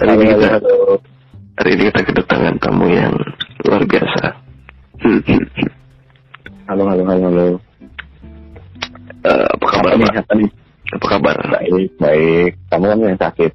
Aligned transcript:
Hari 0.00 0.16
ini 0.16 0.32
kita 0.32 0.48
hari 1.60 1.70
ini 1.76 1.82
kita 1.92 2.00
kedatangan 2.08 2.56
tamu 2.56 2.88
yang 2.88 3.12
luar 3.68 3.84
biasa. 3.84 4.32
Halo, 6.64 6.88
halo, 6.88 7.02
halo, 7.04 7.24
halo. 7.28 7.46
Eh, 9.28 9.44
apa 9.44 9.66
kabar 9.68 9.92
Pak? 10.00 10.24
apa? 10.24 10.34
Apa 10.96 11.04
kabar? 11.04 11.36
Baik, 11.52 11.92
baik. 12.00 12.56
Kamu 12.72 12.84
kan 12.88 13.12
yang 13.12 13.20
sakit. 13.20 13.52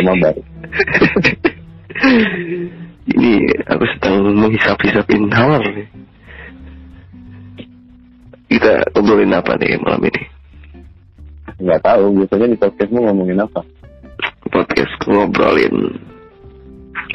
Mau 0.00 0.16
baik. 0.16 0.44
ini 3.12 3.32
aku 3.68 3.84
sedang 3.92 4.32
menghisap-hisapin 4.32 5.28
hal 5.28 5.60
nih. 5.60 5.92
Kita 8.48 8.80
ngobrolin 8.96 9.36
apa 9.36 9.60
nih 9.60 9.76
malam 9.76 10.08
ini? 10.08 10.24
Nggak 11.60 11.84
tahu, 11.84 12.16
biasanya 12.16 12.48
di 12.48 12.56
podcastmu 12.56 13.04
ngomongin 13.04 13.44
apa? 13.44 13.60
Podcast 14.52 14.94
ngobrolin. 15.08 15.96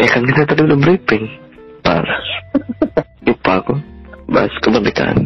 Eh 0.01 0.09
kan 0.09 0.25
kita 0.25 0.41
tadi 0.49 0.61
udah 0.65 0.79
briefing. 0.81 1.25
Pas. 1.85 2.05
Lupa 3.25 3.61
aku. 3.61 3.75
Bahas 4.27 4.51
kemerdekaan. 4.65 5.17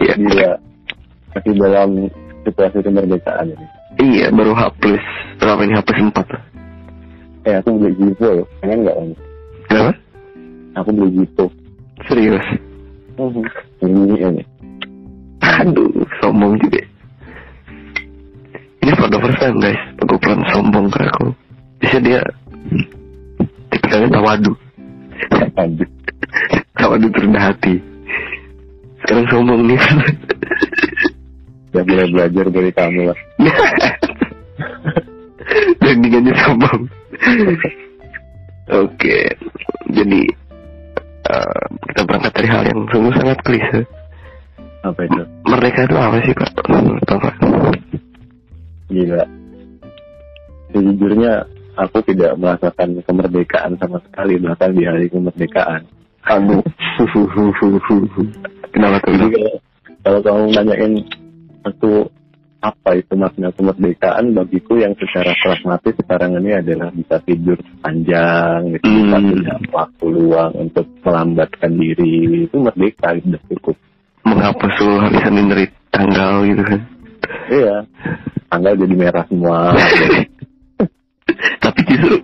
Iya. 0.00 0.14
Gila. 0.16 0.56
Masih 1.32 1.52
dalam 1.56 1.90
situasi 2.48 2.78
kemerdekaan 2.80 3.52
ini. 3.52 3.66
Iya, 4.00 4.32
baru 4.32 4.56
H 4.56 4.72
plus. 4.80 5.04
Berapa 5.36 5.60
ini 5.68 5.76
H 5.76 5.80
plus 5.84 6.00
4? 6.08 6.24
Eh, 7.42 7.54
aku 7.60 7.68
beli 7.76 7.92
Gipo 8.00 8.26
loh. 8.42 8.46
Pengen 8.64 8.78
nggak 8.86 8.96
kamu? 8.96 9.14
Kenapa? 9.68 9.92
Aku 10.80 10.88
beli 10.96 11.10
Gipo. 11.20 11.44
Serius? 12.08 12.46
Mhm. 13.20 13.44
Ini 13.84 14.14
ini. 14.24 14.42
Aduh, 15.42 15.90
sombong 16.22 16.56
juga. 16.64 16.80
Ini 18.82 18.90
for 18.98 19.06
the 19.10 19.18
first 19.20 19.38
time 19.38 19.58
guys, 19.62 19.78
pelan 20.06 20.42
sombong 20.50 20.86
ke 20.90 21.00
aku. 21.06 21.26
Bisa 21.82 21.98
dia 22.02 22.20
tipikalnya 23.70 24.08
tawadu. 24.18 24.52
Tawadu 26.78 27.06
terendah 27.14 27.52
hati. 27.52 27.74
Sekarang 29.02 29.26
sombong 29.30 29.60
nih. 29.66 29.80
Ya 31.72 31.80
boleh 31.80 32.06
belajar 32.12 32.46
dari 32.52 32.70
kamu 32.70 33.00
lah. 33.08 33.18
Dan 35.82 36.04
diganti 36.04 36.32
sombong. 36.44 36.80
Oke, 38.72 39.18
jadi 39.90 40.22
eh, 41.28 41.64
kita 41.92 42.00
berangkat 42.08 42.32
dari 42.36 42.48
hal 42.48 42.62
yang 42.68 42.80
sungguh 42.88 43.12
sangat 43.16 43.38
klise. 43.44 43.80
Apa 44.82 45.00
itu? 45.06 45.22
Merdeka 45.46 45.86
itu 45.86 45.96
apa 45.98 46.16
sih 46.24 46.34
Pak? 46.34 46.50
Bapak? 47.06 47.34
Gila. 48.90 49.41
Sejujurnya 50.72 51.32
aku 51.76 52.00
tidak 52.04 52.36
merasakan 52.40 53.00
kemerdekaan 53.04 53.76
sama 53.80 54.00
sekali 54.08 54.36
bahkan 54.40 54.72
di 54.72 54.84
hari 54.84 55.06
kemerdekaan. 55.08 55.84
Aduh. 56.28 56.62
Kenapa 58.72 58.96
tuh? 59.04 59.12
Kalau, 59.12 59.52
kalau 60.02 60.20
kamu 60.24 60.42
nanyain 60.56 60.92
aku 61.62 62.08
apa 62.62 62.94
itu 62.94 63.18
makna 63.18 63.50
kemerdekaan 63.58 64.38
bagiku 64.38 64.78
yang 64.78 64.94
secara 64.94 65.34
pragmatis 65.42 65.98
sekarang 65.98 66.38
ini 66.38 66.54
adalah 66.54 66.94
bisa 66.94 67.18
tidur 67.26 67.58
panjang 67.82 68.70
gitu, 68.78 68.86
bisa 68.86 69.18
Hmm. 69.18 69.28
punya 69.34 69.54
waktu 69.74 70.06
luang 70.06 70.52
untuk 70.54 70.86
melambatkan 71.02 71.74
diri 71.74 72.46
itu 72.46 72.56
merdeka 72.62 73.18
itu 73.18 73.34
udah 73.34 73.42
cukup 73.50 73.76
Menghapus 74.22 74.72
seluruh 74.78 75.00
harisan 75.02 75.50
dari 75.50 75.66
tanggal 75.90 76.34
gitu 76.46 76.62
kan. 76.62 76.80
iya 77.50 77.76
tanggal 78.46 78.72
jadi 78.78 78.94
merah 78.94 79.24
semua 79.26 79.74
Tapi 81.58 81.80
justru 81.86 82.16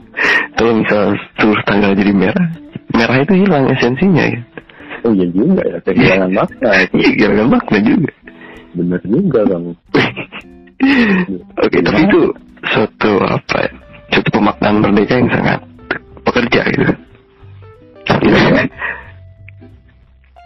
kalau 0.54 0.72
misal 0.78 1.04
seluruh 1.38 1.62
tanggal 1.64 1.90
jadi 1.94 2.12
merah, 2.12 2.46
merah 2.92 3.16
itu 3.18 3.34
hilang 3.36 3.64
esensinya 3.70 4.24
ya. 4.26 4.40
oh 5.06 5.12
iya 5.14 5.26
juga 5.30 5.62
ya 5.62 5.78
kehilangan 5.86 6.30
makna 6.34 6.70
itu 6.82 6.94
Iya, 7.02 7.10
kira 7.14 7.44
makna 7.46 7.78
juga. 7.80 8.12
bener 8.74 9.00
juga 9.06 9.40
kamu 9.46 9.70
Oke, 11.62 11.78
tapi 11.80 12.00
itu 12.02 12.20
suatu 12.66 13.10
apa 13.22 13.56
ya? 13.62 13.72
Suatu 14.10 14.28
pemaknaan 14.32 14.76
merdeka 14.78 15.14
yang 15.14 15.30
sangat 15.30 15.58
pekerja 16.22 16.60
gitu. 16.70 16.92
Iya. 18.08 18.64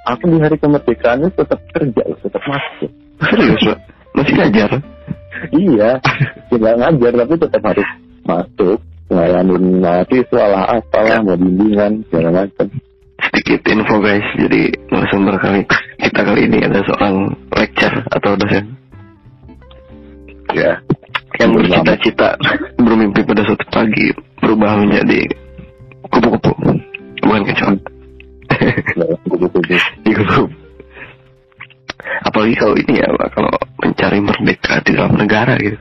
aku 0.05 0.25
di 0.29 0.39
hari 0.39 0.57
kemerdekaan 0.59 1.23
itu 1.23 1.41
tetap 1.41 1.61
kerja 1.73 2.03
tetap 2.19 2.43
masuk 2.43 2.91
Serius, 3.23 3.63
Pak? 3.65 3.79
Masih 4.13 4.35
ngajar? 4.35 4.71
iya 5.55 5.91
tidak 6.51 6.75
ngajar 6.77 7.13
tapi 7.17 7.35
tetap 7.39 7.63
harus 7.65 7.89
masuk 8.27 8.79
ngelayanin 9.13 9.83
mahasiswa 9.83 10.45
lah 10.49 10.65
apalah 10.81 11.19
mau 11.21 11.37
bimbingan 11.37 12.03
segala 12.09 12.47
macam. 12.47 12.67
Sedikit 13.23 13.61
info 13.71 14.03
guys, 14.03 14.27
jadi 14.35 14.63
narasumber 14.91 15.39
kali 15.39 15.63
kita 16.03 16.21
kali 16.27 16.41
ini 16.51 16.59
ada 16.67 16.83
seorang 16.83 17.31
lecturer 17.55 18.03
atau 18.11 18.35
dosen. 18.35 18.65
Ya. 20.53 20.83
Yang 21.41 21.51
bercita-cita 21.65 22.29
bermimpi 22.77 23.25
pada 23.25 23.43
suatu 23.47 23.67
pagi 23.73 24.13
berubah 24.43 24.85
menjadi 24.85 25.21
kupu-kupu. 26.13 26.53
Bukan 27.23 27.43
kecoa 27.47 27.73
dalam 28.99 29.19
kubu-kubu 29.31 29.61
di 30.03 30.13
kupu 30.13 30.45
apalagi 32.23 32.55
kalau 32.59 32.75
ini 32.79 32.99
ya 32.99 33.09
kalau 33.31 33.55
mencari 33.79 34.19
merdeka 34.19 34.83
di 34.83 34.91
dalam 34.95 35.15
negara 35.15 35.55
gitu. 35.59 35.79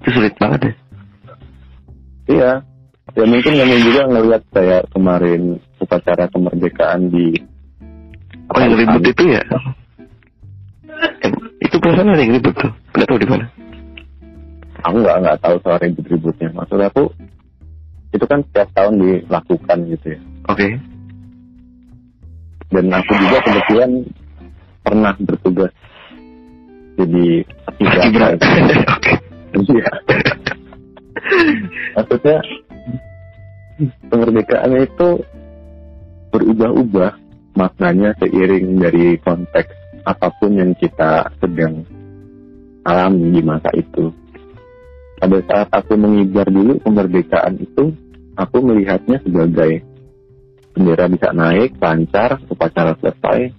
Itu 0.00 0.08
sulit 0.16 0.34
banget 0.40 0.60
ya 0.66 0.72
iya. 2.30 2.52
Ya 3.18 3.24
mungkin 3.26 3.52
kamu 3.58 3.76
juga 3.82 4.02
ngelihat 4.06 4.42
kayak 4.54 4.82
kemarin 4.94 5.58
upacara 5.82 6.30
kemerdekaan 6.30 7.10
di 7.10 7.34
oh 8.54 8.58
yang 8.62 8.74
ribut 8.78 9.02
itu 9.02 9.24
ya? 9.34 9.42
Yang, 11.26 11.34
itu 11.58 11.76
perasaan 11.82 12.14
ada 12.14 12.22
yang 12.22 12.34
ribut 12.38 12.54
tuh? 12.54 12.70
Nggak 12.94 13.06
tahu 13.10 13.18
di 13.18 13.28
mana. 13.28 13.46
Aku 14.86 14.96
nggak 15.02 15.16
nggak 15.26 15.38
tahu 15.42 15.54
soal 15.66 15.78
ribut-ributnya. 15.82 16.48
Maksud 16.54 16.78
aku 16.78 17.02
itu 18.14 18.24
kan 18.30 18.40
setiap 18.46 18.68
tahun 18.78 18.94
dilakukan 19.02 19.78
gitu 19.90 20.06
ya. 20.14 20.20
Oke. 20.46 20.68
Dan 22.70 22.86
aku 22.94 23.12
juga 23.18 23.38
kebetulan 23.42 23.90
pernah 24.86 25.12
bertugas 25.18 25.74
jadi 26.94 27.26
beraka 27.82 28.38
oke. 28.94 29.12
Iya. 29.50 29.90
Maksudnya 31.96 32.38
kemerdekaan 34.12 34.72
itu 34.76 35.08
berubah-ubah 36.30 37.12
maknanya 37.56 38.14
seiring 38.22 38.78
dari 38.78 39.18
konteks 39.20 39.70
apa 40.06 40.32
pun 40.40 40.56
yang 40.56 40.72
kita 40.78 41.28
sedang 41.42 41.84
alami 42.86 43.36
di 43.36 43.42
masa 43.44 43.68
itu. 43.76 44.12
Pada 45.20 45.36
saat 45.44 45.68
aku 45.68 46.00
mengibar 46.00 46.48
dulu 46.48 46.80
kemerdekaan 46.80 47.60
itu, 47.60 47.92
aku 48.40 48.56
melihatnya 48.64 49.20
sebagai 49.20 49.84
bendera 50.72 51.04
bisa 51.12 51.28
naik, 51.36 51.76
lancar, 51.76 52.40
upacara 52.48 52.96
selesai, 53.04 53.52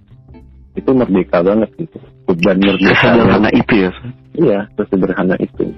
itu 0.74 0.90
merdeka 0.90 1.46
banget 1.46 1.70
gitu. 1.78 2.00
Beban 2.26 2.58
merdeka. 2.58 3.14
sederhana 3.14 3.50
itu 3.54 3.74
ya 3.78 3.92
Iya, 4.32 4.60
sesederhana 4.80 5.36
itu. 5.38 5.70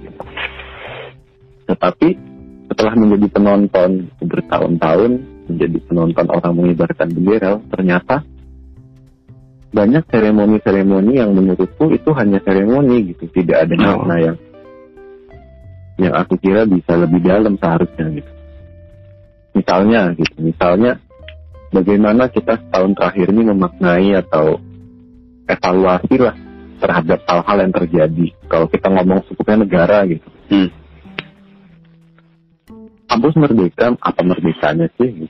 Tetapi 1.74 2.08
setelah 2.70 2.94
menjadi 2.94 3.28
penonton 3.34 3.90
bertahun-tahun, 4.22 5.12
menjadi 5.50 5.78
penonton 5.90 6.26
orang 6.30 6.54
mengibarkan 6.54 7.10
bendera, 7.10 7.58
ternyata 7.74 8.22
banyak 9.74 10.06
seremoni-seremoni 10.06 11.18
yang 11.18 11.34
menurutku 11.34 11.90
itu 11.90 12.14
hanya 12.14 12.38
seremoni 12.46 13.10
gitu, 13.10 13.26
tidak 13.34 13.66
ada 13.66 13.74
Oh. 13.74 14.06
makna 14.06 14.16
yang 14.22 14.38
yang 15.94 16.14
aku 16.14 16.38
kira 16.42 16.66
bisa 16.66 16.94
lebih 16.98 17.22
dalam 17.26 17.58
seharusnya 17.58 18.06
gitu. 18.22 18.32
Misalnya 19.54 20.02
gitu, 20.18 20.38
misalnya 20.42 21.02
bagaimana 21.70 22.30
kita 22.30 22.58
setahun 22.58 22.98
terakhir 22.98 23.30
ini 23.34 23.42
memaknai 23.54 24.10
atau 24.18 24.58
evaluasi 25.50 26.16
lah 26.22 26.38
terhadap 26.82 27.20
hal-hal 27.30 27.58
yang 27.62 27.74
terjadi. 27.74 28.28
Kalau 28.50 28.66
kita 28.70 28.88
ngomong 28.90 29.26
sukupnya 29.30 29.66
negara 29.66 30.06
gitu. 30.06 30.30
hmm. 30.54 30.83
Kampus 33.14 33.38
merdeka, 33.38 33.94
apa 34.02 34.22
merdekanya 34.26 34.90
sih? 34.98 35.30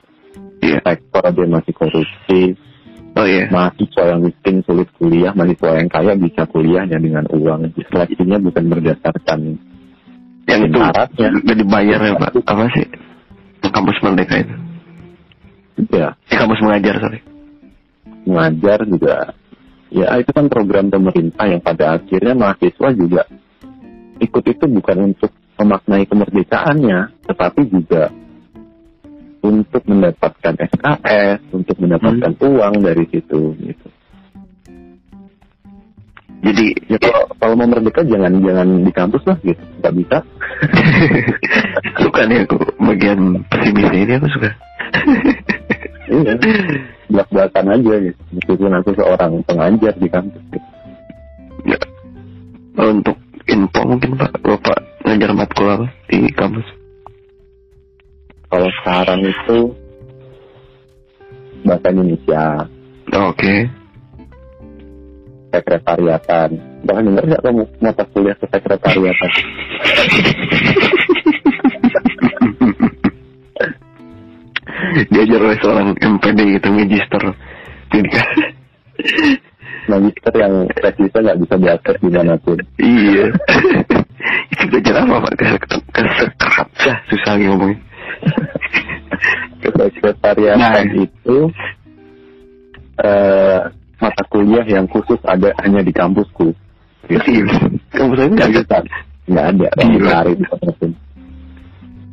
Iya 0.64 0.80
Sektor 0.80 1.28
dia 1.36 1.44
masih 1.44 1.76
korupsi, 1.76 2.56
oh 3.12 3.26
iya 3.28 3.52
mahasiswa 3.52 4.16
yang 4.16 4.24
miskin 4.24 4.64
sulit 4.64 4.88
kuliah, 4.96 5.36
mahasiswa 5.36 5.76
yang 5.76 5.88
kaya 5.92 6.16
bisa 6.16 6.48
kuliahnya 6.48 6.96
dengan 6.96 7.28
uang. 7.28 7.76
Seleksinya 7.76 8.40
bukan 8.40 8.64
berdasarkan 8.72 9.60
yang 10.48 10.60
itu 10.64 10.78
syaratnya. 10.80 11.28
udah 11.40 11.56
dibayar 11.56 12.00
ya 12.00 12.12
Pak 12.20 12.32
apa 12.44 12.64
sih 12.76 12.86
kampus 13.64 13.98
merdeka 14.04 14.34
itu 14.44 14.56
Ya, 15.90 16.14
eh, 16.30 16.38
kampus 16.38 16.62
mengajar 16.62 17.02
sorry 17.02 17.20
mengajar 18.24 18.88
juga. 18.88 19.16
Ya, 19.92 20.10
itu 20.18 20.30
kan 20.32 20.48
program 20.48 20.90
pemerintah 20.90 21.44
yang 21.46 21.60
pada 21.60 22.00
akhirnya 22.00 22.34
mahasiswa 22.34 22.88
juga 22.96 23.22
ikut 24.18 24.44
itu 24.48 24.64
bukan 24.66 25.12
untuk 25.12 25.30
memaknai 25.58 26.04
kemerdekaannya, 26.08 26.98
tetapi 27.30 27.60
juga 27.70 28.10
untuk 29.44 29.82
mendapatkan 29.84 30.54
SKS, 30.56 31.38
untuk 31.52 31.76
mendapatkan 31.76 32.32
uang 32.40 32.74
dari 32.80 33.04
situ 33.12 33.52
gitu. 33.60 33.88
Jadi 36.44 36.66
Ya 36.92 36.98
kalau 37.00 37.24
kalau 37.40 37.54
mau 37.56 37.66
merdeka 37.66 38.04
jangan 38.04 38.38
jangan 38.38 38.68
di 38.84 38.92
kampus 38.92 39.22
lah 39.26 39.36
gitu, 39.42 39.64
nggak 39.80 39.94
bisa. 39.98 40.18
suka 42.04 42.22
nih 42.28 42.46
aku 42.46 42.56
bagian 42.78 43.42
pesimisnya 43.50 44.00
ini 44.04 44.12
aku 44.20 44.28
suka. 44.30 44.50
Iya, 46.04 46.36
belak 47.08 47.28
belakan 47.32 47.66
aja 47.74 47.94
gitu. 47.98 48.20
Meskipun 48.36 48.72
aku 48.76 48.90
seorang 48.94 49.32
pengajar 49.48 49.94
di 49.96 50.08
kampus. 50.12 50.42
Gitu. 50.52 50.68
Ya. 51.64 51.78
Untuk 52.78 53.16
info 53.48 53.80
mungkin 53.88 54.10
Pak, 54.20 54.38
Bapak 54.44 54.93
ngajar 55.04 55.30
matkul 55.36 55.68
apa 55.68 55.86
di 56.08 56.32
kampus? 56.32 56.64
Kalau 58.48 58.68
sekarang 58.80 59.20
itu 59.20 59.58
bahasa 61.64 61.88
Indonesia, 61.92 62.44
Oke. 63.12 63.68
sekretariatan. 65.52 66.50
Bahkan 66.82 67.04
dengar 67.06 67.24
nggak 67.30 67.42
kamu 67.44 67.62
mata 67.78 68.04
kuliah 68.10 68.34
ke 68.36 68.46
sekretariatan? 68.50 69.30
Diajar 75.14 75.40
oleh 75.42 75.58
seorang 75.62 75.88
MPD 75.98 76.58
gitu, 76.58 76.68
magister. 76.70 77.22
Magister 79.84 80.32
yang 80.38 80.54
teknisnya 80.70 81.20
nggak 81.22 81.38
bisa 81.44 81.54
diakses 81.60 81.96
di 82.00 82.08
mana 82.10 82.34
pun. 82.40 82.58
iya. 82.78 83.26
Belajar 84.68 84.94
apa 85.02 85.14
Pak? 85.20 85.32
Kesekrat. 85.94 86.68
Dah, 86.80 86.96
susah 87.08 87.30
lagi 87.36 87.44
ngomongnya. 87.46 87.78
Ke 89.64 89.68
sekretariatan 89.96 90.60
Nah. 90.60 90.84
itu 91.00 91.36
eh, 93.00 93.58
mata 93.98 94.22
kuliah 94.28 94.64
yang 94.64 94.84
khusus 94.86 95.18
ada 95.24 95.50
hanya 95.64 95.80
di 95.80 95.90
kampusku. 95.90 96.52
Kamu 97.90 98.12
saya 98.14 98.28
nggak 98.28 98.48
ada. 98.66 98.78
Nggak 99.24 99.44
ada 99.50 99.66
kampusku. 99.72 100.86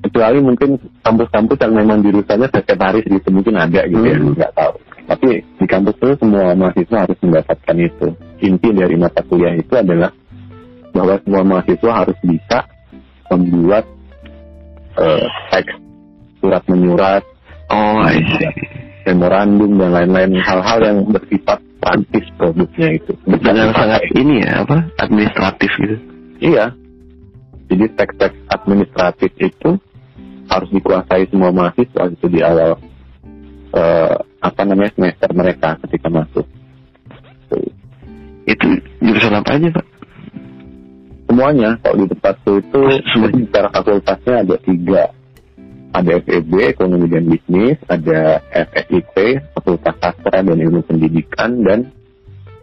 kecuali 0.01 0.41
mungkin 0.41 0.81
kampus-kampus 1.05 1.61
yang 1.61 1.73
memang 1.77 2.01
jurusannya 2.01 2.49
sekretaris 2.49 3.05
gitu 3.05 3.29
mungkin 3.29 3.53
ada 3.53 3.85
gitu 3.85 4.01
ya 4.01 4.17
Hmm. 4.17 4.33
nggak 4.33 4.51
tahu 4.57 4.73
tapi 5.05 5.29
di 5.45 5.65
kampus 5.69 5.93
itu 5.93 6.17
semua 6.17 6.57
mahasiswa 6.57 7.05
harus 7.05 7.19
mendapatkan 7.21 7.77
itu 7.77 8.07
inti 8.41 8.69
dari 8.73 8.97
mata 8.97 9.21
kuliah 9.21 9.53
itu 9.53 9.69
adalah 9.77 10.09
bahwa 10.91 11.15
semua 11.23 11.43
mahasiswa 11.43 11.91
harus 11.91 12.17
bisa 12.23 12.59
membuat 13.31 13.85
eh, 14.99 15.27
teks 15.51 15.75
surat 16.41 16.63
menyurat 16.67 17.23
Oh, 17.71 18.03
memorandum 19.07 19.79
dan 19.79 19.95
lain-lain 19.95 20.43
hal-hal 20.43 20.79
yang 20.83 20.97
bersifat 21.07 21.63
praktis 21.79 22.27
produknya 22.35 22.99
itu 22.99 23.15
Dan 23.25 23.55
yang 23.55 23.73
sangat 23.73 24.03
ini 24.13 24.43
ya, 24.43 24.67
apa? 24.67 24.91
Administratif 24.99 25.71
gitu. 25.79 25.95
Iya. 26.43 26.75
Jadi 27.71 27.85
teks-teks 27.95 28.35
administratif 28.51 29.31
itu 29.39 29.79
harus 30.51 30.69
dikuasai 30.75 31.31
semua 31.31 31.55
mahasiswa 31.55 32.11
itu 32.11 32.27
di 32.27 32.43
awal 32.43 32.75
eh, 33.71 34.15
apa 34.43 34.61
namanya 34.67 34.91
semester 34.99 35.31
mereka 35.31 35.79
ketika 35.87 36.11
masuk. 36.11 36.45
Tuh. 37.47 37.71
Itu 38.43 38.67
jurusan 38.99 39.39
apa 39.39 39.55
aja, 39.55 39.67
Pak? 39.71 39.85
Semuanya 41.31 41.79
kalau 41.79 42.03
di 42.03 42.11
tempatku 42.11 42.59
itu 42.59 42.81
Semuanya. 43.15 43.39
secara 43.47 43.67
fakultasnya 43.71 44.35
ada 44.43 44.55
tiga. 44.67 45.03
Ada 45.95 46.11
FEB, 46.27 46.51
Ekonomi 46.75 47.07
dan 47.07 47.23
Bisnis, 47.27 47.79
ada 47.87 48.43
FSIP, 48.51 49.15
Fakultas 49.55 49.95
Sastra 49.99 50.43
dan 50.43 50.55
Ilmu 50.59 50.83
Pendidikan, 50.83 51.51
dan 51.63 51.91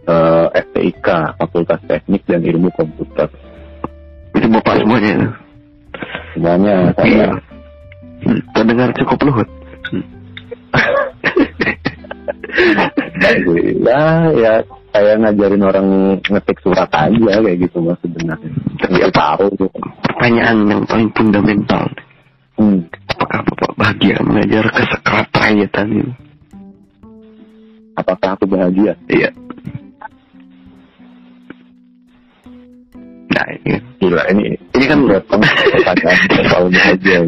eh, 0.05 0.47
FTIK, 0.69 1.09
Fakultas 1.37 1.81
Teknik 1.89 2.25
dan 2.29 2.45
Ilmu 2.45 2.69
Komputer. 2.73 3.29
Itu 4.37 4.49
Bapak 4.53 4.85
semuanya. 4.85 5.33
Semuanya 6.37 6.93
saya 6.97 7.09
Iya. 7.09 7.29
Hmm, 8.25 8.41
Terdengar 8.53 8.89
cukup 8.97 9.19
luhut. 9.25 9.49
Ya 13.89 14.29
ya 14.35 14.55
kayak 14.99 15.17
ngajarin 15.23 15.63
orang 15.63 15.89
ngetik 16.27 16.59
surat 16.59 16.91
aja 16.91 17.33
kayak 17.39 17.59
gitu 17.63 17.79
mas 17.79 17.99
sebenarnya 18.03 18.51
nggak 18.83 19.13
tahu 19.15 19.47
tuh 19.55 19.71
Pertanyaan 20.19 20.67
yang 20.67 20.83
paling 20.83 21.15
fundamental. 21.15 21.87
hmm. 22.59 22.91
Apakah 23.15 23.41
Bapak 23.47 23.73
bahagia 23.79 24.19
mengajar 24.27 24.67
kesekretariatan 24.75 25.87
ini? 25.95 26.13
apakah 27.99 28.35
aku 28.35 28.47
bahagia 28.51 28.95
Iya. 29.07 29.31
Nah, 33.29 33.47
ini, 33.63 33.79
gila 34.03 34.23
ini 34.35 34.59
ini 34.75 34.85
kan 34.91 34.99
datang 35.07 35.43
pertanyaan 35.43 36.47
soal 36.51 36.67
bahagia 36.67 37.19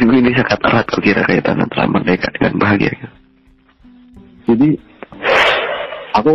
ini 0.00 0.30
sangat 0.32 0.60
erat 0.64 0.84
kok 0.88 1.00
kira 1.04 1.22
kaitan 1.28 1.60
antara 1.60 1.84
merdeka 1.84 2.28
dengan 2.36 2.54
bahagia. 2.56 2.92
gitu. 2.96 3.08
jadi 4.48 4.68
aku 6.16 6.32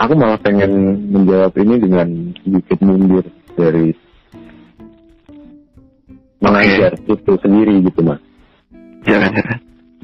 aku 0.00 0.12
malah 0.16 0.40
pengen 0.40 0.72
menjawab 1.12 1.52
ini 1.60 1.74
dengan 1.76 2.08
sedikit 2.40 2.78
mundur 2.80 3.24
dari 3.52 3.92
mengajar 6.40 6.96
itu 7.04 7.32
sendiri 7.44 7.84
gitu 7.84 8.00
mas. 8.00 8.20
Jangan 9.04 9.30
jangan. 9.36 9.58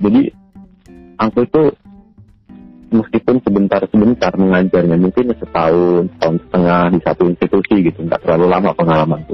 jadi 0.05 0.23
aku 1.17 1.39
itu 1.49 1.63
meskipun 2.93 3.37
sebentar-sebentar 3.41 4.33
mengajarnya 4.37 4.97
mungkin 5.01 5.33
setahun 5.33 6.13
setahun 6.17 6.37
setengah 6.45 6.81
di 6.93 6.99
satu 7.01 7.23
institusi 7.33 7.75
gitu 7.89 8.05
nggak 8.05 8.21
terlalu 8.21 8.47
lama 8.53 8.71
pengalamanku. 8.77 9.33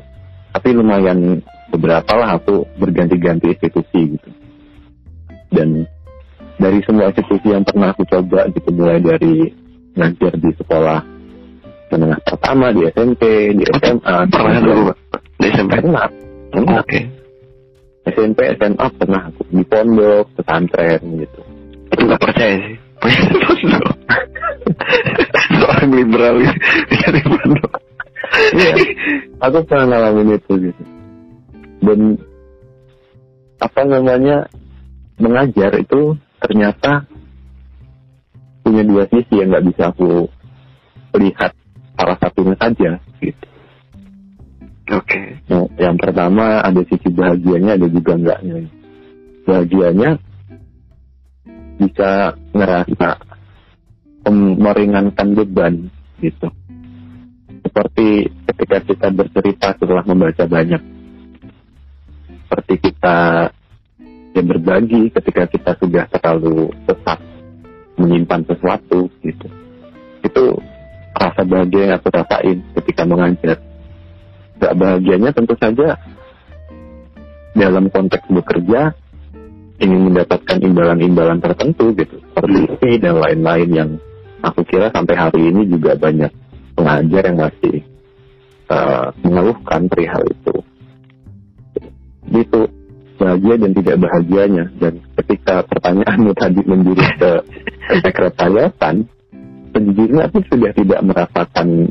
Tapi 0.52 0.68
lumayan 0.78 1.42
beberapa 1.74 2.12
lah 2.14 2.38
aku 2.38 2.62
berganti-ganti 2.78 3.50
institusi 3.50 4.14
gitu. 4.14 4.30
Dan 5.52 5.84
dari 6.56 6.78
semua 6.86 7.10
institusi 7.10 7.50
yang 7.50 7.66
pernah 7.66 7.90
aku 7.90 8.06
coba 8.06 8.46
gitu 8.54 8.70
mulai 8.70 9.02
dari 9.02 9.61
ngajar 9.96 10.32
di 10.40 10.50
sekolah 10.56 11.00
menengah 11.92 12.20
pertama 12.24 12.72
di 12.72 12.88
SMP 12.88 13.52
di 13.52 13.64
SMA 13.68 14.16
Pernah 14.32 14.60
dulu? 14.64 14.92
Di 15.36 15.46
SMP? 15.52 15.72
pernah 15.76 16.08
pernah 16.48 16.80
Oke. 16.80 17.00
SMP 18.02 18.38
SMA 18.56 18.86
pernah 18.98 19.22
aku 19.28 19.42
di 19.52 19.64
pondok 19.68 20.26
pesantren 20.34 21.00
gitu 21.20 21.40
Itu 21.92 22.02
nggak 22.08 22.22
percaya 22.24 22.56
sih. 22.66 22.76
Seorang 25.60 25.90
liberal 25.92 26.36
bisa 26.88 27.08
di 27.12 27.20
pondok. 27.20 27.72
Iya, 28.56 28.74
aku 29.44 29.58
pernah 29.68 29.86
ngalamin 29.92 30.40
itu 30.40 30.52
gitu. 30.72 30.82
Dan 31.84 32.16
apa 33.60 33.80
namanya 33.84 34.48
mengajar 35.20 35.76
itu 35.76 36.16
ternyata 36.40 37.04
punya 38.72 38.88
dua 38.88 39.04
sisi 39.12 39.36
yang 39.36 39.52
nggak 39.52 39.68
bisa 39.68 39.92
aku 39.92 40.32
lihat 41.20 41.52
salah 42.00 42.16
satunya 42.16 42.56
saja 42.56 42.90
gitu. 43.20 43.46
Oke. 44.96 45.20
Yang, 45.44 45.62
yang 45.76 45.96
pertama 46.00 46.64
ada 46.64 46.80
sisi 46.88 47.12
bahagianya, 47.12 47.76
ada 47.76 47.86
juga 47.92 48.16
enggaknya. 48.16 48.64
Bahagianya 49.44 50.10
bisa 51.76 52.32
ngerasa 52.56 53.08
meringankan 54.56 55.28
beban 55.36 55.74
gitu. 56.24 56.48
Seperti 57.60 58.32
ketika 58.48 58.78
kita 58.88 59.08
bercerita 59.12 59.68
setelah 59.76 60.04
membaca 60.08 60.48
banyak. 60.48 60.80
Seperti 62.48 62.74
kita 62.80 63.16
ya 64.32 64.42
berbagi 64.44 65.12
ketika 65.12 65.44
kita 65.44 65.76
sudah 65.76 66.08
terlalu 66.08 66.72
sesat 66.88 67.31
menyimpan 68.32 68.48
sesuatu 68.48 69.00
gitu. 69.20 69.46
Itu 70.24 70.44
rasa 71.12 71.44
bahagia 71.44 71.80
yang 71.84 71.94
aku 72.00 72.08
rasain 72.08 72.58
ketika 72.80 73.02
mengajar. 73.04 73.56
Gak 74.56 74.74
bahagianya 74.78 75.30
tentu 75.36 75.54
saja 75.60 75.98
dalam 77.52 77.92
konteks 77.92 78.24
bekerja 78.32 78.96
ingin 79.82 80.00
mendapatkan 80.08 80.58
imbalan-imbalan 80.62 81.42
tertentu 81.42 81.92
gitu. 81.98 82.16
Seperti 82.32 82.60
ini 82.80 82.96
dan 83.02 83.20
lain-lain 83.20 83.70
yang 83.74 83.90
aku 84.40 84.64
kira 84.64 84.88
sampai 84.94 85.18
hari 85.18 85.52
ini 85.52 85.68
juga 85.68 85.98
banyak 85.98 86.30
pengajar 86.78 87.22
yang 87.28 87.38
masih 87.42 87.76
uh, 88.70 89.12
mengeluhkan 89.20 89.90
perihal 89.90 90.22
itu. 90.24 90.54
Gitu 92.32 92.60
bahagia 93.22 93.54
dan 93.62 93.70
tidak 93.78 93.96
bahagianya. 94.02 94.64
Dan 94.82 94.92
ketika 95.22 95.62
pertanyaanmu 95.70 96.30
tadi 96.42 96.60
menjurus 96.66 97.10
ke 97.14 97.30
sekretariatan 98.02 99.06
sejujurnya 99.72 100.28
aku 100.28 100.38
sudah 100.50 100.70
tidak 100.74 101.00
merasakan 101.06 101.88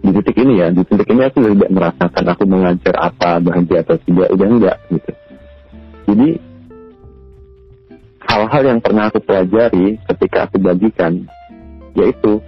di 0.00 0.10
titik 0.16 0.36
ini 0.38 0.54
ya. 0.62 0.66
Di 0.70 0.82
titik 0.86 1.08
ini 1.10 1.22
aku 1.26 1.38
tidak 1.42 1.70
merasakan 1.74 2.24
aku 2.30 2.42
mengajar 2.46 2.94
apa 3.02 3.42
bahagia 3.42 3.82
atau 3.82 3.96
tidak. 4.06 4.28
Udah 4.30 4.46
enggak 4.46 4.76
gitu. 4.94 5.12
Jadi 6.10 6.28
hal-hal 8.30 8.62
yang 8.62 8.78
pernah 8.78 9.10
aku 9.10 9.18
pelajari 9.20 9.98
ketika 10.06 10.46
aku 10.46 10.56
bagikan 10.62 11.26
yaitu 11.98 12.38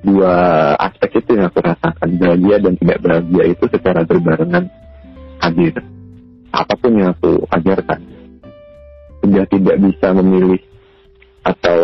dua 0.00 0.32
aspek 0.80 1.20
itu 1.20 1.36
yang 1.36 1.52
aku 1.52 1.60
rasakan. 1.60 2.08
Bahagia 2.16 2.56
dan 2.64 2.74
tidak 2.80 2.98
bahagia 3.04 3.44
itu 3.52 3.64
secara 3.68 4.00
berbarengan 4.08 4.64
hadir 5.38 5.76
apa 6.54 6.74
pun 6.78 6.92
yang 6.96 7.12
aku 7.12 7.44
ajarkan 7.52 8.00
sudah 9.20 9.44
tidak 9.50 9.76
bisa 9.82 10.06
memilih 10.14 10.62
atau 11.44 11.80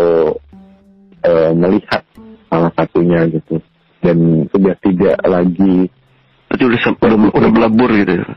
e, 1.21 1.33
melihat 1.57 2.03
salah 2.49 2.73
satunya 2.75 3.27
gitu. 3.29 3.59
Dan 4.05 4.45
sudah 4.53 4.77
tidak 4.85 5.17
lagi 5.25 5.89
Berarti 6.45 6.65
udah, 6.71 6.81
udah, 7.03 7.19
udah 7.35 7.51
melebur 7.51 7.91
gitu 7.91 8.15
ya? 8.21 8.29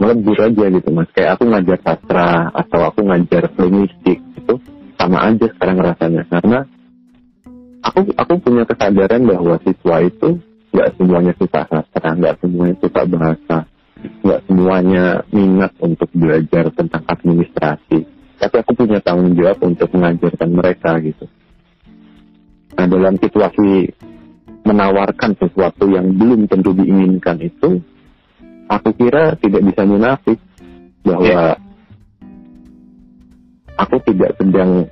melebur 0.00 0.36
aja 0.40 0.64
gitu 0.72 0.88
mas. 0.90 1.06
Kayak 1.12 1.36
aku 1.36 1.44
ngajar 1.52 1.78
sastra 1.84 2.48
atau 2.56 2.80
aku 2.88 3.00
ngajar 3.04 3.52
linguistik 3.60 4.18
itu 4.18 4.54
sama 4.96 5.28
aja 5.28 5.46
sekarang 5.54 5.78
rasanya. 5.78 6.24
Karena 6.26 6.58
aku 7.84 8.08
aku 8.16 8.32
punya 8.40 8.64
kesadaran 8.64 9.28
bahwa 9.28 9.60
siswa 9.60 9.96
itu 10.00 10.40
nggak 10.72 10.90
semuanya 10.96 11.32
suka 11.36 11.60
sastra, 11.68 12.16
nggak 12.16 12.36
semuanya 12.40 12.76
suka 12.80 13.02
bahasa, 13.04 13.56
nggak 14.00 14.40
semuanya 14.48 15.24
minat 15.32 15.72
untuk 15.80 16.08
belajar 16.12 16.72
tentang 16.72 17.04
administrasi. 17.04 17.98
Tapi 18.40 18.54
aku 18.56 18.72
punya 18.72 19.04
tanggung 19.04 19.36
jawab 19.36 19.60
untuk 19.64 19.88
mengajarkan 19.92 20.50
mereka 20.52 20.96
gitu. 21.04 21.28
Nah 22.76 22.86
dalam 22.88 23.20
situasi 23.20 23.92
menawarkan 24.64 25.36
sesuatu 25.36 25.84
yang 25.88 26.16
belum 26.16 26.48
tentu 26.48 26.72
diinginkan 26.72 27.36
itu, 27.44 27.84
aku 28.68 28.88
kira 28.96 29.36
tidak 29.36 29.62
bisa 29.68 29.82
munafik 29.84 30.38
bahwa 31.04 31.56
aku 33.76 33.96
tidak 34.08 34.36
sedang 34.40 34.88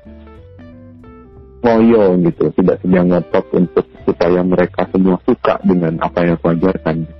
ngoyo 1.64 2.16
gitu, 2.24 2.44
tidak 2.60 2.76
sedang 2.84 3.06
ngotot 3.12 3.46
untuk 3.56 3.86
supaya 4.08 4.40
mereka 4.40 4.88
semua 4.88 5.16
suka 5.24 5.60
dengan 5.64 6.00
apa 6.00 6.24
yang 6.24 6.36
aku 6.40 6.48
ajarkan. 6.56 7.17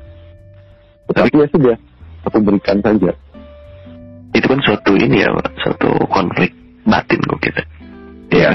Tetapi 1.08 1.34
ya 1.40 1.46
sudah, 1.48 1.76
aku 2.28 2.36
berikan 2.44 2.78
saja. 2.84 3.12
Itu 4.36 4.46
kan 4.46 4.60
suatu 4.60 4.92
ini 4.94 5.24
ya, 5.24 5.32
Pak, 5.32 5.48
suatu 5.64 5.90
konflik 6.12 6.52
batin 6.84 7.20
kok 7.24 7.40
kita. 7.40 7.62
Ya. 8.32 8.52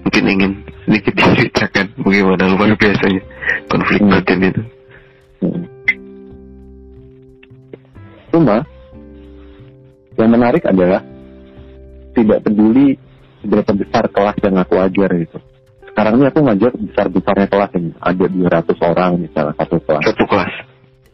Mungkin 0.00 0.24
ingin 0.24 0.52
sedikit 0.88 1.12
diceritakan 1.12 1.86
bagaimana 2.00 2.48
luar 2.48 2.72
biasanya 2.72 3.22
konflik 3.68 4.00
Hmm. 4.00 4.10
batin 4.16 4.38
itu. 4.40 4.62
Hmm. 5.44 5.64
Cuma 8.30 8.56
yang 10.16 10.30
menarik 10.32 10.64
adalah 10.64 11.04
tidak 12.16 12.40
peduli 12.44 12.96
seberapa 13.40 13.72
besar 13.76 14.04
kelas 14.08 14.36
yang 14.40 14.56
aku 14.60 14.74
ajar 14.80 15.10
gitu. 15.16 15.38
Sekarang 15.90 16.16
ini 16.16 16.24
aku 16.30 16.40
ngajar 16.44 16.72
besar-besarnya 16.76 17.46
kelas 17.50 17.70
ini. 17.76 17.90
Ada 17.98 18.24
200 18.30 18.78
orang 18.80 19.10
misalnya 19.20 19.54
satu 19.58 19.76
kelas. 19.84 20.02
Satu 20.06 20.24
kelas. 20.24 20.52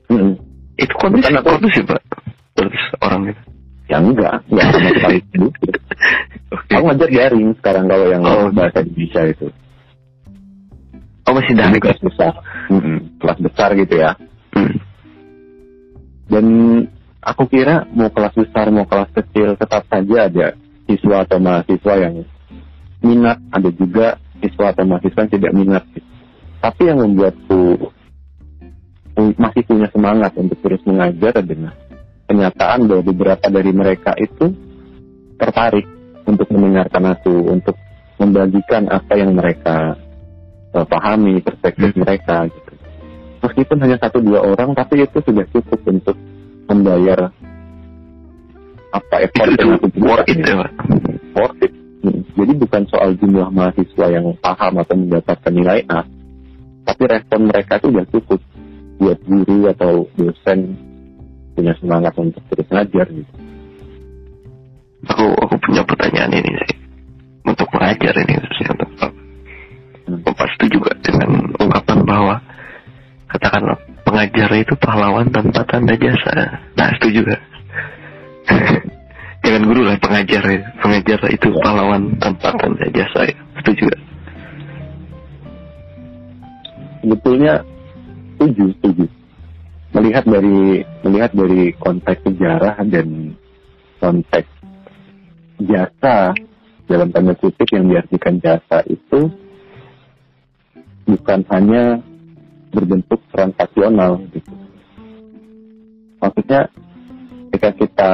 Hmm. 0.06 0.32
Itu 0.76 0.92
kondisi, 0.96 1.26
Bukan 1.26 1.40
aku- 1.40 1.50
kondisi 1.56 1.80
Pak. 1.82 2.00
Terus 2.54 2.78
orang 3.00 3.22
itu. 3.26 3.42
Ya 3.86 3.98
enggak, 3.98 4.34
enggak 4.46 4.66
sama 4.68 4.88
sekali 4.96 5.16
itu. 5.20 5.44
Oke. 6.48 6.70
Aku 6.72 6.84
ngajar 6.84 7.08
daring 7.08 7.48
sekarang 7.54 7.84
kalau 7.86 8.06
yang 8.06 8.22
Oh. 8.22 8.50
bahasa 8.50 8.78
Indonesia 8.80 9.22
itu. 9.24 9.46
Oh 11.22 11.32
masih 11.32 11.54
daring. 11.54 11.80
kelas 11.80 12.00
besar. 12.00 12.32
Hmm, 12.66 12.98
Kelas 13.16 13.38
besar 13.40 13.68
gitu 13.74 13.94
ya. 13.96 14.14
Hmm. 14.52 14.74
Dan 16.26 16.46
aku 17.20 17.46
kira 17.46 17.86
mau 17.88 18.10
kelas 18.10 18.34
besar 18.34 18.66
mau 18.68 18.84
kelas 18.84 19.10
kecil 19.12 19.54
tetap 19.54 19.86
saja 19.86 20.26
ada 20.26 20.48
siswa 20.84 21.22
atau 21.22 21.38
mahasiswa 21.38 21.94
yang 21.96 22.14
minat, 23.00 23.38
ada 23.48 23.70
juga 23.70 24.06
siswa 24.36 24.70
atau 24.70 24.84
mahasiswa 24.84 25.20
yang 25.20 25.32
tidak 25.32 25.52
minat. 25.52 25.84
Tapi 26.58 26.82
yang 26.84 26.98
membuatku 27.00 27.90
masih 29.16 29.62
punya 29.64 29.88
semangat 29.88 30.32
untuk 30.36 30.60
terus 30.60 30.82
mengajar 30.84 31.40
adalah 31.40 31.72
kenyataan 32.28 32.84
bahwa 32.84 33.02
beberapa 33.06 33.46
dari 33.48 33.72
mereka 33.72 34.12
itu 34.20 34.52
tertarik 35.40 35.86
untuk 36.26 36.48
mendengarkan 36.52 37.16
aku, 37.16 37.34
untuk 37.48 37.76
membagikan 38.20 38.90
apa 38.90 39.12
yang 39.16 39.32
mereka 39.32 39.96
eh, 40.76 40.86
pahami, 40.86 41.40
perspektif 41.40 41.96
Hmm. 41.96 42.02
mereka 42.04 42.36
gitu. 42.50 42.72
Meskipun 43.40 43.78
hanya 43.80 43.96
satu 44.02 44.18
dua 44.20 44.42
orang, 44.42 44.74
tapi 44.74 45.06
itu 45.06 45.18
sudah 45.22 45.46
cukup 45.54 45.80
untuk 45.86 46.16
membayar 46.66 47.30
apa 48.90 49.14
effort 49.22 49.48
Itu, 49.54 49.60
yang 49.60 49.72
itu 49.76 49.86
aku 49.86 49.88
worth 50.02 50.28
it 50.28 50.38
ya 50.40 50.56
worth 51.36 51.60
it. 51.62 51.72
Hmm. 52.04 52.20
Jadi 52.36 52.52
bukan 52.58 52.82
soal 52.90 53.10
jumlah 53.16 53.48
mahasiswa 53.54 54.06
yang 54.12 54.26
paham 54.40 54.72
atau 54.82 54.94
mendapatkan 54.98 55.52
nilai 55.52 55.80
A, 55.88 56.04
tapi 56.84 57.02
respon 57.08 57.48
mereka 57.48 57.78
itu 57.80 57.86
sudah 57.92 58.06
cukup 58.10 58.40
buat 58.96 59.18
guru 59.24 59.68
atau 59.72 60.08
dosen 60.16 60.76
punya 61.56 61.72
semangat 61.80 62.12
untuk 62.16 62.42
terus 62.52 62.68
ngajar 62.68 63.06
gitu. 63.08 63.32
Aku 65.06 65.26
aku 65.40 65.54
punya 65.60 65.82
pertanyaan 65.84 66.32
ini 66.32 66.50
sih. 66.66 66.78
Untuk 67.46 67.68
mengajar 67.72 68.14
ini 68.16 68.32
khususnya 68.42 68.70
untuk. 68.74 69.12
Hmm. 70.06 70.20
Bapak 70.22 70.48
setuju 70.56 70.82
juga 70.82 70.92
dengan 71.02 71.30
ungkapan 71.56 71.98
bahwa 72.02 72.36
katakanlah 73.30 73.78
pengajar 74.02 74.50
itu 74.56 74.74
pahlawan 74.78 75.26
tanpa 75.30 75.62
tanda 75.68 75.94
jasa. 75.94 76.60
Nah 76.74 76.88
setuju 76.98 77.20
gak? 77.26 77.42
Jangan 79.46 79.62
guru 79.62 79.80
lah 79.86 79.96
pengajar 80.02 80.42
ya. 80.42 80.60
Pengajar 80.82 81.20
itu 81.30 81.48
Ya. 81.54 81.62
pahlawan 81.62 82.02
tanpa 82.18 82.50
tanda 82.58 82.86
jasa 82.90 83.20
ya. 83.30 83.36
Setuju 83.62 83.84
gak? 83.88 84.02
sebetulnya 87.06 87.62
setuju 88.36 88.64
setuju 88.76 89.04
melihat 89.96 90.24
dari 90.28 90.84
melihat 91.00 91.30
dari 91.32 91.72
konteks 91.80 92.20
sejarah 92.20 92.76
dan 92.84 93.32
konteks 93.96 94.50
jasa 95.64 96.36
dalam 96.84 97.08
tanda 97.10 97.32
kutip 97.32 97.66
yang 97.72 97.88
diartikan 97.88 98.36
jasa 98.38 98.84
itu 98.86 99.32
bukan 101.08 101.40
hanya 101.48 102.04
berbentuk 102.70 103.24
transaksional 103.32 104.20
gitu. 104.36 104.52
Maksudnya 106.20 106.68
ketika 107.48 107.70
kita 107.72 108.12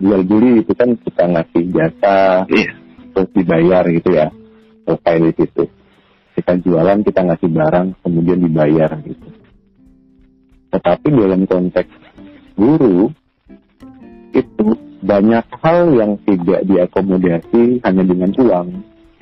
jual 0.00 0.22
beli 0.24 0.64
itu 0.64 0.72
kan 0.72 0.96
kita 0.96 1.24
ngasih 1.28 1.64
jasa 1.74 2.46
Iya. 2.48 2.72
terus 3.12 3.28
dibayar 3.34 3.84
gitu 3.90 4.14
ya 4.14 4.30
selesai 4.86 5.16
di 5.18 5.32
situ 5.42 5.64
kita 6.38 6.52
jualan 6.62 7.02
kita 7.02 7.20
ngasih 7.26 7.50
barang 7.50 7.86
kemudian 8.06 8.38
dibayar 8.46 8.94
gitu 9.02 9.28
tetapi 10.68 11.08
dalam 11.10 11.42
konteks 11.48 11.90
guru 12.58 13.08
itu 14.34 14.66
banyak 15.00 15.46
hal 15.62 15.94
yang 15.94 16.12
tidak 16.26 16.60
diakomodasi 16.66 17.80
hanya 17.86 18.02
dengan 18.04 18.30
uang 18.36 18.68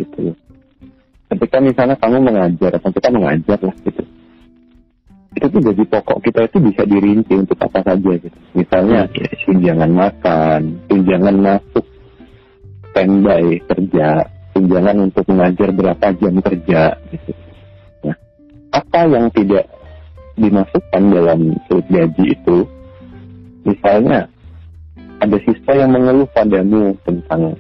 gitu 0.01 0.33
ketika 1.31 1.57
misalnya 1.61 1.97
kamu 2.01 2.19
mengajar 2.23 2.71
atau 2.81 2.91
kita 2.91 3.09
mengajar 3.13 3.59
lah 3.61 3.77
gitu 3.85 4.03
itu 5.37 5.47
tuh 5.53 5.61
gaji 5.61 5.85
pokok 5.85 6.19
kita 6.25 6.49
itu 6.49 6.59
bisa 6.65 6.83
dirinci 6.89 7.35
untuk 7.37 7.61
apa 7.61 7.85
saja 7.85 8.13
gitu 8.17 8.39
misalnya 8.57 9.05
iya. 9.13 9.29
tunjangan 9.45 9.91
makan, 9.93 10.61
tunjangan 10.89 11.37
masuk 11.45 11.85
standby 12.97 13.61
kerja, 13.69 14.25
tunjangan 14.57 14.97
untuk 15.05 15.29
mengajar 15.29 15.69
berapa 15.69 16.07
jam 16.17 16.35
kerja 16.41 16.97
gitu. 17.13 17.33
Nah, 18.09 18.17
apa 18.73 19.01
yang 19.05 19.29
tidak 19.37 19.69
dimasukkan 20.37 21.03
dalam 21.13 21.57
slip 21.69 21.87
gaji 21.89 22.25
itu, 22.37 22.57
misalnya 23.65 24.29
ada 25.21 25.37
siswa 25.43 25.73
yang 25.73 25.97
mengeluh 25.97 26.29
padamu 26.33 26.93
tentang 27.09 27.57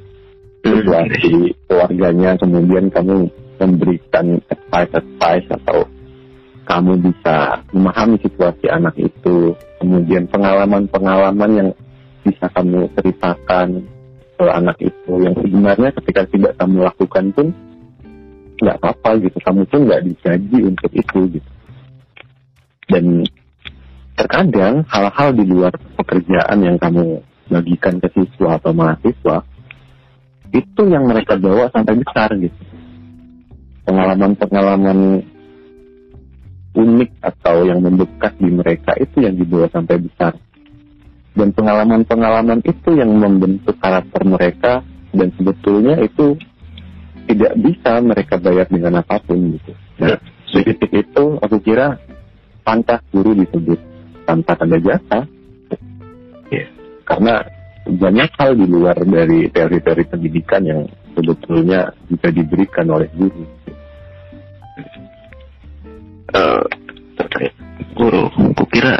Hmm, 0.66 0.82
situasi 0.82 1.54
keluarganya, 1.70 2.34
kemudian 2.42 2.90
kamu 2.90 3.30
memberikan 3.62 4.26
advice-advice 4.50 5.48
atau 5.62 5.86
kamu 6.66 6.92
bisa 7.06 7.62
memahami 7.70 8.18
situasi 8.18 8.66
anak 8.66 8.98
itu, 8.98 9.54
kemudian 9.78 10.26
pengalaman-pengalaman 10.26 11.50
yang 11.54 11.70
bisa 12.26 12.50
kamu 12.50 12.90
ceritakan 12.98 13.86
ke 14.34 14.44
anak 14.50 14.76
itu, 14.82 15.12
yang 15.22 15.38
sebenarnya 15.38 15.94
ketika 16.02 16.26
tidak 16.34 16.52
kamu 16.58 16.82
lakukan 16.82 17.24
pun 17.30 17.46
nggak 18.58 18.76
apa-apa 18.82 19.22
gitu, 19.22 19.38
kamu 19.46 19.62
pun 19.70 19.80
nggak 19.86 20.02
digaji 20.02 20.58
untuk 20.66 20.90
itu 20.90 21.18
gitu. 21.38 21.50
Dan 22.86 23.26
terkadang 24.16 24.86
hal-hal 24.88 25.30
di 25.36 25.44
luar 25.44 25.74
pekerjaan 26.00 26.58
yang 26.64 26.76
kamu 26.80 27.20
bagikan 27.50 28.00
ke 28.02 28.08
siswa 28.14 28.58
atau 28.58 28.72
mahasiswa 28.74 29.44
itu 30.54 30.82
yang 30.88 31.04
mereka 31.04 31.36
bawa 31.36 31.68
sampai 31.74 31.94
besar 32.00 32.32
gitu. 32.38 32.62
Pengalaman-pengalaman 33.86 35.22
unik 36.76 37.10
atau 37.24 37.56
yang 37.64 37.80
membekas 37.80 38.32
di 38.36 38.50
mereka 38.50 38.92
itu 39.00 39.24
yang 39.24 39.34
dibawa 39.36 39.66
sampai 39.72 39.96
besar. 40.00 40.36
Dan 41.36 41.52
pengalaman-pengalaman 41.52 42.64
itu 42.64 42.96
yang 42.96 43.12
membentuk 43.12 43.76
karakter 43.76 44.24
mereka 44.24 44.80
dan 45.12 45.28
sebetulnya 45.36 46.00
itu 46.00 46.36
tidak 47.26 47.52
bisa 47.60 48.00
mereka 48.00 48.40
bayar 48.40 48.66
dengan 48.70 49.04
apa 49.04 49.20
pun 49.20 49.58
gitu. 49.58 49.72
Nah, 50.00 50.16
di 50.48 50.60
titik 50.62 50.92
itu 50.94 51.24
aku 51.42 51.60
kira 51.60 52.00
pantas 52.66 52.98
guru 53.14 53.38
disebut 53.38 53.78
tanpa 54.26 54.58
tanda 54.58 54.82
jasa. 54.82 55.22
Iya. 56.50 56.66
Karena 57.06 57.38
banyak 57.86 58.30
hal 58.34 58.58
di 58.58 58.66
luar 58.66 58.98
dari 59.06 59.46
teori-teori 59.46 60.04
pendidikan 60.10 60.66
yang 60.66 60.82
sebetulnya 61.14 61.94
bisa 62.10 62.28
diberikan 62.34 62.90
oleh 62.90 63.06
guru. 63.14 63.46
Terkait 67.16 67.54
guru, 67.94 68.26
kukira 68.58 68.98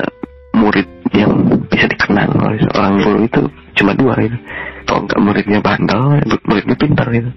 murid 0.55 0.87
yang 1.13 1.35
bisa 1.67 1.91
dikenang 1.91 2.33
oleh 2.39 2.63
seorang 2.71 2.95
guru 3.03 3.19
itu 3.27 3.43
cuma 3.77 3.93
dua 3.99 4.15
gitu. 4.23 4.39
Kalau 4.87 5.03
nggak 5.05 5.21
muridnya 5.21 5.59
bandel, 5.59 6.23
muridnya 6.47 6.77
pintar 6.79 7.11
gitu. 7.11 7.31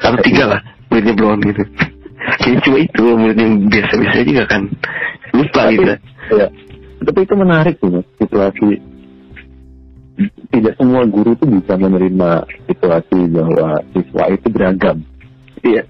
Atau 0.00 0.18
tiga 0.24 0.56
lah, 0.56 0.60
muridnya 0.88 1.14
blond 1.14 1.44
gitu. 1.44 1.62
Kayaknya 2.26 2.60
cuma 2.66 2.78
itu 2.82 3.02
murid 3.14 3.38
yang 3.38 3.52
biasa-biasa 3.70 4.18
juga 4.26 4.44
kan. 4.50 4.62
Lupa 5.36 5.62
Tapi, 5.68 5.74
gitu. 5.78 5.92
ya, 6.34 6.46
tapi 7.06 7.18
itu 7.22 7.34
menarik 7.36 7.74
tuh 7.78 8.02
situasi 8.18 8.68
tidak 10.48 10.74
semua 10.80 11.04
guru 11.04 11.36
tuh 11.36 11.48
bisa 11.50 11.76
menerima 11.76 12.30
situasi 12.64 13.18
bahwa 13.28 13.68
siswa 13.92 14.24
itu 14.32 14.46
beragam, 14.48 14.96
Iya. 15.60 15.82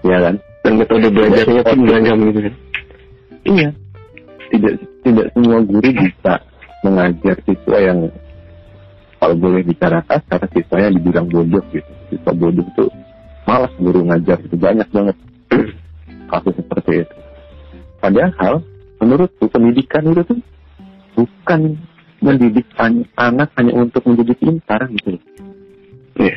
ya 0.00 0.16
kan? 0.16 0.34
Dan 0.64 0.72
metode 0.80 1.12
belajarnya 1.12 1.60
pun 1.60 1.78
beragam 1.84 2.18
gitu 2.32 2.40
kan. 2.40 2.54
Iya. 3.44 3.68
Tidak 4.48 4.74
tidak 5.04 5.26
semua 5.36 5.58
guru 5.60 5.88
bisa 5.92 6.34
mengajar 6.80 7.36
siswa 7.44 7.78
yang 7.84 7.98
kalau 9.20 9.36
boleh 9.36 9.60
bicara 9.64 10.00
kasar 10.08 10.40
siswanya 10.56 10.88
dibilang 10.96 11.28
bodoh 11.28 11.64
gitu. 11.68 11.90
Siswa 12.08 12.32
bodoh 12.32 12.64
tuh 12.72 12.88
malas 13.44 13.72
guru 13.76 14.08
ngajar 14.08 14.40
itu 14.40 14.56
banyak 14.56 14.88
banget 14.88 15.16
kasus 16.30 16.54
seperti 16.56 17.04
itu. 17.04 17.16
Padahal 18.00 18.60
menurutku 19.00 19.48
pendidikan 19.48 20.04
itu 20.12 20.22
tuh 20.24 20.40
bukan 21.16 21.80
mendidik 22.20 22.66
an- 22.80 23.08
anak 23.16 23.52
hanya 23.60 23.84
untuk 23.84 24.04
menjadi 24.08 24.32
pintar 24.36 24.88
gitu. 24.92 25.20
Iya. 26.16 26.36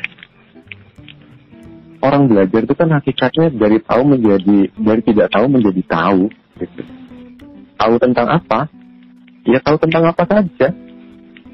Orang 2.04 2.30
belajar 2.30 2.62
itu 2.64 2.76
kan 2.78 2.90
hakikatnya 2.94 3.52
dari 3.58 3.82
tahu 3.82 4.02
menjadi 4.06 4.70
dari 4.76 5.02
tidak 5.02 5.28
tahu 5.34 5.46
menjadi 5.50 5.82
tahu 5.88 6.22
gitu. 6.62 6.82
Tahu 7.78 7.94
tentang 8.02 8.28
apa? 8.30 8.70
Ya 9.48 9.60
tahu 9.64 9.78
tentang 9.80 10.04
apa 10.12 10.24
saja. 10.28 10.68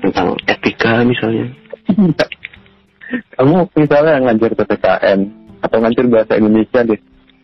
Tentang 0.03 0.27
etika 0.49 1.05
misalnya. 1.07 1.47
Kamu 3.37 3.69
misalnya 3.77 4.19
ngajar 4.25 4.51
PPKN 4.57 5.19
atau 5.63 5.77
ngajar 5.79 6.05
bahasa 6.09 6.33
Indonesia 6.35 6.79
deh, 6.83 6.99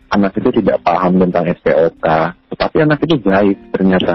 anak 0.09 0.33
itu 0.37 0.49
tidak 0.61 0.81
paham 0.81 1.21
tentang 1.21 1.45
SPOK, 1.61 2.05
tetapi 2.53 2.77
anak 2.81 2.99
itu 3.05 3.15
baik 3.21 3.57
ternyata. 3.73 4.13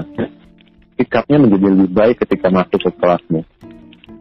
Sikapnya 0.94 1.42
menjadi 1.42 1.66
lebih 1.74 1.90
baik 1.90 2.16
ketika 2.22 2.54
masuk 2.54 2.78
ke 2.78 2.90
kelasmu. 3.02 3.42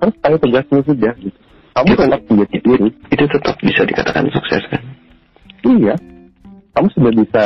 Terus 0.01 0.15
tahu 0.25 0.35
tugasmu 0.41 0.79
sudah. 0.89 1.13
Gitu. 1.21 1.37
Kamu 1.73 1.89
Ya, 1.89 1.97
tetap 2.05 2.21
menjadi 2.29 2.57
diri. 2.61 2.89
Itu 3.13 3.25
tetap 3.29 3.55
bisa 3.61 3.81
dikatakan 3.85 4.25
sukses 4.33 4.63
kan. 4.69 4.83
Iya. 5.63 5.95
Kamu 6.73 6.87
sudah 6.97 7.13
bisa 7.13 7.43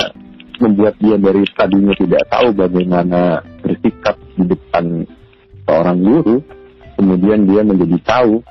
membuat 0.64 0.96
dia 1.00 1.16
dari 1.20 1.44
tadinya 1.54 1.94
tidak 1.96 2.24
tahu 2.32 2.48
bagaimana 2.56 3.44
bersikap 3.62 4.16
di 4.40 4.44
depan 4.48 5.06
seorang 5.68 5.98
guru, 6.00 6.38
kemudian 6.96 7.46
dia 7.46 7.62
menjadi 7.68 7.98
tahu 8.08 8.42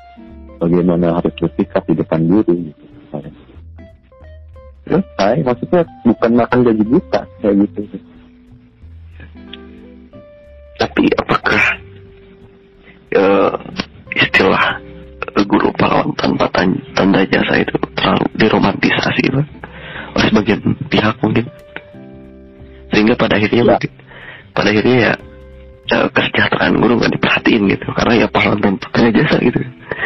bagaimana 0.61 1.17
harus 1.17 1.35
bersikap 1.41 1.83
di 1.89 1.95
depan 1.97 2.21
guru. 2.29 2.53
Gitu. 2.53 2.86
Selesai, 4.87 5.43
maksudnya 5.43 5.83
bukan 6.07 6.31
makan 6.39 6.59
gaji 6.63 6.85
buta 6.87 7.21
kayak 7.43 7.55
gitu. 7.67 7.81
Tapi 10.77 11.05
apakah 11.19 11.63
eh, 13.11 13.53
istilah 14.15 14.65
guru 15.45 15.69
pahlawan 15.75 16.13
tanpa 16.17 16.47
tan- 16.55 16.81
tanda 16.95 17.21
jasa 17.27 17.61
itu 17.61 17.75
terlalu 17.93 18.25
diromantisasi 18.37 19.25
Pak? 19.33 19.47
oleh 20.17 20.27
sebagian 20.33 20.61
pihak 20.89 21.17
mungkin 21.21 21.45
sehingga 22.89 23.13
pada 23.19 23.37
akhirnya 23.37 23.61
Ya. 23.61 23.69
mungkin 23.69 23.93
pada 24.57 24.69
akhirnya 24.73 24.97
ya 24.97 25.13
eh, 25.93 26.07
kesejahteraan 26.09 26.73
guru 26.81 26.93
nggak 26.97 27.13
diperhatiin 27.21 27.63
gitu 27.69 27.87
karena 27.93 28.25
ya 28.25 28.27
pahlawan 28.33 28.61
tanpa 28.65 28.87
tanda 28.97 29.11
jasa 29.13 29.37
gitu 29.45 29.61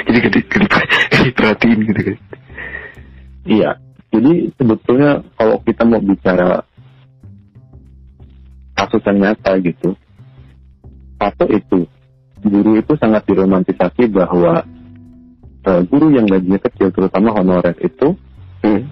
jadi 0.08 0.16
gak, 0.18 0.32
di- 0.34 0.46
gak 0.50 0.60
di- 0.60 0.70
gak 1.06 1.22
diperhatiin 1.30 1.78
gitu 1.84 2.00
kan 2.02 2.16
Iya. 3.40 3.70
Jadi 4.10 4.50
sebetulnya 4.58 5.22
kalau 5.38 5.62
kita 5.62 5.82
mau 5.86 6.02
bicara 6.02 6.66
kasus 8.74 9.02
yang 9.06 9.18
nyata 9.22 9.54
gitu, 9.62 9.94
satu 11.20 11.46
itu 11.46 11.86
guru 12.40 12.80
itu 12.80 12.92
sangat 12.98 13.22
diromantisasi 13.28 14.10
bahwa 14.10 14.66
eh, 15.62 15.80
guru 15.86 16.10
yang 16.10 16.26
gajinya 16.26 16.58
kecil, 16.58 16.90
terutama 16.90 17.30
honorer 17.36 17.76
itu 17.78 18.18
hmm. 18.66 18.82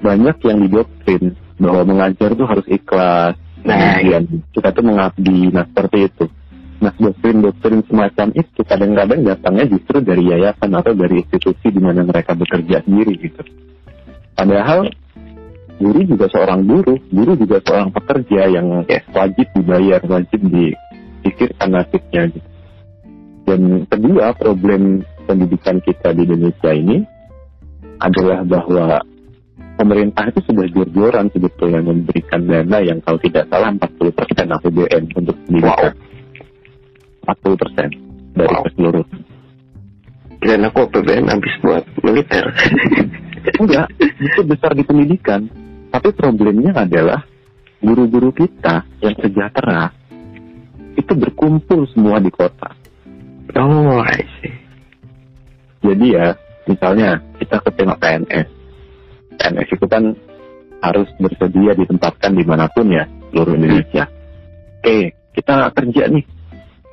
banyak 0.00 0.36
yang 0.46 0.58
didoktrin 0.64 1.36
bahwa 1.60 1.82
mengajar 1.84 2.32
itu 2.32 2.44
harus 2.46 2.66
ikhlas. 2.68 3.34
Nah, 3.66 3.98
kemudian 3.98 4.24
kita 4.54 4.68
tuh 4.70 4.84
mengabdi, 4.86 5.50
nah 5.50 5.66
seperti 5.66 5.98
itu. 6.06 6.24
Nah 6.76 6.92
doktrin-doktrin 6.92 7.80
semacam 7.88 8.28
itu 8.36 8.60
kadang-kadang 8.68 9.20
datangnya 9.24 9.64
justru 9.64 9.96
dari 10.04 10.28
yayasan 10.28 10.76
atau 10.76 10.92
dari 10.92 11.24
institusi 11.24 11.72
di 11.72 11.80
mana 11.80 12.04
mereka 12.04 12.36
bekerja 12.36 12.84
sendiri 12.84 13.16
gitu. 13.16 13.42
Padahal 14.36 14.92
guru 15.80 16.00
juga 16.04 16.28
seorang 16.28 16.60
buruh, 16.64 17.00
guru 17.08 17.32
juga 17.40 17.60
seorang 17.64 17.88
pekerja 17.92 18.52
yang 18.52 18.84
Ya. 18.84 19.00
wajib 19.12 19.46
dibayar, 19.56 20.00
wajib 20.04 20.40
dipikirkan 20.44 21.68
nasibnya 21.72 22.22
gitu. 22.32 22.48
Dan 23.46 23.86
kedua 23.86 24.34
problem 24.34 25.06
pendidikan 25.24 25.78
kita 25.80 26.12
di 26.12 26.26
Indonesia 26.26 26.70
ini 26.74 27.00
adalah 28.02 28.42
bahwa 28.44 29.00
pemerintah 29.78 30.28
itu 30.28 30.40
sudah 30.50 30.66
jor-joran 30.72 31.30
sebetulnya 31.32 31.80
memberikan 31.80 32.44
dana 32.44 32.78
yang 32.82 32.98
kalau 33.00 33.20
tidak 33.22 33.46
salah 33.48 33.70
40% 33.72 34.52
APBN 34.52 35.02
untuk 35.16 35.36
pendidikan. 35.46 35.92
40% 37.24 37.90
dari 38.36 38.52
Wow. 38.52 38.64
keseluruhan. 38.68 39.20
Dan 40.46 40.62
aku 40.70 40.86
APBN 40.86 41.26
habis 41.26 41.54
buat 41.60 41.82
militer 42.06 42.46
Enggak, 43.62 43.86
itu 44.02 44.40
besar 44.42 44.74
di 44.74 44.82
pendidikan. 44.82 45.46
Tapi 45.94 46.10
problemnya 46.12 46.74
adalah 46.74 47.22
guru-guru 47.78 48.34
kita 48.34 48.82
yang 48.98 49.14
sejahtera 49.22 49.94
itu 50.98 51.12
berkumpul 51.14 51.86
semua 51.94 52.18
di 52.18 52.32
kota. 52.32 52.74
oh 53.54 54.02
I 54.02 54.20
see 54.42 54.54
Jadi 55.86 56.06
ya, 56.18 56.34
misalnya 56.66 57.22
kita 57.38 57.62
ke 57.62 57.70
tengok 57.78 57.98
PNS. 58.02 58.48
PNS 59.38 59.68
itu 59.70 59.86
kan 59.86 60.04
harus 60.82 61.06
bersedia 61.22 61.78
ditempatkan 61.78 62.34
di 62.34 62.42
mana 62.42 62.66
pun 62.74 62.90
ya, 62.90 63.06
seluruh 63.30 63.54
Indonesia. 63.54 64.10
Oke, 64.82 65.14
kita 65.38 65.70
kerja 65.70 66.10
nih, 66.10 66.24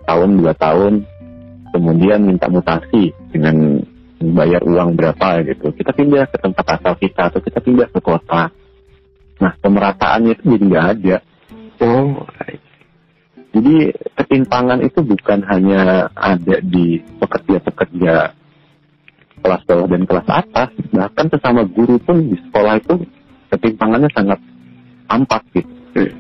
tahun 0.06 0.30
dua 0.38 0.54
tahun, 0.54 1.02
kemudian 1.74 2.22
minta 2.30 2.46
mutasi 2.46 3.23
dengan 3.34 3.82
bayar 4.22 4.62
uang 4.64 4.96
berapa 4.96 5.42
gitu. 5.44 5.74
Kita 5.74 5.92
pindah 5.92 6.30
ke 6.30 6.38
tempat 6.38 6.66
asal 6.80 6.94
kita 7.02 7.34
atau 7.34 7.42
kita 7.42 7.60
pindah 7.60 7.90
ke 7.90 8.00
kota. 8.00 8.54
Nah, 9.42 9.54
pemerataannya 9.60 10.38
itu 10.38 10.44
jadi 10.56 10.64
nggak 10.70 10.88
ada. 10.98 11.18
oh. 11.84 12.24
Jadi 13.54 13.94
ketimpangan 14.18 14.82
itu 14.82 15.06
bukan 15.06 15.46
hanya 15.46 16.10
ada 16.18 16.58
di 16.64 16.98
pekerja-pekerja 17.22 18.34
kelas 19.44 19.62
bawah 19.68 19.88
dan 19.92 20.04
kelas 20.10 20.28
atas, 20.32 20.70
bahkan 20.90 21.28
sesama 21.30 21.62
guru 21.68 22.00
pun 22.02 22.32
di 22.32 22.40
sekolah 22.50 22.80
itu 22.80 22.96
ketimpangannya 23.54 24.10
sangat 24.16 24.40
tampak 25.06 25.44
gitu. 25.54 25.70
Hmm. 25.94 26.14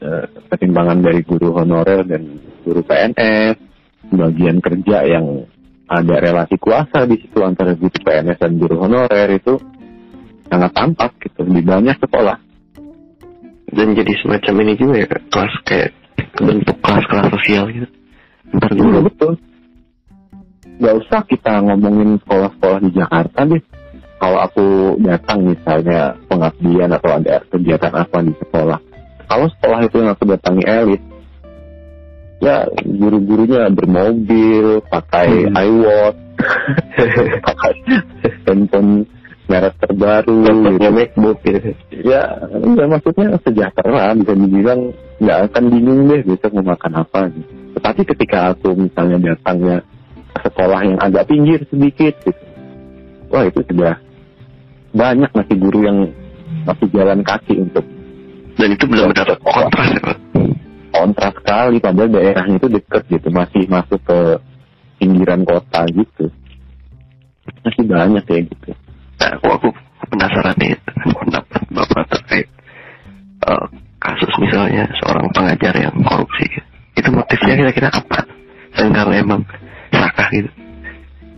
Eh, 0.00 0.24
Ketimpangan 0.50 0.98
dari 1.00 1.20
guru 1.24 1.54
honorer 1.56 2.04
dan 2.04 2.40
guru 2.66 2.82
PNS, 2.84 3.69
bagian 4.12 4.58
kerja 4.58 5.06
yang 5.06 5.46
ada 5.90 6.14
relasi 6.22 6.54
kuasa 6.58 7.06
di 7.06 7.18
situ 7.18 7.38
antara 7.42 7.74
guru 7.74 7.90
PNS 7.90 8.38
dan 8.38 8.52
guru 8.58 8.78
honorer 8.78 9.30
itu 9.34 9.58
sangat 10.46 10.70
tampak 10.74 11.14
gitu 11.22 11.46
di 11.46 11.62
banyak 11.62 11.98
sekolah. 11.98 12.38
dan 13.70 13.94
jadi 13.94 14.12
semacam 14.18 14.54
ini 14.66 14.72
juga 14.74 14.94
ya 14.98 15.06
kelas 15.30 15.54
kayak 15.62 15.94
bentuk 16.42 16.74
kelas-kelas 16.82 17.30
sosial 17.38 17.70
gitu 17.70 17.86
ntar 18.50 18.70
Iya 18.74 18.82
dulu 18.82 18.98
betul. 19.06 19.32
Gak 20.80 20.94
usah 20.96 21.20
kita 21.28 21.60
ngomongin 21.60 22.18
sekolah-sekolah 22.24 22.78
di 22.82 22.90
Jakarta 22.96 23.40
deh. 23.46 23.62
Kalau 24.20 24.38
aku 24.44 24.66
datang 25.00 25.48
misalnya 25.48 26.12
pengabdian 26.28 26.92
atau 26.92 27.10
ada 27.16 27.40
kegiatan 27.48 27.92
apa 27.94 28.18
di 28.20 28.32
sekolah. 28.36 28.78
Kalau 29.28 29.46
sekolah 29.48 29.80
itu 29.86 29.96
yang 30.02 30.12
aku 30.12 30.24
datangi 30.28 30.64
elit, 30.66 31.02
ya 32.40 32.64
guru-gurunya 32.82 33.68
bermobil, 33.70 34.80
pakai 34.88 35.48
Hmm. 35.48 35.56
iWatch, 35.56 36.20
pakai 37.46 37.72
handphone 38.48 39.04
merek 39.50 39.74
terbaru 39.82 40.46
gitu. 40.46 40.88
MacBook 40.94 41.38
gitu. 41.42 41.74
ya 42.06 42.22
ya 42.62 42.86
maksudnya 42.86 43.34
sejahtera 43.42 44.14
bisa 44.14 44.32
dibilang 44.38 44.94
nggak 45.18 45.38
akan 45.50 45.64
bingung 45.74 46.00
deh 46.06 46.22
besok 46.22 46.54
mau 46.54 46.70
makan 46.70 47.02
apa 47.02 47.34
gitu. 47.34 47.50
tetapi 47.74 48.00
ketika 48.14 48.54
aku 48.54 48.78
misalnya 48.78 49.34
datangnya 49.34 49.82
sekolah 50.46 50.80
yang 50.86 50.98
agak 51.02 51.26
pinggir 51.26 51.66
sedikit 51.66 52.14
gitu 52.22 52.42
wah 53.34 53.42
itu 53.42 53.58
sudah 53.66 53.98
banyak 54.94 55.30
masih 55.34 55.56
guru 55.58 55.78
yang 55.82 55.98
masih 56.62 56.86
jalan 56.94 57.20
kaki 57.26 57.58
untuk 57.58 57.82
Dan 58.60 58.76
itu 58.76 58.84
benar-benar 58.84 59.40
kontras 59.40 59.88
ya 59.88 60.00
Pak. 60.04 60.16
Kontrak 61.00 61.32
sekali 61.40 61.76
padahal 61.80 62.12
daerahnya 62.12 62.56
itu 62.60 62.68
deket 62.68 63.02
gitu 63.08 63.28
masih 63.32 63.64
masuk 63.72 64.00
ke 64.04 64.18
pinggiran 65.00 65.42
kota 65.48 65.82
gitu 65.96 66.28
masih 67.64 67.84
banyak 67.88 68.24
ya 68.28 68.40
gitu 68.44 68.70
Nah, 69.20 69.36
aku, 69.36 69.52
aku 69.52 69.68
penasaran 70.08 70.56
nih 70.56 70.72
pendapat 71.12 71.60
Bapak 71.76 72.08
terkait 72.08 72.48
eh, 73.44 73.66
kasus 74.00 74.32
misalnya 74.40 74.88
seorang 74.96 75.28
pengajar 75.36 75.76
yang 75.76 75.92
korupsi. 76.08 76.48
gitu. 76.48 76.64
Itu 76.96 77.08
motifnya 77.12 77.54
kira-kira 77.60 77.88
apa? 77.92 78.24
Selain 78.72 78.96
karena 78.96 79.14
emang 79.20 79.44
sakah 79.92 80.28
gitu. 80.32 80.48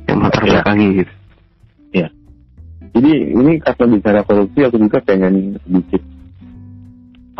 Yang 0.06 0.18
latar 0.22 0.42
Ya. 0.42 0.46
belakangi 0.46 0.88
gitu. 1.02 1.12
jadi 2.92 3.12
ini 3.32 3.52
karena 3.64 3.84
bicara 3.88 4.20
korupsi 4.20 4.60
aku 4.68 4.76
juga 4.76 5.00
pengen 5.00 5.56
sedikit 5.64 6.02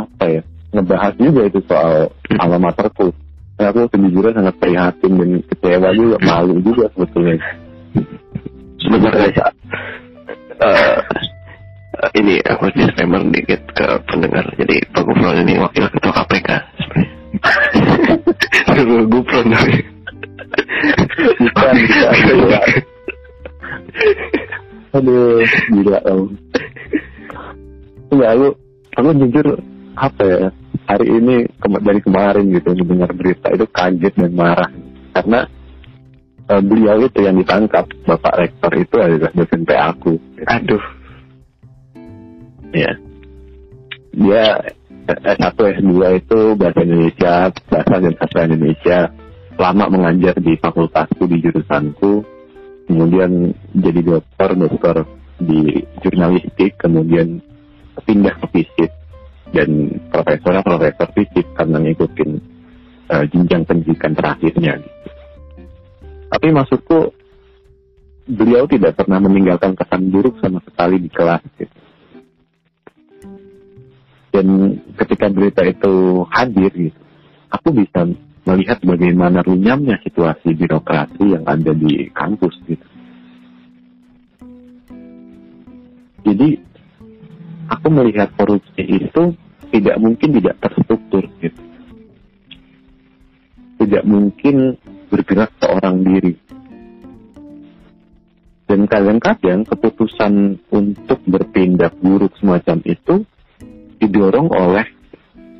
apa 0.00 0.24
ya 0.24 0.42
ngebahas 0.72 1.14
juga 1.20 1.40
itu 1.46 1.60
soal 1.68 2.08
alma 2.40 2.72
materku. 2.72 3.12
Nah, 3.60 3.68
aku 3.68 3.86
sejujurnya 3.92 4.32
sangat 4.32 4.54
prihatin 4.58 5.12
dan 5.20 5.30
kecewa 5.46 5.88
juga 5.94 6.16
malu 6.24 6.56
juga 6.64 6.88
sebetulnya. 6.96 7.36
Sebenarnya 8.80 9.28
eh, 10.58 10.98
eh, 12.02 12.10
ini 12.18 12.34
aku 12.42 12.72
disclaimer 12.74 13.22
dikit 13.30 13.62
ke 13.76 13.86
pendengar. 14.08 14.48
Jadi 14.56 14.76
Pak 14.90 15.02
Gufron 15.04 15.44
ini 15.44 15.60
wakil 15.60 15.86
ketua 15.92 16.12
KPK 16.24 16.48
sebenarnya. 16.80 17.10
Aduh, 18.72 19.04
Gufron 19.06 19.46
tapi. 19.52 19.74
bukan. 21.38 21.74
aduh 24.92 25.40
gila 25.72 25.98
kamu 26.04 26.26
Enggak, 28.12 28.30
aku 28.36 28.46
aku 29.00 29.08
jujur 29.24 29.46
apa 29.96 30.22
ya 30.24 30.48
hari 30.88 31.06
ini 31.08 31.36
kema- 31.60 31.82
dari 31.82 32.00
kemarin 32.00 32.44
gitu 32.52 32.74
mendengar 32.82 33.10
berita 33.12 33.48
itu 33.52 33.66
kaget 33.68 34.14
dan 34.16 34.32
marah. 34.32 34.70
Karena 35.12 35.40
eh, 36.48 36.62
beliau 36.62 36.96
itu 37.06 37.18
yang 37.22 37.36
ditangkap 37.38 37.86
bapak 38.08 38.34
rektor 38.40 38.72
itu 38.76 38.96
adalah 38.98 39.30
dosen 39.32 39.62
PA 39.64 39.92
aku 39.92 40.16
Aduh. 40.48 40.84
ya 42.72 42.92
dia 44.12 44.44
S1 45.08 45.58
S2 45.82 45.92
itu 46.22 46.40
bahasa 46.54 46.80
Indonesia 46.86 47.34
bahasa 47.66 47.94
dan 47.98 48.14
sastra 48.16 48.46
Indonesia. 48.46 48.98
Lama 49.58 49.84
mengajar 49.92 50.38
di 50.40 50.56
fakultasku 50.56 51.28
di 51.28 51.42
jurusanku. 51.42 52.24
Kemudian 52.88 53.52
jadi 53.76 54.00
dokter 54.00 54.50
dokter 54.56 54.96
di 55.42 55.82
jurnalistik 56.02 56.78
kemudian 56.78 57.42
pindah 58.06 58.34
ke 58.42 58.46
fisik 58.54 58.90
dan 59.52 60.00
profesornya 60.08 60.64
profesor 60.64 61.08
fisik 61.12 61.46
karena 61.54 61.76
ngikutin 61.80 62.30
eh, 63.12 63.24
jenjang 63.30 63.62
pendidikan 63.68 64.12
terakhirnya 64.16 64.80
gitu. 64.80 65.10
tapi 66.32 66.48
maksudku 66.50 66.98
beliau 68.32 68.64
tidak 68.66 68.96
pernah 68.96 69.20
meninggalkan 69.20 69.76
kesan 69.76 70.08
buruk 70.08 70.40
sama 70.40 70.58
sekali 70.64 70.96
di 70.98 71.10
kelas 71.12 71.44
gitu 71.60 71.82
dan 74.32 74.80
ketika 74.96 75.28
berita 75.28 75.60
itu 75.60 76.24
hadir 76.32 76.72
gitu, 76.72 77.00
aku 77.52 77.68
bisa 77.76 78.08
melihat 78.48 78.80
bagaimana 78.80 79.44
runyamnya 79.44 80.00
situasi 80.00 80.56
birokrasi 80.56 81.36
yang 81.36 81.44
ada 81.44 81.76
di 81.76 82.08
kampus 82.10 82.56
gitu. 82.64 82.86
Jadi 86.24 86.48
aku 87.72 87.88
melihat 87.88 88.28
korupsi 88.36 88.84
itu 88.84 89.32
tidak 89.72 89.96
mungkin 89.96 90.28
tidak 90.36 90.60
terstruktur 90.60 91.24
gitu. 91.40 91.62
Tidak 93.80 94.04
mungkin 94.04 94.76
bergerak 95.08 95.50
seorang 95.58 96.04
diri. 96.04 96.36
Dan 98.68 98.88
kadang-kadang 98.88 99.68
keputusan 99.68 100.56
untuk 100.72 101.20
bertindak 101.28 101.92
buruk 102.00 102.32
semacam 102.40 102.78
itu 102.88 103.24
didorong 104.00 104.48
oleh 104.48 104.86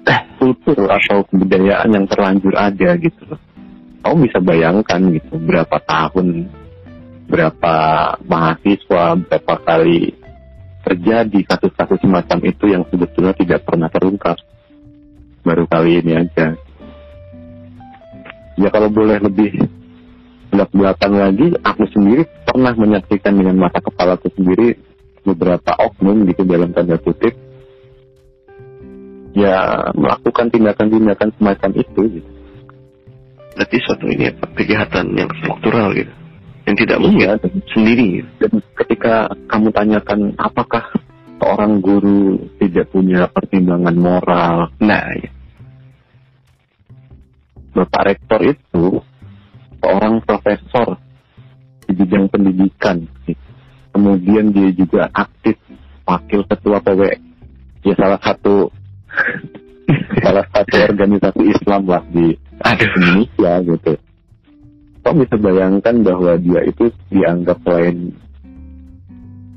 eh, 0.08 0.20
kultur 0.40 0.88
atau 0.88 1.24
kebudayaan 1.28 1.92
yang 1.92 2.06
terlanjur 2.08 2.56
ada 2.56 2.96
gitu. 2.96 3.36
Kamu 4.02 4.16
bisa 4.26 4.38
bayangkan 4.40 5.12
gitu 5.12 5.38
berapa 5.38 5.76
tahun, 5.84 6.48
berapa 7.28 7.74
mahasiswa, 8.24 9.04
berapa 9.18 9.54
kali 9.62 10.21
terjadi 10.82 11.38
kasus-kasus 11.46 11.98
semacam 12.02 12.38
itu 12.44 12.64
yang 12.70 12.82
sebetulnya 12.90 13.34
tidak 13.38 13.64
pernah 13.64 13.88
terungkap. 13.88 14.36
Baru 15.42 15.66
kali 15.66 16.02
ini 16.02 16.12
aja. 16.18 16.54
Ya 18.60 18.68
kalau 18.68 18.92
boleh 18.92 19.18
lebih 19.18 19.64
belak-belakan 20.52 21.12
lagi, 21.16 21.46
aku 21.64 21.88
sendiri 21.90 22.28
pernah 22.44 22.76
menyaksikan 22.76 23.32
dengan 23.32 23.56
mata 23.56 23.80
kepalaku 23.80 24.28
sendiri 24.36 24.76
beberapa 25.22 25.72
oknum 25.78 26.28
gitu 26.28 26.44
dalam 26.44 26.74
tanda 26.74 26.98
kutip 26.98 27.32
ya 29.32 29.88
melakukan 29.96 30.52
tindakan-tindakan 30.52 31.32
semacam 31.40 31.70
itu 31.80 32.02
gitu. 32.20 32.30
Berarti 33.52 33.76
suatu 33.84 34.06
ini 34.08 34.32
apa, 34.32 34.44
kejahatan 34.56 35.12
yang 35.16 35.28
struktural 35.40 35.92
gitu. 35.92 36.12
Yang 36.62 36.76
tidak 36.86 36.98
mungkin 37.02 37.18
Iya, 37.26 37.32
sendiri 37.74 38.10
dan 38.38 38.52
ketika 38.78 39.14
kamu 39.50 39.68
tanyakan 39.74 40.20
apakah 40.38 40.84
seorang 41.42 41.82
guru 41.82 42.38
tidak 42.62 42.86
punya 42.94 43.26
pertimbangan 43.26 43.96
moral, 43.98 44.70
Nah, 44.78 45.10
ya. 45.18 45.30
Bapak 47.72 48.02
Rektor 48.14 48.40
itu 48.46 49.02
seorang 49.80 50.20
profesor 50.22 51.00
di 51.88 51.92
bidang 51.98 52.28
pendidikan. 52.30 53.02
Kemudian 53.92 54.52
dia 54.52 54.70
juga 54.76 55.08
aktif 55.12 55.56
wakil 56.06 56.44
ketua 56.46 56.78
PW. 56.84 57.00
Ya 57.82 57.94
salah 57.98 58.20
satu 58.22 58.70
salah 60.24 60.46
satu 60.52 60.76
organisasi 60.78 61.42
Islam 61.48 61.82
lah 61.90 62.04
di 62.12 62.36
aduh. 62.62 62.86
Indonesia 62.86 63.52
gitu. 63.66 63.92
Kok 65.02 65.14
bisa 65.18 65.34
bayangkan 65.34 66.06
bahwa 66.06 66.38
dia 66.38 66.62
itu 66.62 66.90
dianggap 67.10 67.58
selain 67.66 68.14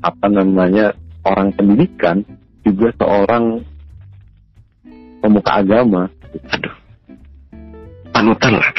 apa 0.02 0.26
namanya 0.26 0.94
orang 1.26 1.54
pendidikan 1.54 2.22
juga 2.66 2.90
seorang 2.98 3.62
pemuka 5.22 5.50
agama 5.62 6.06
Aduh. 6.50 6.74
Panutan 8.12 8.52
lah 8.58 8.70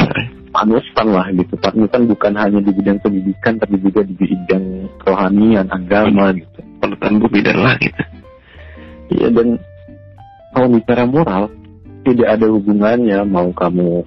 panutan 0.58 1.08
lah 1.14 1.28
gitu 1.30 1.54
panutan 1.62 2.10
bukan 2.10 2.34
hanya 2.34 2.60
di 2.66 2.72
bidang 2.74 2.98
pendidikan 2.98 3.62
tapi 3.62 3.78
juga 3.78 4.02
di 4.02 4.14
bidang 4.18 4.90
kerohanian 5.06 5.70
agama 5.70 6.34
gitu 6.34 6.60
Panutan 6.78 7.18
bumi 7.18 7.42
dan 7.42 7.58
langit. 7.62 7.94
iya 9.14 9.34
dan 9.34 9.58
kalau 10.54 10.68
bicara 10.74 11.04
moral 11.06 11.50
tidak 12.06 12.38
ada 12.38 12.46
hubungannya 12.50 13.20
mau 13.26 13.50
kamu 13.54 14.06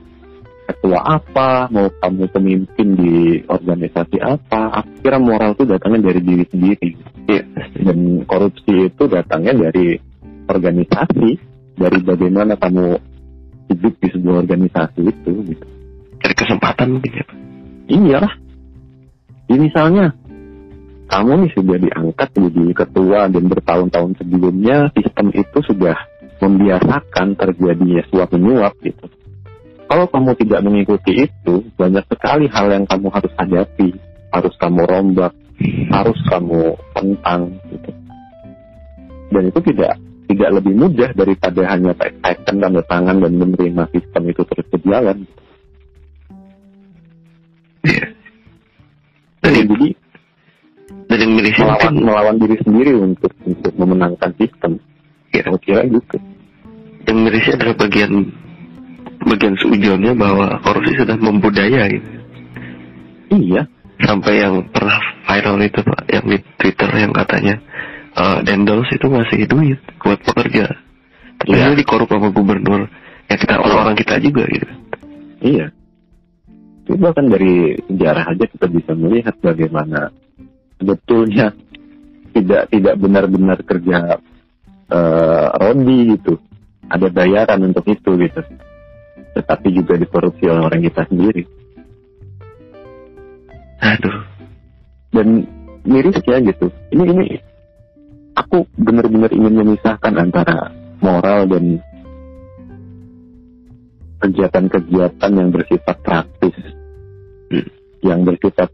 ketua 0.71 1.03
apa 1.03 1.67
mau 1.75 1.91
kamu 1.91 2.25
pemimpin 2.31 2.89
di 2.95 3.43
organisasi 3.47 4.17
apa 4.23 4.83
aku 4.83 4.91
kira 5.03 5.19
moral 5.19 5.59
itu 5.59 5.67
datangnya 5.67 6.11
dari 6.11 6.21
diri 6.23 6.45
sendiri 6.47 6.91
dan 7.83 7.99
korupsi 8.27 8.91
itu 8.91 9.03
datangnya 9.11 9.69
dari 9.69 9.99
organisasi 10.47 11.29
dari 11.75 11.99
bagaimana 12.03 12.55
kamu 12.55 12.99
hidup 13.71 13.95
di 13.99 14.09
sebuah 14.15 14.37
organisasi 14.47 15.01
itu 15.07 15.33
gitu 15.55 15.67
Cari 16.21 16.35
kesempatan 16.37 16.87
mungkin 17.01 17.17
ya. 17.17 17.25
Pak. 17.25 17.37
Iyalah. 17.91 18.35
Ini 19.51 19.59
misalnya 19.67 20.15
kamu 21.11 21.33
nih 21.43 21.51
sudah 21.59 21.77
diangkat 21.81 22.29
menjadi 22.39 22.73
ketua 22.87 23.21
dan 23.27 23.45
bertahun-tahun 23.51 24.13
sebelumnya 24.23 24.95
sistem 24.95 25.35
itu 25.35 25.59
sudah 25.67 25.97
membiasakan 26.39 27.35
terjadinya 27.35 28.03
suap 28.13 28.31
menyuap 28.31 28.79
gitu. 28.85 29.05
Kalau 29.91 30.07
kamu 30.07 30.39
tidak 30.39 30.63
mengikuti 30.63 31.27
itu, 31.27 31.67
banyak 31.75 32.07
sekali 32.07 32.47
hal 32.47 32.71
yang 32.71 32.87
kamu 32.87 33.11
harus 33.11 33.33
hadapi, 33.35 33.91
harus 34.31 34.55
kamu 34.63 34.87
rombak, 34.87 35.35
harus 35.91 36.15
kamu 36.31 36.79
tentang 36.95 37.59
gitu. 37.75 37.91
Dan 39.35 39.51
itu 39.51 39.61
tidak 39.75 39.99
tidak 40.31 40.51
lebih 40.63 40.79
mudah 40.79 41.11
daripada 41.11 41.61
hanya 41.75 41.91
tekan 41.99 42.63
tanda 42.63 42.83
tangan 42.87 43.19
dan 43.19 43.35
menerima 43.35 43.83
sistem 43.91 44.23
itu 44.31 44.43
terus 44.47 44.67
berjalan. 44.71 45.27
Iya. 47.83 48.07
Dan 51.11 51.29
melawan 51.35 51.67
mungkin 51.67 51.95
melawan 52.07 52.37
diri 52.39 52.57
sendiri 52.63 52.95
untuk 52.95 53.35
untuk 53.43 53.75
memenangkan 53.75 54.31
sistem. 54.39 54.79
ya, 55.35 55.43
Aku 55.51 55.59
kira 55.59 55.83
gitu. 55.83 56.17
yang 57.11 57.27
mirisnya 57.27 57.59
adalah 57.59 57.75
bagian 57.75 58.31
bagian 59.25 59.57
seujonnya 59.61 60.13
bahwa 60.17 60.61
korupsi 60.65 60.97
sudah 60.97 61.17
membudaya 61.21 61.87
gitu. 61.91 62.09
Iya. 63.31 63.63
sampai 64.01 64.41
yang 64.41 64.65
pernah 64.73 64.97
viral 65.29 65.61
itu 65.61 65.85
pak 65.85 66.09
yang 66.09 66.25
di 66.25 66.39
Twitter 66.57 66.89
yang 66.97 67.13
katanya 67.13 67.61
eh, 68.17 68.39
dendels 68.49 68.89
itu 68.91 69.07
ngasih 69.07 69.45
duit 69.45 69.81
buat 70.01 70.19
pekerja 70.25 70.73
ternyata 71.45 71.73
Iya. 71.77 71.79
dikorup 71.79 72.09
sama 72.09 72.33
gubernur 72.33 72.89
ya 73.29 73.37
kita 73.37 73.61
orang-orang 73.61 73.97
kita 74.01 74.17
juga 74.25 74.49
gitu 74.49 74.73
Iya. 75.41 75.73
Itu 76.85 77.01
bahkan 77.01 77.33
dari 77.33 77.81
sejarah 77.89 78.25
aja 78.29 78.45
kita 78.45 78.67
bisa 78.69 78.93
melihat 78.93 79.35
bagaimana 79.41 80.13
sebetulnya 80.77 81.57
tidak 82.37 82.69
tidak 82.69 82.95
benar-benar 83.01 83.59
kerja 83.65 84.21
eh, 84.91 85.47
rondi 85.57 86.19
gitu. 86.19 86.37
Ada 86.91 87.07
bayaran 87.09 87.73
untuk 87.73 87.87
itu 87.89 88.11
gitu. 88.21 88.41
Tetapi 89.37 89.69
juga 89.71 89.95
dikorupsi 89.97 90.45
oleh 90.51 90.63
orang 90.67 90.83
kita 90.83 91.03
sendiri. 91.07 91.43
aduh 93.81 94.19
Dan 95.11 95.49
miris 95.89 96.21
ya 96.29 96.37
gitu. 96.45 96.69
Ini 96.93 97.05
ini 97.17 97.27
aku 98.37 98.69
benar-benar 98.77 99.33
ingin 99.33 99.55
memisahkan 99.57 100.15
antara 100.15 100.71
moral 101.01 101.49
dan 101.49 101.81
kegiatan-kegiatan 104.21 105.31
yang 105.33 105.49
bersifat 105.49 105.97
praktis, 106.05 106.55
Hmm. 107.51 107.67
yang 108.05 108.21
bersifat 108.23 108.69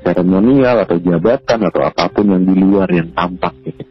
seremonial 0.00 0.88
atau 0.88 0.96
jabatan 0.96 1.60
atau 1.68 1.80
apa 1.84 2.08
pun 2.08 2.24
yang 2.24 2.42
di 2.48 2.54
luar 2.56 2.88
yang 2.88 3.12
tampak 3.12 3.52
gitu. 3.68 3.84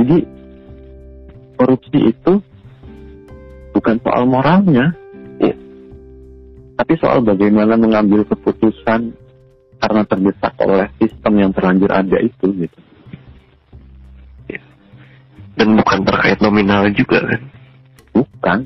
Jadi 0.00 0.16
korupsi 1.60 2.00
itu 2.08 2.40
bukan 3.76 4.00
soal 4.00 4.24
moralnya, 4.24 4.96
ya. 5.36 5.52
tapi 6.80 6.96
soal 6.96 7.20
bagaimana 7.20 7.76
mengambil 7.76 8.24
keputusan 8.24 9.12
karena 9.80 10.02
terdesak 10.08 10.56
oleh 10.64 10.88
sistem 10.96 11.32
yang 11.36 11.50
terlanjur 11.52 11.92
ada 11.92 12.16
itu 12.16 12.48
gitu. 12.56 12.80
dan 15.60 15.76
bukan 15.76 16.00
terkait 16.08 16.40
nominal 16.40 16.88
juga 16.96 17.20
kan 17.20 17.42
Bukan, 18.16 18.58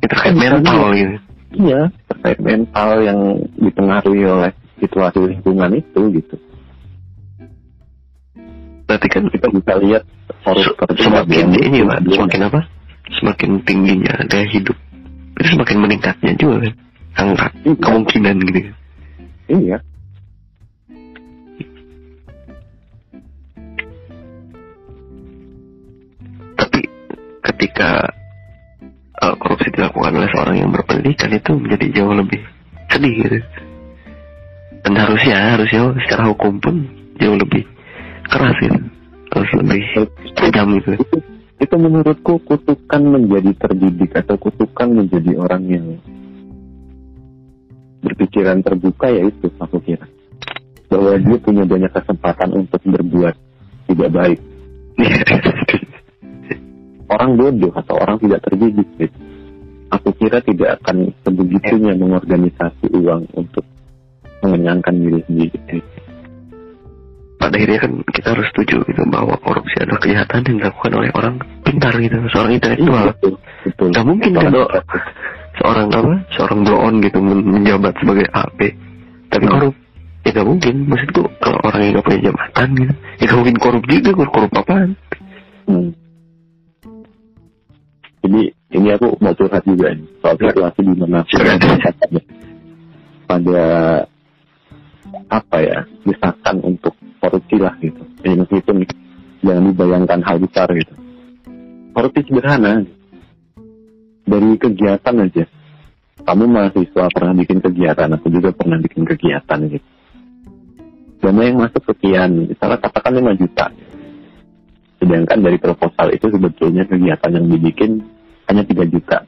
itu 0.00 0.06
terkait 0.08 0.32
Kan 0.32 0.40
mental 0.40 0.80
gitu 0.96 1.16
iya 1.52 1.80
terkait 2.08 2.38
mental 2.40 2.90
yang 3.04 3.20
dipengaruhi 3.60 4.24
oleh 4.24 4.50
situasi 4.80 5.20
lingkungan 5.20 5.76
itu 5.76 6.00
gitu. 6.16 6.36
berarti 8.88 9.08
kan 9.12 9.28
Kita 9.28 9.48
bisa 9.52 9.72
lihat 9.84 10.02
itu 10.42 11.02
semakin 11.06 11.46
ini 11.54 11.78
pak 11.86 11.98
semakin 12.10 12.40
apa? 12.50 12.60
Semakin 13.18 13.50
tingginya 13.62 14.14
daya 14.26 14.46
hidup. 14.50 14.74
Itu 15.38 15.46
semakin 15.54 15.76
meningkatnya 15.78 16.32
juga 16.38 16.66
kan? 16.66 16.74
Angka 17.12 17.46
Iya. 17.62 17.76
kemungkinan 17.76 18.36
gitu 18.48 18.60
Iya. 19.52 19.78
tapi 26.56 26.80
ketika 27.42 27.90
uh, 29.22 29.34
korupsi 29.38 29.68
dilakukan 29.74 30.14
oleh 30.14 30.28
seorang 30.30 30.56
yang 30.62 30.70
berpendidikan 30.70 31.30
itu 31.32 31.50
menjadi 31.56 31.86
jauh 32.00 32.14
lebih 32.14 32.40
sedih 32.92 33.12
gitu. 33.24 33.38
Dan 34.82 34.98
harusnya 34.98 35.36
harusnya 35.56 35.94
secara 36.06 36.26
hukum 36.28 36.58
pun 36.58 36.74
jauh 37.18 37.38
lebih 37.38 37.62
keras 38.26 38.56
gitu. 38.58 38.78
harus 38.78 38.91
lebih 39.56 39.82
tajam 40.36 40.66
gitu 40.80 40.90
itu. 40.96 41.18
Itu 41.62 41.74
menurutku 41.78 42.42
kutukan 42.42 43.02
menjadi 43.06 43.54
terdidik 43.54 44.18
atau 44.18 44.34
kutukan 44.34 44.88
menjadi 44.90 45.38
orang 45.38 45.62
yang 45.70 45.86
berpikiran 48.02 48.66
terbuka 48.66 49.06
ya 49.06 49.30
itu 49.30 49.46
aku 49.62 49.78
kira. 49.78 50.10
Bahwa 50.90 51.14
dia 51.16 51.38
punya 51.38 51.64
banyak 51.64 51.92
kesempatan 51.94 52.50
untuk 52.66 52.82
berbuat 52.82 53.34
tidak 53.88 54.10
baik. 54.10 54.40
Orang 57.12 57.36
bodoh 57.36 57.72
atau 57.76 58.00
orang 58.00 58.16
tidak 58.24 58.40
terdidik 58.40 58.88
gitu. 58.96 59.12
aku 59.92 60.16
kira 60.16 60.40
tidak 60.40 60.80
akan 60.80 61.12
sebegitunya 61.20 61.92
mengorganisasi 61.92 62.88
uang 62.88 63.28
untuk 63.36 63.60
mengenyangkan 64.40 64.96
diri 64.96 65.20
sendiri 65.28 65.60
pada 67.42 67.58
akhirnya 67.58 67.80
kan 67.82 67.92
kita 68.06 68.28
harus 68.38 68.46
setuju 68.54 68.86
gitu 68.86 69.02
bahwa 69.10 69.34
korupsi 69.42 69.74
adalah 69.82 69.98
kejahatan 69.98 70.46
yang 70.46 70.56
dilakukan 70.62 70.92
oleh 70.94 71.10
orang 71.18 71.34
pintar 71.66 71.92
gitu 71.98 72.16
seorang 72.30 72.52
intelektual. 72.54 73.06
Betul 73.10 73.34
betul. 73.66 73.86
Nggak 73.90 74.06
mungkin 74.06 74.30
kan 74.38 74.52
seorang 75.58 75.88
apa 75.90 76.12
seorang 76.38 76.58
blow 76.62 76.78
on 76.78 76.94
gitu 77.02 77.18
men- 77.18 77.46
menjabat 77.50 77.94
sebagai 77.98 78.26
AP 78.30 78.60
tapi 79.26 79.44
Hmm. 79.50 79.54
korup 79.58 79.74
ya 80.22 80.30
nggak 80.30 80.46
mungkin. 80.46 80.74
Maksudku 80.86 81.22
kalau 81.42 81.58
orang 81.66 81.80
yang 81.82 81.92
nggak 81.98 82.06
punya 82.06 82.20
jabatan 82.30 82.68
gitu 82.78 82.94
ya 82.94 83.24
nggak 83.26 83.38
mungkin 83.42 83.56
korup 83.58 83.84
juga 83.90 84.10
korup, 84.14 84.32
korup 84.32 84.52
apaan? 84.62 84.90
Hmm. 85.66 85.90
Jadi 88.22 88.42
ini 88.78 88.88
aku 88.94 89.18
mau 89.18 89.34
curhat 89.34 89.66
juga 89.66 89.90
nih 89.90 90.06
soal 90.22 90.36
situasi 90.38 90.80
di 90.86 90.94
mana 90.94 91.26
pada, 91.26 92.20
pada 93.26 93.66
apa 95.28 95.56
ya 95.58 95.78
desakan 96.06 96.56
untuk 96.62 96.91
korupsi 97.22 97.56
lah 97.62 97.78
gitu. 97.78 98.02
Jadi 98.26 98.34
meskipun 98.42 98.76
jangan 99.46 99.64
dibayangkan 99.70 100.20
hal 100.26 100.36
besar 100.42 100.66
gitu. 100.74 100.94
Korupsi 101.94 102.20
sederhana 102.26 102.82
dari 104.26 104.50
kegiatan 104.58 105.14
aja. 105.22 105.44
Kamu 106.22 106.44
mahasiswa 106.46 107.04
pernah 107.10 107.34
bikin 107.34 107.58
kegiatan, 107.62 108.10
aku 108.14 108.30
juga 108.30 108.54
pernah 108.54 108.78
bikin 108.78 109.02
kegiatan 109.06 109.58
gitu. 109.70 109.88
Dana 111.22 111.42
yang 111.46 111.58
masuk 111.62 111.82
sekian, 111.86 112.50
misalnya 112.50 112.78
katakan 112.82 113.14
5 113.14 113.38
juta. 113.38 113.66
Sedangkan 114.98 115.38
dari 115.38 115.58
proposal 115.58 116.14
itu 116.14 116.26
sebetulnya 116.30 116.82
kegiatan 116.86 117.30
yang 117.30 117.46
dibikin 117.46 118.02
hanya 118.50 118.62
3 118.66 118.86
juta. 118.90 119.22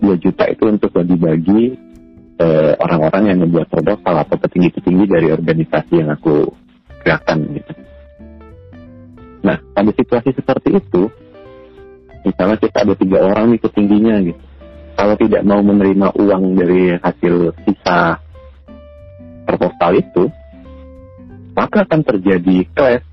2 0.00 0.24
juta 0.24 0.44
itu 0.48 0.64
untuk 0.68 0.92
bagi-bagi 0.92 1.76
eh, 2.40 2.72
orang-orang 2.80 3.22
yang 3.32 3.38
membuat 3.44 3.68
proposal 3.68 4.14
atau 4.24 4.36
petinggi-petinggi 4.40 5.04
dari 5.08 5.28
organisasi 5.32 5.92
yang 6.00 6.12
aku 6.12 6.61
gerakan 7.02 7.38
gitu. 7.58 7.72
Nah, 9.42 9.58
pada 9.74 9.90
situasi 9.90 10.30
seperti 10.38 10.78
itu, 10.78 11.10
misalnya 12.22 12.56
kita 12.62 12.78
ada 12.86 12.94
tiga 12.94 13.18
orang 13.26 13.52
nih 13.52 13.60
petingginya 13.60 14.16
gitu. 14.22 14.42
Kalau 14.92 15.14
tidak 15.18 15.42
mau 15.42 15.58
menerima 15.64 16.08
uang 16.14 16.42
dari 16.54 16.94
hasil 16.94 17.50
sisa 17.66 18.22
proposal 19.42 19.92
itu, 19.98 20.24
maka 21.58 21.84
akan 21.84 22.00
terjadi 22.06 22.56
clash 22.72 23.04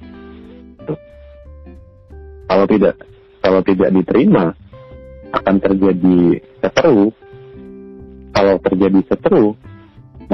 kalau 2.50 2.66
tidak 2.66 2.98
kalau 3.46 3.62
tidak 3.62 3.90
diterima 3.94 4.58
akan 5.30 5.56
terjadi 5.62 6.42
seteru 6.66 7.14
kalau 8.34 8.56
terjadi 8.66 9.00
seteru 9.06 9.54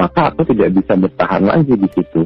maka 0.00 0.32
aku 0.32 0.48
tidak 0.48 0.72
bisa 0.80 0.96
bertahan 0.96 1.44
lagi 1.44 1.76
di 1.76 1.88
situ 1.92 2.24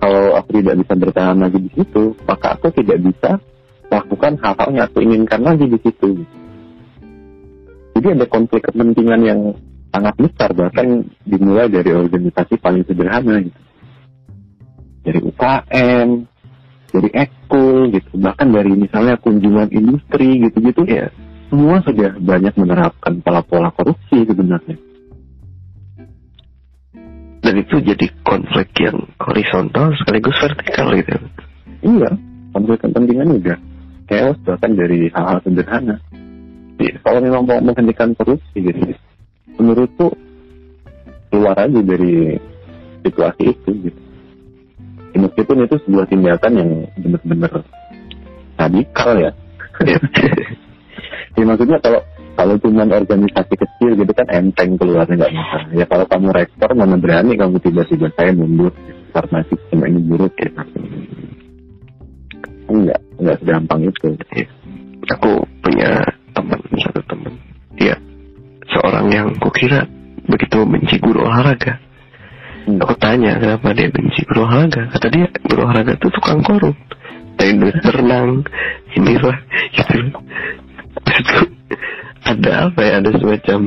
kalau 0.00 0.36
aku 0.36 0.60
tidak 0.60 0.74
bisa 0.84 0.92
bertahan 0.98 1.38
lagi 1.38 1.58
di 1.62 1.70
situ 1.72 2.16
maka 2.26 2.58
aku 2.58 2.68
tidak 2.74 2.98
bisa 3.00 3.30
lakukan 3.92 4.40
hal-hal 4.40 4.68
yang 4.72 4.84
aku 4.88 4.98
inginkan 5.04 5.40
lagi 5.44 5.66
di 5.68 5.78
situ. 5.84 6.10
Jadi 7.92 8.06
ada 8.18 8.26
konflik 8.26 8.64
kepentingan 8.64 9.20
yang 9.20 9.40
sangat 9.92 10.16
besar 10.16 10.50
bahkan 10.56 11.04
dimulai 11.28 11.68
dari 11.68 11.92
organisasi 11.92 12.56
paling 12.56 12.88
sederhana 12.88 13.44
gitu. 13.44 13.60
Dari 15.02 15.18
UKM 15.20 16.08
dari 16.92 17.08
ekskul 17.16 17.88
gitu 17.90 18.20
bahkan 18.20 18.52
dari 18.52 18.76
misalnya 18.76 19.16
kunjungan 19.16 19.72
industri 19.72 20.44
gitu-gitu 20.44 20.84
ya 20.84 21.08
semua 21.48 21.80
sudah 21.84 22.20
banyak 22.20 22.52
menerapkan 22.56 23.24
pola-pola 23.24 23.72
korupsi 23.72 24.28
sebenarnya 24.28 24.76
dan 27.52 27.68
itu 27.68 27.84
jadi 27.84 28.06
konflik 28.24 28.72
yang 28.80 28.96
horizontal 29.20 29.92
sekaligus 30.00 30.32
vertikal 30.40 30.88
gitu. 30.96 31.20
Iya 31.84 32.16
konflik 32.56 32.80
kepentingan 32.80 33.28
juga. 33.36 33.60
Chaos 34.08 34.40
bahkan 34.48 34.72
dari 34.72 35.12
hal-hal 35.12 35.36
sederhana. 35.44 36.00
Jadi, 36.80 36.96
kalau 37.04 37.20
memang 37.20 37.44
mau 37.44 37.60
menghentikan 37.60 38.16
korupsi 38.16 38.56
gitu 38.56 38.96
menurutku 39.60 40.16
keluar 41.28 41.60
aja 41.60 41.80
dari 41.84 42.40
situasi 43.04 43.52
itu 43.52 43.70
gitu. 43.84 44.00
Ya, 45.12 45.28
meskipun 45.28 45.68
itu 45.68 45.76
sebuah 45.84 46.08
tindakan 46.08 46.52
yang 46.56 46.70
benar-benar 47.04 47.52
radikal 48.56 49.10
ya. 49.20 49.30
Ya. 49.84 50.00
Ya 51.32 51.48
maksudnya 51.48 51.80
kalau 51.80 52.04
kalau 52.42 52.58
cuma 52.58 52.82
organisasi 52.82 53.54
kecil 53.54 53.94
gitu 54.02 54.12
kan 54.18 54.26
enteng 54.34 54.74
keluarnya 54.74 55.14
nggak 55.14 55.30
masalah 55.30 55.70
ya 55.78 55.86
kalau 55.86 56.06
kamu 56.10 56.28
rektor 56.34 56.70
mana 56.74 56.98
berani 56.98 57.38
kamu 57.38 57.62
tiba-tiba 57.62 58.10
saya 58.18 58.34
mundur 58.34 58.74
karena 59.14 59.38
sistem 59.46 59.78
ini 59.86 60.00
buruk 60.10 60.34
gitu 60.34 60.62
enggak 62.66 63.00
enggak 63.22 63.36
segampang 63.38 63.80
itu 63.86 64.10
Iya. 64.34 64.46
Aku 65.18 65.30
punya 65.62 66.02
teman 66.32 66.58
satu 66.78 67.02
teman. 67.06 67.34
Dia 67.78 67.94
seorang 68.70 69.06
yang 69.12 69.28
kukira 69.38 69.86
begitu 70.26 70.62
benci 70.66 70.96
guru 70.98 71.26
olahraga. 71.26 71.78
Hmm. 72.66 72.78
Aku 72.78 72.94
tanya 72.98 73.38
kenapa 73.38 73.74
dia 73.74 73.90
benci 73.90 74.22
guru 74.26 74.46
olahraga. 74.46 74.88
Kata 74.94 75.06
dia 75.10 75.26
guru 75.46 75.60
olahraga 75.68 75.94
itu 75.94 76.08
tukang 76.10 76.40
korup. 76.42 76.74
Dari 77.32 77.58
duit 77.58 77.74
berenang, 77.80 78.44
inilah, 78.94 79.34
gitu. 79.72 79.98
Ada 82.22 82.70
apa 82.70 82.80
ya, 82.80 82.92
ada 83.02 83.10
semacam 83.18 83.58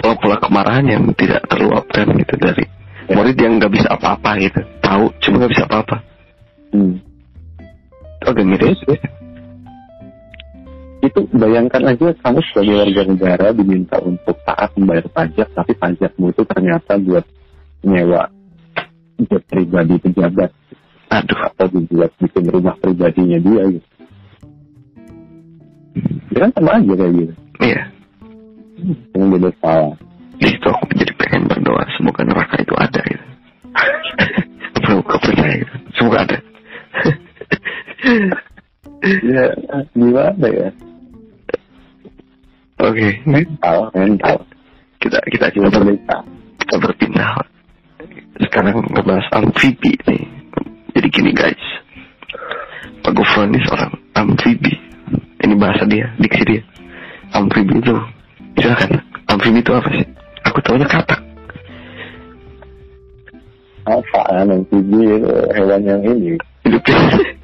pola-pola 0.00 0.36
kemarahan 0.40 0.86
yang 0.86 1.04
tidak 1.18 1.42
terluapkan 1.50 2.06
gitu 2.16 2.34
dari 2.38 2.64
murid 3.10 3.36
yang 3.36 3.58
nggak 3.58 3.72
bisa 3.74 3.88
apa-apa 3.90 4.30
gitu. 4.38 4.60
Tahu, 4.80 5.04
cuma 5.20 5.34
nggak 5.42 5.52
bisa 5.52 5.64
apa-apa. 5.66 5.96
Hmm. 6.70 6.94
Agak 8.24 8.46
miris. 8.46 8.80
itu 11.00 11.24
bayangkan 11.32 11.96
aja 11.96 12.12
kamu 12.20 12.44
sebagai 12.52 12.74
warga 12.76 13.02
negara 13.08 13.46
diminta 13.56 13.96
untuk 14.04 14.36
taat 14.44 14.68
membayar 14.76 15.08
pajak 15.08 15.48
tapi 15.56 15.72
pajakmu 15.72 16.28
itu 16.28 16.44
ternyata 16.44 17.00
buat 17.00 17.24
nyewa 17.80 18.28
jet 19.16 19.42
pribadi 19.48 19.96
pejabat 19.96 20.52
Aduh, 21.10 21.42
atau 21.42 21.66
dibuat 21.74 22.14
bikin 22.22 22.46
rumah 22.46 22.78
pribadinya 22.78 23.34
dia 23.42 23.62
gitu. 23.66 23.88
Dia 26.30 26.38
kan 26.46 26.50
sama 26.54 26.70
aja 26.78 26.92
kayak 26.94 27.12
gitu. 27.18 27.34
iya. 27.60 27.80
Yang 29.12 29.28
beda 29.36 29.50
salah. 29.60 29.94
di 30.40 30.48
situ 30.48 30.68
aku 30.72 30.88
jadi 30.96 31.12
pengen 31.20 31.44
berdoa 31.52 31.84
semoga 32.00 32.24
neraka 32.24 32.56
itu 32.64 32.72
ada 32.80 33.00
gitu 33.04 33.26
perlu 34.80 35.04
kau 35.04 35.20
percaya 35.20 35.52
gitu 35.60 35.74
semoga 35.92 36.18
ada 36.24 36.38
Ya 39.20 39.44
gimana 39.92 40.46
ya? 40.48 40.68
oke 42.80 43.08
Mental, 43.28 43.78
mental. 43.92 44.36
kita 44.96 45.20
kita 45.28 45.46
kita, 45.52 45.68
ber, 45.68 45.84
berdeka. 45.84 46.16
kita 46.64 46.74
berpindah 46.80 47.30
sekarang 48.40 48.80
ngebahas 48.96 49.28
amfibi 49.36 49.92
nih 50.08 50.24
jadi 50.96 51.08
gini 51.12 51.30
guys 51.36 51.64
Pak 53.04 53.12
Gufron 53.12 53.52
ini 53.52 53.60
seorang 53.68 53.92
amfibi 54.16 54.72
ini 55.40 55.54
bahasa 55.56 55.84
dia 55.88 56.12
diksi 56.20 56.42
dia. 56.44 56.62
Amfibi 57.32 57.80
itu 57.80 57.94
silakan. 58.58 59.00
Amfibi 59.30 59.60
itu 59.62 59.72
apa 59.72 59.88
sih? 59.94 60.06
Aku 60.50 60.58
tahunya 60.60 60.88
katak. 60.88 61.20
Apa 63.88 64.20
amfibi 64.44 65.00
itu? 65.16 65.32
Hewan 65.56 65.82
yang 65.86 66.02
ini. 66.04 66.36
Hidupnya 66.66 66.98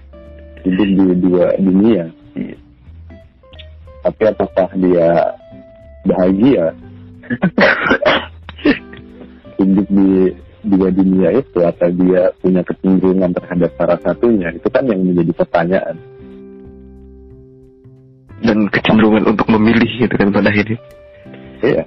hidup 0.66 0.88
di 0.92 1.14
dua 1.24 1.46
dunia. 1.56 2.04
Tapi 4.04 4.22
apakah 4.30 4.68
dia 4.78 5.08
bahagia? 6.06 6.64
Hidup 9.56 9.88
di 9.90 10.30
dua 10.62 10.88
dunia 10.94 11.42
itu 11.42 11.58
atau 11.58 11.90
dia 11.90 12.30
punya 12.38 12.62
kecenderungan 12.62 13.34
terhadap 13.34 13.70
salah 13.74 13.98
satunya? 14.04 14.54
Itu 14.54 14.68
kan 14.70 14.86
yang 14.86 15.02
menjadi 15.02 15.32
pertanyaan. 15.42 15.96
Dan 18.44 18.68
kecenderungan 18.68 19.24
untuk 19.32 19.46
memilih 19.48 19.88
gitu 19.96 20.14
kan 20.16 20.28
pada 20.32 20.52
akhirnya 20.52 20.78
Iya. 21.64 21.84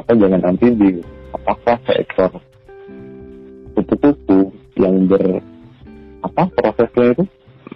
Apa 0.00 0.16
jangan 0.16 0.40
amfibi? 0.48 1.04
Apakah 1.36 1.76
seekor 1.84 2.32
kupu-kupu 3.76 4.50
yang 4.80 5.06
ber 5.06 5.44
apa 6.24 6.50
prosesnya 6.56 7.14
itu? 7.14 7.24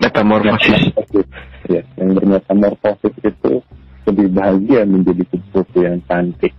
metamorfosis 0.00 0.80
Metamorfosis. 0.88 1.28
Ya, 1.68 1.82
yang 2.00 2.16
bermetamorfosis 2.16 3.14
itu 3.22 3.60
lebih 4.08 4.28
bahagia 4.34 4.82
menjadi 4.88 5.22
kupu-kupu 5.30 5.84
yang 5.84 6.00
cantik, 6.08 6.56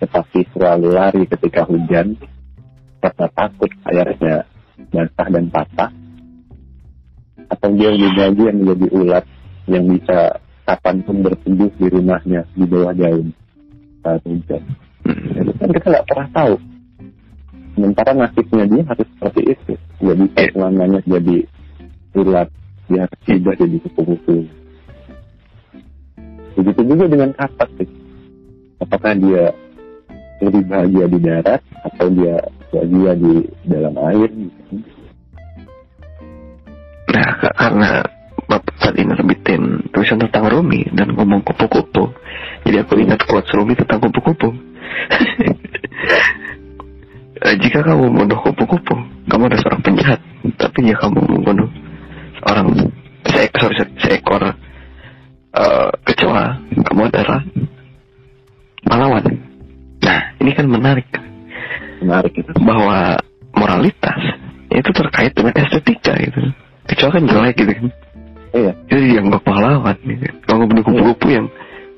tetapi 0.00 0.48
selalu 0.54 0.88
lari 0.94 1.22
ketika 1.28 1.66
hujan 1.66 2.16
karena 3.02 3.26
takut 3.36 3.70
airnya 3.90 4.46
basah 4.94 5.28
dan 5.28 5.46
patah. 5.50 5.90
Atau 7.46 7.68
dia 7.74 7.90
lebih 7.92 8.10
bahagia 8.16 8.50
menjadi 8.54 8.86
ulat 8.96 9.24
yang 9.66 9.84
bisa 9.90 10.38
kapan 10.66 11.02
pun 11.06 11.22
berteduh 11.22 11.70
di 11.78 11.86
rumahnya 11.90 12.42
di 12.54 12.64
bawah 12.66 12.94
daun 12.94 13.30
saat 14.02 14.22
hujan. 14.26 14.62
Hmm. 15.06 15.42
Itu 15.42 15.52
kan 15.58 15.70
kita 15.70 15.86
nggak 15.90 16.06
pernah 16.10 16.28
tahu. 16.34 16.54
Sementara 17.76 18.10
nasibnya 18.16 18.64
dia 18.66 18.82
harus 18.88 19.08
seperti 19.14 19.42
itu. 19.52 19.72
Bisa 20.00 20.42
selamanya 20.54 21.00
jadi 21.04 21.38
ulat. 22.16 22.48
Dia 22.86 23.04
harus 23.04 23.20
tidak 23.26 23.54
jadi 23.58 23.76
kupu-kupu. 23.82 24.46
Begitu 26.56 26.80
juga 26.88 27.04
dengan 27.10 27.30
katak 27.36 27.68
sih. 27.76 27.90
Apakah 28.80 29.12
dia 29.18 29.52
lebih 30.40 30.62
bahagia 30.68 31.04
di 31.08 31.18
darat 31.20 31.62
atau 31.84 32.06
dia 32.12 32.36
bahagia 32.72 33.12
di 33.18 33.34
dalam 33.68 33.94
air? 34.08 34.30
Nah, 37.12 37.30
ka- 37.40 37.56
karena 37.56 37.90
saat 38.86 39.02
ini 39.02 39.18
terbitin 39.18 39.82
tulisan 39.90 40.22
tentang 40.22 40.46
Rumi 40.46 40.86
dan 40.94 41.10
ngomong 41.10 41.42
kupu-kupu. 41.42 42.06
Jadi 42.62 42.76
aku 42.86 43.02
ingat 43.02 43.18
quotes 43.26 43.50
Rumi 43.50 43.74
tentang 43.74 43.98
kupu-kupu. 43.98 44.54
Eh, 47.36 47.52
Jika 47.60 47.84
kamu 47.84 48.08
membunuh 48.08 48.40
kupu-kupu, 48.40 48.96
kamu 49.28 49.52
adalah 49.52 49.60
seorang 49.60 49.84
penjahat. 49.84 50.20
Tapi 50.56 50.88
jika 50.88 51.04
kamu 51.04 51.20
membunuh 51.20 51.68
seorang 52.40 52.68
seekor, 53.28 53.70
sorry, 53.76 53.92
seekor 54.00 54.42
eh, 55.52 55.90
kecoa, 56.08 56.44
kamu 56.64 57.00
adalah 57.12 57.44
pahlawan. 58.88 59.36
Nah, 60.00 60.20
ini 60.40 60.50
kan 60.56 60.64
menarik 60.64 61.04
Menarik 62.00 62.40
itu. 62.40 62.56
bahwa 62.56 63.20
moralitas 63.52 64.20
itu 64.72 64.90
terkait 64.96 65.36
dengan 65.36 65.52
estetika 65.60 66.16
gitu. 66.16 66.40
Kecoa 66.88 67.20
kan 67.20 67.24
jelek 67.28 67.54
gitu 67.60 67.72
kan. 67.76 67.86
Iya, 68.50 68.72
Jadi 68.86 69.04
dianggap 69.12 69.42
pahlawan 69.42 69.96
gitu. 69.98 70.26
Kalau 70.42 70.56
ngebunuh 70.60 70.82
kupu-kupu 70.82 71.26
yang 71.30 71.46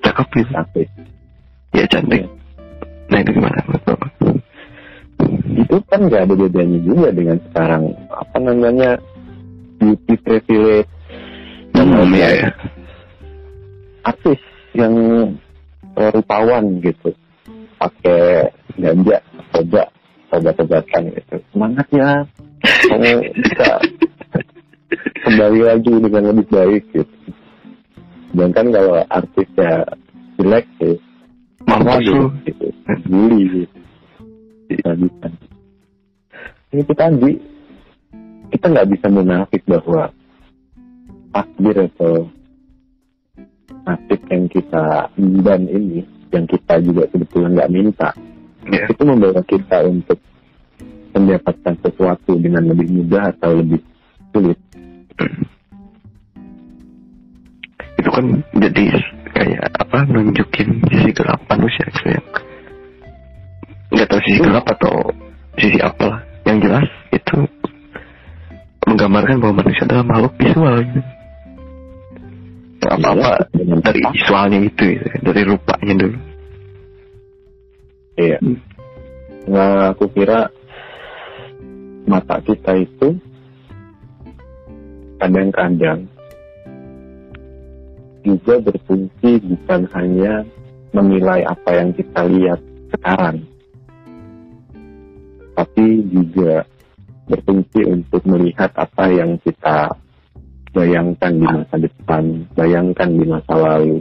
cakep 0.00 0.26
gitu. 0.34 0.50
tapi 0.50 0.82
Ya 1.70 1.84
cantik. 1.86 2.22
Nah 3.08 3.18
itu 3.18 3.30
gimana 3.30 3.58
menurut 3.62 3.84
Bapak? 3.84 4.10
itu 5.58 5.76
kan 5.84 6.00
nggak 6.00 6.22
ada 6.24 6.34
bedanya 6.38 6.78
juga 6.80 7.08
dengan 7.10 7.36
sekarang 7.42 7.82
apa 8.08 8.36
namanya 8.38 8.90
beauty 9.76 10.14
privilege 10.16 10.88
Hmm, 11.68 11.94
lain-lain. 11.94 12.14
iya, 12.16 12.28
iya. 12.32 12.50
artis 14.02 14.40
yang 14.72 14.94
rupawan 15.94 16.64
gitu 16.80 17.10
pakai 17.76 18.50
ganja 18.74 19.18
coba 19.52 19.82
obat-obatan 20.30 21.02
gitu 21.12 21.34
semangat 21.50 21.86
ya 21.90 22.10
kamu 22.88 23.10
bisa 23.36 23.68
kembali 25.24 25.60
lagi 25.64 25.92
dengan 25.92 26.22
lebih 26.32 26.46
baik 26.48 26.84
gitu 26.92 27.16
sedangkan 28.32 28.66
kalau 28.72 28.96
artisnya 29.08 29.72
jelek 30.40 30.66
sih 30.80 30.96
Mampus 31.68 32.00
gitu, 32.00 32.12
lu. 32.16 32.26
gitu. 32.48 32.66
bully 33.08 33.42
gitu 33.52 33.78
bisa 34.68 35.28
itu 36.72 36.92
tadi 36.92 37.32
kita 38.52 38.66
nggak 38.68 38.88
bisa 38.92 39.06
munafik 39.08 39.62
bahwa 39.68 40.12
takdir 41.32 41.76
atau 41.92 42.28
nasib 43.84 44.20
yang 44.28 44.44
kita 44.52 44.84
emban 45.16 45.62
ini 45.68 46.04
yang 46.32 46.44
kita 46.44 46.80
juga 46.84 47.08
sebetulnya 47.08 47.64
nggak 47.64 47.72
minta 47.72 48.10
Ya. 48.68 48.84
itu 48.84 49.00
membawa 49.00 49.40
kita 49.48 49.80
untuk 49.88 50.20
mendapatkan 51.16 51.74
sesuatu 51.88 52.36
dengan 52.36 52.68
lebih 52.68 53.00
mudah 53.00 53.32
atau 53.32 53.56
lebih 53.56 53.80
sulit 54.30 54.60
Itu 57.98 58.10
kan 58.14 58.26
jadi 58.54 58.84
kayak 59.34 59.74
apa 59.74 60.06
nunjukin 60.06 60.82
sisi 60.86 61.10
gelap 61.14 61.40
manusia 61.50 61.84
gitu 61.90 62.14
ya. 62.14 62.22
Nggak 63.94 64.08
tahu 64.10 64.20
sisi 64.26 64.38
gelap 64.38 64.66
atau 64.66 64.94
sisi 65.58 65.78
apalah. 65.82 66.22
Yang 66.46 66.58
jelas 66.64 66.86
itu 67.12 67.38
menggambarkan 68.88 69.36
bahwa 69.42 69.54
manusia 69.60 69.84
adalah 69.84 70.04
makhluk 70.06 70.32
visual 70.40 70.76
gitu. 70.80 71.00
Yang 72.88 72.98
Iya, 72.98 73.34
dengan 73.52 73.78
dari 73.84 74.00
visualnya 74.00 74.58
itu 74.64 74.70
gitu, 74.70 74.84
ya, 74.96 75.12
dari 75.20 75.42
rupanya 75.44 75.94
dulu. 75.98 76.18
Iya. 78.18 78.38
Hmm. 78.40 78.58
Nah, 79.48 79.92
aku 79.92 80.04
kira 80.12 80.40
mata 82.08 82.40
kita 82.40 82.72
itu 82.80 83.20
kadang-kadang 85.18 86.06
juga 88.22 88.54
berfungsi 88.60 89.30
bukan 89.42 89.82
hanya 89.94 90.42
menilai 90.94 91.44
apa 91.44 91.70
yang 91.74 91.90
kita 91.94 92.20
lihat 92.26 92.60
sekarang, 92.92 93.36
tapi 95.54 95.86
juga 96.08 96.64
berfungsi 97.28 97.80
untuk 97.84 98.22
melihat 98.24 98.72
apa 98.72 99.04
yang 99.12 99.36
kita 99.44 99.92
bayangkan 100.72 101.32
di 101.36 101.46
masa 101.46 101.76
depan, 101.76 102.24
bayangkan 102.56 103.10
di 103.12 103.24
masa 103.28 103.54
lalu. 103.54 103.98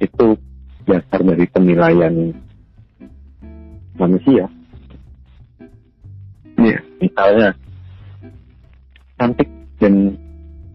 Itu 0.00 0.36
dasar 0.88 1.20
dari 1.24 1.44
penilaian 1.48 2.32
manusia. 3.96 4.48
Iya. 6.60 6.80
Misalnya, 7.00 7.56
cantik 9.16 9.48
dan 9.80 10.14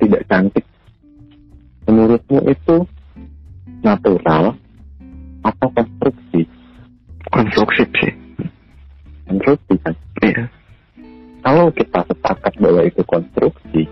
tidak 0.01 0.27
cantik, 0.27 0.65
menurutmu 1.85 2.41
itu 2.49 2.83
natural 3.85 4.57
atau 5.45 5.67
konstruksi? 5.71 6.41
Konstruksi 7.29 7.83
sih. 8.01 8.13
Konstruksi 9.29 9.73
kan? 9.85 9.93
Iya. 10.25 10.45
Kalau 11.45 11.69
kita 11.69 12.01
sepakat 12.09 12.53
bahwa 12.57 12.81
itu 12.81 13.01
konstruksi, 13.05 13.85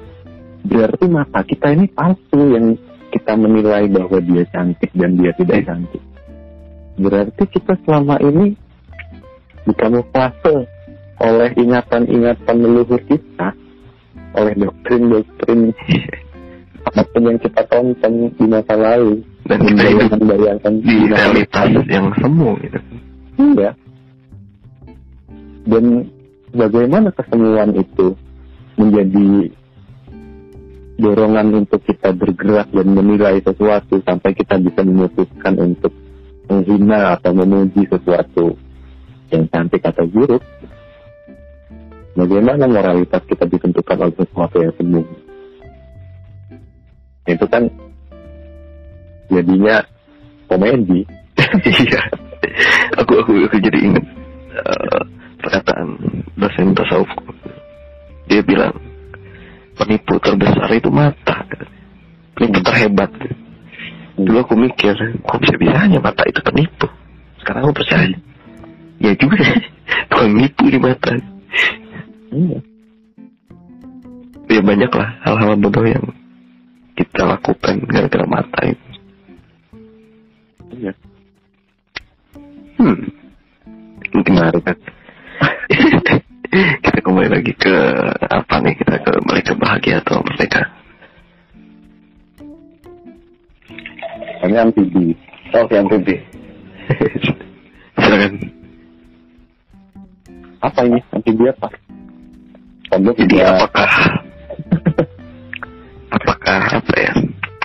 berarti 0.66 1.06
mata 1.06 1.46
kita 1.46 1.70
ini 1.70 1.86
palsu 1.94 2.42
yang 2.50 2.74
kita 3.14 3.38
menilai 3.38 3.86
bahwa 3.94 4.18
dia 4.26 4.42
cantik 4.50 4.90
dan 4.98 5.14
dia 5.22 5.30
tidak 5.38 5.62
cantik. 5.70 6.04
Berarti 6.98 7.44
kita 7.54 7.78
selama 7.86 8.18
ini 8.26 8.58
dikamuflase 9.70 10.66
oleh 11.22 11.50
ingatan-ingatan 11.56 12.58
leluhur 12.58 13.02
kita, 13.06 13.54
oleh 14.34 14.54
doktrin-doktrin 14.58 15.72
apa 16.84 17.02
pun 17.10 17.24
yang 17.26 17.40
kita 17.40 17.62
tonton 17.72 18.14
di 18.36 18.46
masa 18.46 18.76
lalu. 18.76 19.24
Dan 19.44 19.60
kita 19.60 19.84
hidup 19.92 20.12
membayangkan 20.24 20.74
di 20.80 20.96
realitas 21.12 21.68
yang 21.92 22.08
semu 22.16 22.50
gitu. 22.64 22.80
Iya. 23.40 23.72
Dan 25.68 26.08
bagaimana 26.56 27.12
kesemuan 27.12 27.76
itu 27.76 28.16
menjadi 28.80 29.52
dorongan 31.00 31.66
untuk 31.66 31.82
kita 31.84 32.14
bergerak 32.14 32.70
dan 32.72 32.88
menilai 32.94 33.42
sesuatu 33.44 34.00
sampai 34.06 34.32
kita 34.32 34.56
bisa 34.62 34.82
memutuskan 34.86 35.54
untuk 35.60 35.92
menghina 36.48 37.18
atau 37.18 37.32
memuji 37.34 37.84
sesuatu 37.90 38.56
yang 39.34 39.44
cantik 39.50 39.82
atau 39.84 40.06
buruk. 40.06 40.44
Bagaimana 42.14 42.70
moralitas 42.70 43.26
kita 43.26 43.50
ditentukan 43.50 43.98
oleh 43.98 44.16
sesuatu 44.22 44.62
yang 44.62 44.74
semu? 44.78 45.02
Itu 47.26 47.46
kan 47.50 47.66
jadinya 49.34 49.82
komedi. 50.50 51.02
Iya. 51.64 52.02
aku 52.98 53.14
aku 53.24 53.32
aku 53.50 53.58
jadi 53.62 53.80
ingat 53.82 54.06
eh, 54.54 55.02
perkataan 55.42 55.98
dosen 56.38 56.74
tasawufku. 56.78 57.24
Dia 58.30 58.42
bilang 58.46 58.74
penipu 59.74 60.18
terbesar 60.22 60.70
itu 60.74 60.90
mata. 60.94 61.46
Penipu 62.38 62.60
terhebat. 62.62 63.10
Dulu 64.14 64.38
aku 64.46 64.54
mikir, 64.54 64.94
kok 65.26 65.40
bisa 65.42 65.56
bisanya 65.58 65.98
mata 65.98 66.22
itu 66.30 66.42
penipu? 66.46 66.86
Sekarang 67.42 67.70
aku 67.70 67.82
percaya. 67.82 68.18
Ya 69.02 69.12
juga, 69.18 69.42
tukang 70.14 70.34
nipu 70.38 70.70
di 70.70 70.78
mata. 70.78 71.18
Iya. 72.34 72.60
Ya 74.50 74.62
banyak 74.62 74.92
lah 74.94 75.10
hal-hal 75.22 75.54
bodoh 75.62 75.86
yang 75.86 76.06
kita 76.98 77.26
lakukan 77.26 77.86
gara-gara 77.90 78.26
mata 78.26 78.60
itu. 78.66 78.88
Iya. 80.74 80.94
Hmm. 82.82 83.02
Mungkin 84.14 84.34
menarik 84.34 84.62
kan? 84.66 84.78
kita 86.86 87.00
kembali 87.02 87.30
lagi 87.34 87.54
ke 87.54 87.76
apa 88.30 88.56
nih? 88.62 88.74
Kita 88.82 88.96
ke 89.02 89.14
mereka 89.30 89.52
bahagia 89.58 90.02
atau 90.02 90.22
merdeka? 90.26 90.62
Kami 94.42 94.58
amfibi. 94.58 95.14
Oke, 95.54 95.76
amfibi. 95.78 96.16
Silakan. 98.02 98.34
Apa 100.62 100.80
ini? 100.86 101.00
Amfibi 101.14 101.46
apa? 101.50 101.70
Pondok 102.94 103.18
Jadi 103.18 103.42
juga 103.42 103.58
apakah 103.58 103.92
apakah 106.14 106.62
apa 106.78 106.94
ya 106.94 107.14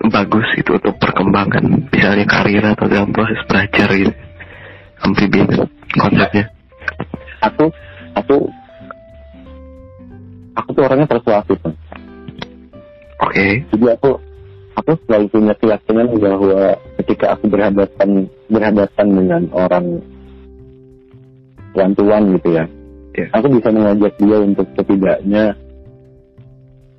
bagus 0.08 0.48
itu 0.56 0.72
untuk 0.72 0.96
perkembangan 0.96 1.84
misalnya 1.92 2.24
karir 2.24 2.64
atau 2.64 2.88
dalam 2.88 3.12
proses 3.12 3.36
belajar 3.44 3.92
gitu? 3.92 4.08
Amfibi 5.04 5.44
itu 5.44 5.68
konsepnya. 6.00 6.48
Aku 7.44 7.68
aku 8.16 8.36
aku 10.56 10.68
tuh 10.72 10.82
orangnya 10.88 11.12
persuasif 11.12 11.60
kan. 11.60 11.76
oke. 13.20 13.46
Jadi 13.68 13.84
aku 13.84 14.10
aku 14.80 14.90
selalu 15.04 15.26
punya 15.28 15.54
keyakinan 15.60 16.08
bahwa 16.16 16.72
ketika 17.04 17.36
aku 17.36 17.52
berhadapan 17.52 18.32
berhadapan 18.48 19.06
dengan 19.12 19.42
orang 19.52 20.00
tuan-tuan 21.76 22.32
gitu 22.40 22.48
ya, 22.56 22.64
Iya. 23.18 23.26
aku 23.34 23.46
bisa 23.58 23.68
mengajak 23.74 24.12
dia 24.22 24.36
untuk 24.38 24.66
setidaknya 24.78 25.44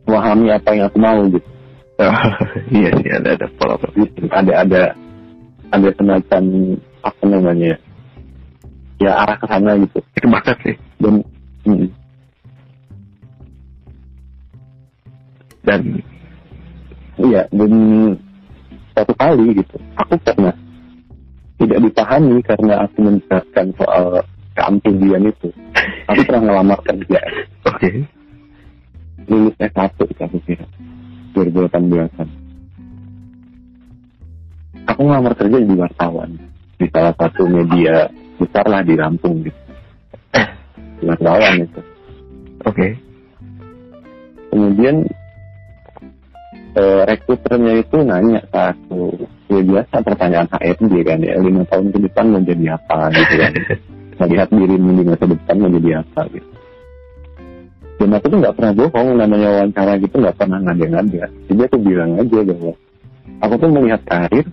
memahami 0.03 0.47
apa 0.51 0.69
yang 0.75 0.85
aku 0.91 0.97
mau 0.99 1.19
gitu. 1.31 1.49
iya 2.75 2.89
sih 2.99 3.11
ada 3.11 3.29
ada 3.39 3.47
pola 3.55 3.75
Gitu. 3.95 4.19
Ada 4.27 4.53
ada 4.67 4.81
ada 5.71 5.89
semacam 5.95 6.43
apa 6.99 7.23
namanya 7.23 7.73
ya 8.99 9.11
arah 9.15 9.37
ke 9.39 9.45
sana 9.47 9.71
gitu. 9.79 9.99
itu 10.03 10.27
bakat 10.27 10.57
sih 10.67 10.75
Dan 10.99 11.23
mm, 11.63 11.87
dan 15.63 15.81
Iya, 17.19 17.43
dan 17.51 17.71
satu 18.95 19.11
kali 19.19 19.59
gitu, 19.59 19.75
aku 19.99 20.15
pernah 20.23 20.55
tidak 21.59 21.79
dipahami 21.83 22.39
karena 22.47 22.87
aku 22.87 22.97
membicarakan 23.03 23.67
soal 23.75 24.23
keamfibian 24.59 25.23
itu. 25.31 25.49
Aku 26.11 26.21
pernah 26.27 26.43
ngelamar 26.51 26.79
kerja, 26.83 27.19
oke 27.63 28.19
lulus 29.29 29.55
S1 29.61 29.93
itu 30.09 30.21
aku 30.25 30.37
kira, 30.43 30.65
2018-an. 31.37 32.27
Aku 34.89 35.01
ngelamar 35.05 35.33
kerja 35.37 35.57
di 35.61 35.75
wartawan, 35.77 36.33
di 36.81 36.85
salah 36.89 37.13
satu 37.13 37.45
media 37.45 38.09
besar 38.41 38.65
lah 38.65 38.81
di 38.81 38.97
Lampung 38.97 39.45
gitu. 39.45 39.61
Di 40.99 41.03
wartawan 41.07 41.63
itu. 41.63 41.81
oke 42.65 42.87
Kemudian 44.49 45.05
eh, 46.73 47.01
rekruternya 47.05 47.73
itu 47.85 47.97
nanya 48.01 48.41
aku, 48.49 49.13
ya 49.45 49.61
biasa 49.61 50.01
pertanyaan 50.01 50.49
HRD 50.49 50.93
kan 51.05 51.21
ya, 51.21 51.37
lima 51.37 51.63
tahun 51.69 51.93
ke 51.93 52.01
depan 52.09 52.33
mau 52.33 52.41
jadi 52.41 52.65
apa 52.73 53.13
gitu 53.13 53.35
kan. 53.37 53.53
Melihat 54.19 54.47
dirimu 54.51 54.89
di 54.99 55.03
masa 55.07 55.25
depan 55.25 55.55
mau 55.59 55.71
jadi 55.71 55.89
apa 56.03 56.21
gitu. 56.35 56.49
Dan 57.99 58.15
aku 58.15 58.25
tuh 58.31 58.37
nggak 58.39 58.55
pernah 58.55 58.73
bohong, 58.79 59.07
namanya 59.19 59.49
wawancara 59.59 59.93
gitu 59.99 60.15
nggak 60.23 60.37
pernah 60.39 60.59
ngada-ngada. 60.63 61.25
Jadi 61.51 61.61
aku 61.67 61.77
bilang 61.83 62.15
aja 62.15 62.39
bahwa 62.47 62.73
aku 63.43 63.53
tuh 63.59 63.69
melihat 63.71 64.01
karir 64.07 64.45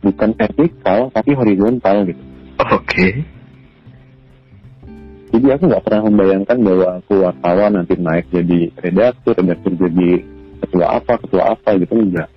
bukan 0.00 0.30
vertikal 0.32 0.98
tapi 1.12 1.30
horizontal 1.36 1.96
gitu. 2.08 2.22
oke 2.56 3.08
Jadi 5.30 5.46
aku 5.46 5.62
nggak 5.70 5.84
pernah 5.86 6.02
membayangkan 6.10 6.58
bahwa 6.58 6.86
aku 6.98 7.14
wartawan 7.22 7.72
nanti 7.78 7.94
naik 7.94 8.26
jadi 8.34 8.74
redaktur, 8.82 9.38
redaktur 9.38 9.72
jadi 9.78 10.26
ketua 10.58 10.86
apa, 10.98 11.22
ketua 11.22 11.54
apa 11.54 11.78
gitu 11.78 11.94
enggak. 11.94 12.28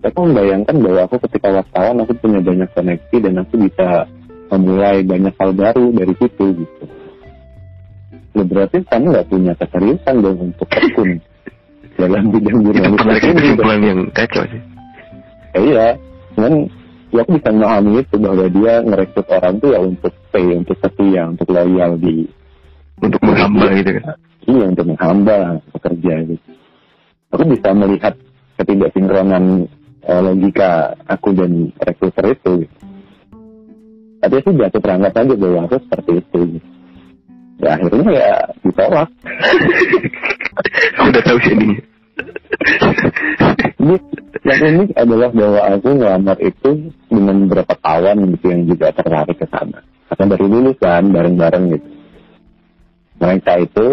Aku 0.00 0.24
membayangkan 0.24 0.80
bahwa 0.80 1.00
aku 1.04 1.20
ketika 1.28 1.52
wartawan 1.52 2.00
aku 2.00 2.16
punya 2.16 2.40
banyak 2.40 2.72
koneksi 2.72 3.16
dan 3.20 3.42
aku 3.42 3.54
bisa 3.68 4.08
memulai 4.52 5.02
banyak 5.02 5.34
hal 5.36 5.50
baru 5.54 5.86
dari 5.94 6.14
situ 6.18 6.44
gitu. 6.62 6.84
Nah, 8.36 8.44
berarti 8.44 8.84
kamu 8.84 9.04
nggak 9.16 9.28
punya 9.32 9.52
keseriusan 9.56 10.14
dong 10.20 10.38
untuk 10.52 10.68
tekun 10.68 11.10
dalam 12.00 12.22
bidang 12.28 12.58
jurnalistik 12.60 13.24
ini. 13.24 13.36
kesimpulan 13.40 13.80
yang 13.80 14.00
kacau 14.12 14.44
sih 14.44 14.62
Ya, 15.56 15.60
iya, 15.64 15.86
cuman 16.36 16.68
ya 17.16 17.24
aku 17.24 17.40
bisa 17.40 17.48
memahami 17.48 18.04
itu 18.04 18.16
bahwa 18.20 18.44
dia 18.52 18.72
ngerekrut 18.84 19.28
orang 19.32 19.54
tuh 19.56 19.72
ya 19.72 19.80
untuk 19.80 20.12
stay, 20.28 20.52
untuk 20.52 20.76
setia, 20.84 21.22
untuk 21.32 21.48
loyal 21.48 21.96
di 21.96 22.28
untuk 23.00 23.20
menghamba 23.24 23.72
gitu 23.72 23.90
kan 23.96 24.16
Iya 24.46 24.64
untuk 24.70 24.86
menghamba 24.86 25.58
pekerja 25.74 26.14
gitu. 26.22 26.50
Aku 27.34 27.42
bisa 27.50 27.74
melihat 27.74 28.14
ketidaksinkronan 28.60 29.66
eh, 30.06 30.20
logika 30.22 30.94
aku 31.10 31.34
dan 31.34 31.74
rekruter 31.82 32.36
itu. 32.36 32.52
Gitu. 32.62 32.85
Tapi 34.20 34.34
aku 34.40 34.50
jatuh 34.56 34.80
perangkat 34.80 35.12
aja 35.12 35.34
bahwa 35.36 35.60
aku 35.68 35.76
seperti 35.86 36.12
itu. 36.24 36.40
Ya 37.60 37.68
akhirnya 37.76 38.10
ya 38.12 38.30
ditolak. 38.64 39.08
udah 41.08 41.22
tahu 41.24 41.38
sih 41.40 41.54
ini 41.56 41.76
Jadi 44.46 44.62
yang 44.62 44.78
unik 44.78 44.90
adalah 44.96 45.30
bahwa 45.32 45.60
aku 45.74 45.88
ngelamar 45.96 46.38
itu 46.40 46.70
dengan 47.10 47.36
beberapa 47.46 47.74
kawan 47.76 48.16
gitu 48.36 48.46
yang 48.46 48.62
juga 48.68 48.86
tertarik 48.94 49.36
ke 49.36 49.46
sana. 49.50 49.82
Karena 50.06 50.24
baru 50.32 50.44
lulus 50.46 50.76
kan 50.78 51.04
bareng-bareng 51.10 51.64
gitu. 51.74 51.88
Mereka 53.16 53.52
itu 53.64 53.86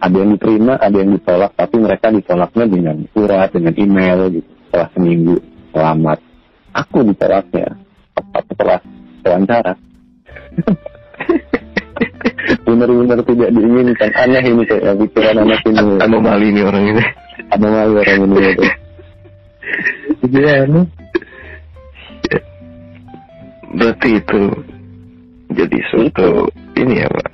ada 0.00 0.16
yang 0.16 0.30
diterima, 0.36 0.74
ada 0.76 0.96
yang 0.96 1.10
ditolak, 1.16 1.52
tapi 1.56 1.76
mereka 1.80 2.06
ditolaknya 2.12 2.64
dengan 2.68 2.96
surat, 3.12 3.48
dengan 3.52 3.74
email 3.76 4.18
gitu. 4.32 4.50
Setelah 4.68 4.88
seminggu 4.92 5.36
selamat. 5.72 6.18
Aku 6.70 6.98
ditolaknya 7.02 7.68
tepat 8.14 8.42
setelah 8.52 8.80
wawancara. 9.24 9.72
Benar-benar 12.66 13.18
tidak 13.24 13.50
diinginkan. 13.54 14.10
Aneh 14.16 14.44
ini 14.44 14.62
kayak 14.66 14.96
pikiran 14.98 15.36
anak 15.46 15.60
ini. 15.66 15.84
Anomali 16.00 16.46
ini 16.50 16.60
orang 16.64 16.84
ini. 16.90 17.04
Anomali 17.54 17.92
orang 18.00 18.18
ini 18.26 18.36
gitu. 18.40 18.64
Gimana? 20.30 20.80
Berarti 23.70 24.08
itu 24.18 24.42
jadi 25.54 25.78
suatu 25.90 26.50
ini 26.78 27.02
ya 27.02 27.08
Pak 27.10 27.28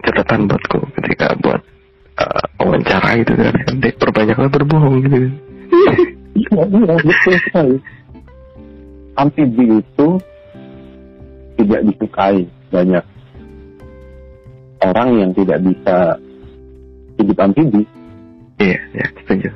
catatan 0.00 0.48
buatku 0.48 0.78
ketika 1.00 1.36
buat 1.44 1.60
uh, 2.18 2.44
wawancara 2.58 3.20
gitu 3.20 3.32
kan 3.36 3.54
nanti 3.68 3.88
perbanyaklah 4.00 4.48
berbohong 4.50 4.96
gitu 5.06 5.18
Iya, 6.30 6.62
iya, 6.62 6.94
betul 7.02 7.34
sekali. 7.42 7.76
Amfibi 9.18 9.82
itu 9.82 10.08
tidak 11.60 11.80
disukai 11.92 12.40
banyak 12.72 13.04
orang 14.80 15.08
yang 15.20 15.30
tidak 15.36 15.58
bisa 15.60 16.16
hidup 17.20 17.36
amfibi 17.44 17.82
iya 18.56 18.80
ya 18.96 19.06
setuju 19.20 19.52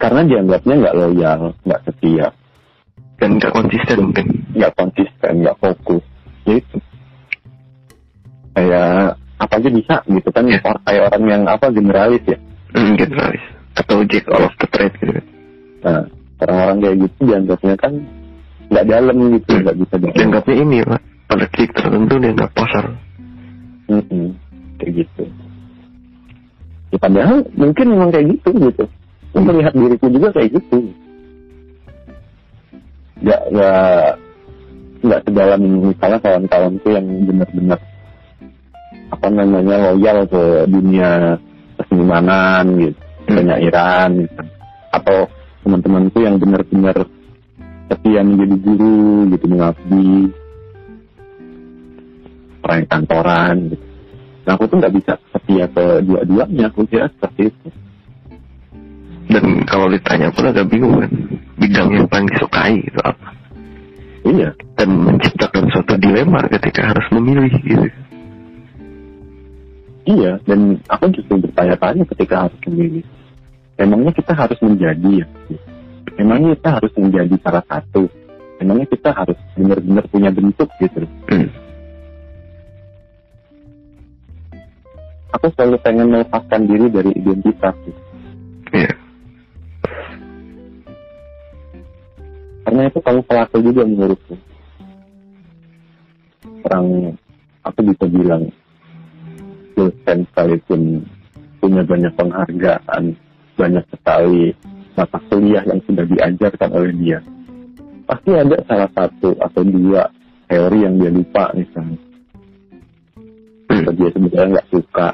karena 0.00 0.24
dianggapnya 0.24 0.74
nggak 0.80 0.96
loyal, 0.96 1.40
nggak 1.60 1.82
setia, 1.84 2.32
dan 3.20 3.36
nggak 3.36 3.52
konsisten 3.52 3.98
mungkin 4.00 4.26
nggak 4.56 4.72
konsisten, 4.72 5.32
nggak 5.44 5.58
fokus. 5.60 6.04
Gitu. 6.48 6.76
Kayak 8.56 9.20
apa 9.36 9.54
aja 9.60 9.68
bisa 9.68 9.94
gitu 10.08 10.28
kan 10.32 10.44
Iya. 10.48 10.60
Or- 10.64 10.82
kayak 10.88 11.02
orang 11.12 11.24
yang 11.28 11.42
apa 11.44 11.66
generalis 11.68 12.24
ya. 12.24 12.38
hmm, 12.72 12.92
generalis 12.96 13.44
atau 13.76 14.04
jack 14.08 14.24
all 14.28 14.44
of 14.48 14.54
the 14.60 14.68
trade 14.72 14.92
gitu 15.00 15.20
Nah, 15.80 16.04
orang-orang 16.44 16.76
kayak 16.80 16.96
gitu 17.08 17.18
dianggapnya 17.24 17.74
kan 17.80 17.92
nggak 18.70 18.86
dalam 18.86 19.16
gitu, 19.34 19.52
nggak 19.60 19.76
bisa 19.82 19.94
dalam. 19.98 20.14
dianggapnya 20.14 20.54
ini 20.62 20.76
Pak 20.86 21.00
pada 21.30 21.46
titik 21.54 21.70
tertentu 21.74 22.14
dianggap 22.18 22.50
posar 22.54 22.86
Mm-mm, 23.90 24.38
kayak 24.78 24.92
gitu. 25.02 25.24
Ya, 26.94 26.98
padahal 27.02 27.42
mungkin 27.58 27.86
memang 27.90 28.10
kayak 28.14 28.26
gitu 28.38 28.50
gitu. 28.70 28.84
Aku 29.30 29.38
melihat 29.46 29.74
diriku 29.74 30.06
juga 30.10 30.28
kayak 30.34 30.50
gitu. 30.58 30.78
Gak 33.26 33.42
gak 33.50 34.14
nggak 35.00 35.20
sedalam 35.26 35.60
misalnya 35.90 36.18
kawan-kawanku 36.22 36.88
yang 36.92 37.06
benar-benar 37.24 37.80
apa 39.10 39.26
namanya 39.26 39.76
loyal 39.90 40.18
ke 40.30 40.42
dunia 40.70 41.34
kesenimanan 41.82 42.64
gitu, 42.78 43.00
Hmm. 43.26 43.36
penyairan 43.38 44.10
gitu. 44.22 44.42
Atau 44.94 45.18
teman-temanku 45.66 46.18
yang 46.22 46.38
benar-benar 46.38 47.06
setia 47.90 48.22
menjadi 48.22 48.56
guru 48.62 49.26
gitu 49.34 49.44
mengabdi 49.50 50.10
orang 52.62 52.86
kantoran 52.86 53.56
gitu. 53.74 53.84
Nah 54.46 54.52
aku 54.56 54.64
tuh 54.70 54.76
nggak 54.78 54.94
bisa 54.94 55.12
setia 55.34 55.64
ke 55.68 55.84
dua-duanya, 56.06 56.70
aku 56.70 56.86
kira 56.86 57.10
seperti 57.10 57.50
itu. 57.50 57.68
dan 59.30 59.62
kalau 59.62 59.86
ditanya 59.86 60.26
pun 60.34 60.50
agak 60.50 60.66
bingung 60.66 60.90
kan 60.98 61.12
bidang 61.54 61.88
yang 61.94 62.06
paling 62.10 62.26
disukai 62.34 62.82
itu 62.82 62.98
apa 62.98 63.28
Iya, 64.20 64.52
dan 64.76 64.88
menciptakan 65.00 65.64
suatu 65.72 65.94
dilema 65.96 66.44
ketika 66.50 66.92
harus 66.92 67.06
memilih 67.14 67.48
gitu 67.62 67.88
iya. 70.10 70.32
Dan 70.44 70.82
aku 70.90 71.08
justru 71.14 71.40
bertanya-tanya 71.40 72.04
ketika 72.16 72.48
harus 72.48 72.58
memilih. 72.66 73.04
Memangnya 73.80 74.12
kita 74.12 74.32
harus 74.36 74.58
menjadi 74.60 75.24
ya? 75.24 75.26
Memangnya 76.20 76.52
kita 76.52 76.70
harus 76.76 76.92
menjadi 77.00 77.34
salah 77.40 77.64
satu? 77.64 78.04
Memangnya 78.60 78.92
kita 78.92 79.08
harus 79.16 79.38
benar-benar 79.56 80.04
punya 80.12 80.28
bentuk 80.28 80.68
gitu? 80.76 81.08
hmm. 81.32 81.48
Aku 85.32 85.46
selalu 85.56 85.80
pengen 85.80 86.12
melepaskan 86.12 86.68
diri 86.68 86.92
dari 86.92 87.16
identitas 87.16 87.72
gitu. 87.88 88.00
iya 88.76 88.92
Karena 92.68 92.92
itu 92.92 92.98
kamu 93.00 93.20
pelaku 93.24 93.56
juga 93.64 93.82
menurutku. 93.88 94.36
Orang, 96.68 97.16
aku 97.64 97.80
bisa 97.88 98.04
bilang, 98.04 98.52
dosen 99.72 100.28
sekalipun 100.28 101.00
punya 101.64 101.80
banyak 101.80 102.12
penghargaan, 102.12 103.16
banyak 103.56 103.84
sekali 103.88 104.52
mata 105.00 105.16
kuliah 105.32 105.64
yang 105.64 105.80
sudah 105.88 106.04
diajarkan 106.04 106.70
oleh 106.76 106.92
dia. 107.00 107.18
Pasti 108.04 108.36
ada 108.36 108.60
salah 108.68 108.90
satu 108.92 109.32
atau 109.40 109.62
dua 109.64 110.12
teori 110.44 110.84
yang 110.84 111.00
dia 111.00 111.08
lupa 111.08 111.48
misalnya. 111.56 111.96
Atau 113.70 113.92
dia 113.96 114.10
sebenarnya 114.12 114.60
nggak 114.60 114.68
suka, 114.68 115.08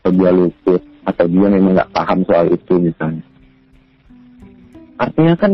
atau 0.00 0.10
dia 0.14 0.30
luput, 0.32 0.80
atau 1.04 1.26
dia 1.28 1.48
memang 1.52 1.76
nggak 1.76 1.92
paham 1.92 2.18
soal 2.24 2.46
itu 2.48 2.74
misalnya. 2.80 3.24
Artinya 4.96 5.34
kan 5.36 5.52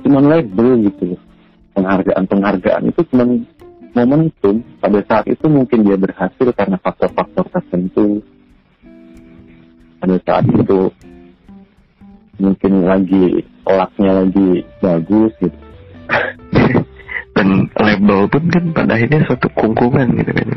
cuma 0.00 0.24
label 0.24 0.88
gitu. 0.88 1.20
Penghargaan-penghargaan 1.76 2.88
itu 2.88 3.00
cuma 3.12 3.24
momentum. 3.92 4.64
Pada 4.80 5.00
saat 5.04 5.28
itu 5.28 5.44
mungkin 5.52 5.84
dia 5.84 6.00
berhasil 6.00 6.48
karena 6.56 6.80
faktor-faktor 6.80 7.44
tertentu. 7.52 8.24
Pada 10.00 10.16
saat 10.24 10.48
itu 10.48 10.88
mungkin 12.40 12.72
lagi 12.88 13.44
kolaknya 13.64 14.10
lagi 14.24 14.48
bagus 14.80 15.32
gitu. 15.40 15.58
dan 17.36 17.48
label 17.80 18.28
pun 18.28 18.44
kan 18.52 18.64
pada 18.76 18.92
akhirnya 18.96 19.20
suatu 19.24 19.48
kungkungan 19.56 20.20
gitu 20.20 20.32
kan 20.32 20.48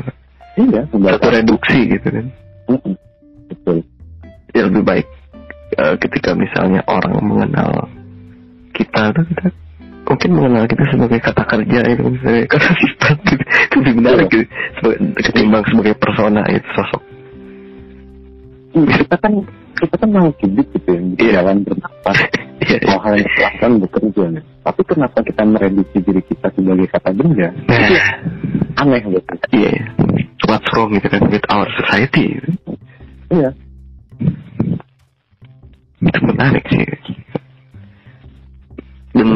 Iya, 0.56 0.88
satu 0.88 1.28
reduksi 1.28 1.78
gitu 1.84 2.08
kan 2.08 2.26
Mm-mm. 2.72 2.94
Betul. 3.52 3.84
ya 4.56 4.62
lebih 4.66 4.82
baik 4.88 5.06
eh, 5.76 5.94
ketika 6.00 6.32
misalnya 6.32 6.80
orang 6.88 7.12
mengenal 7.20 7.72
kita 8.72 9.12
tuh 9.12 9.24
kita 9.28 9.46
mungkin 10.06 10.30
mengenal 10.32 10.64
kita 10.70 10.84
sebagai 10.92 11.20
kata 11.20 11.42
kerja 11.44 11.80
itu 11.92 12.02
sebagai 12.22 12.44
kata 12.56 12.70
sifat 12.72 13.16
gitu 13.28 13.44
itu 13.44 13.74
lebih 13.84 13.94
menarik 14.00 14.26
gitu 14.32 14.44
sebagai, 14.80 14.98
ketimbang 15.20 15.64
sebagai 15.68 15.94
persona 16.00 16.42
itu 16.48 16.68
sosok 16.72 17.02
Iya, 18.76 18.92
kita 19.08 19.16
kan 19.24 19.32
kita 19.76 19.94
kan 19.96 20.08
mau 20.08 20.28
hidup 20.32 20.66
gitu 20.72 20.88
ya, 20.88 21.00
Iya. 21.16 21.32
jalan 21.40 21.56
bernafas, 21.62 22.18
iya 22.64 22.76
iya. 22.76 22.88
mau 22.88 22.98
hal 23.00 23.12
yang 23.14 23.28
silahkan 23.30 23.70
bekerja. 23.78 24.22
nih. 24.32 24.44
Tapi 24.62 24.80
kenapa 24.82 25.18
kita 25.22 25.42
mereduksi 25.44 25.98
diri 26.00 26.22
kita 26.24 26.46
sebagai 26.50 26.86
kata 26.90 27.10
benda? 27.12 27.48
nah 27.52 27.78
Itu 27.78 27.94
aneh 28.76 29.00
gitu. 29.02 29.32
iya 29.52 29.70
iya. 29.72 29.84
what's 30.46 30.68
wrong 30.72 30.90
gitu 30.92 31.06
kan 31.06 31.22
with 31.26 31.46
our 31.48 31.66
society. 31.76 32.36
Iya. 33.28 33.50
itu 35.98 36.20
menarik 36.22 36.62
sih 36.68 36.84
dan 39.10 39.28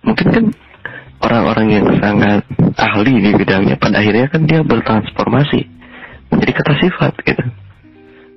mungkin 0.00 0.26
kan 0.30 0.44
orang-orang 1.20 1.66
yang 1.74 1.86
sangat 1.98 2.40
ahli 2.78 3.12
di 3.18 3.30
bidangnya 3.34 3.74
pada 3.76 3.98
akhirnya 3.98 4.30
kan 4.30 4.46
dia 4.46 4.62
bertransformasi 4.62 5.66
menjadi 6.30 6.52
kata 6.54 6.72
sifat 6.80 7.12
gitu 7.20 7.44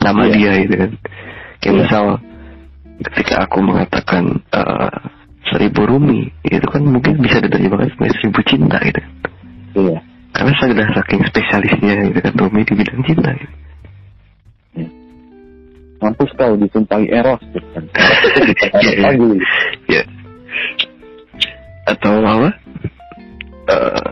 nama 0.01 0.26
Iya. 0.26 0.34
dia 0.34 0.51
gitu 0.66 0.76
kan 0.76 0.91
kayak 1.68 1.76
Iya. 1.76 1.84
misal 1.84 2.05
ketika 3.03 3.36
aku 3.43 3.59
mengatakan 3.59 4.24
eh, 4.55 4.97
seribu 5.51 5.84
rumi 5.84 6.32
itu 6.43 6.63
kan 6.63 6.80
mungkin 6.82 7.20
bisa 7.20 7.43
diterjemahkan 7.43 7.91
sebagai 7.91 8.15
seribu 8.24 8.39
cinta 8.47 8.80
gitu 8.82 8.99
kan. 9.03 9.11
Iya. 9.76 9.99
karena 10.32 10.51
sudah 10.55 10.88
saking 10.95 11.22
spesialisnya 11.28 11.93
gitu 12.07 12.20
kan 12.24 12.34
Rumi 12.38 12.61
di 12.63 12.74
bidang 12.74 13.03
cinta 13.03 13.30
gitu. 13.36 13.53
Mampus 15.97 16.30
kau 16.38 16.53
ditumpahi 16.53 17.09
eros 17.09 17.41
gitu 17.51 17.68
kan. 17.74 17.84
Ya 19.89 20.03
atau 21.88 22.20
apa 22.22 22.51
Eh, 23.68 24.09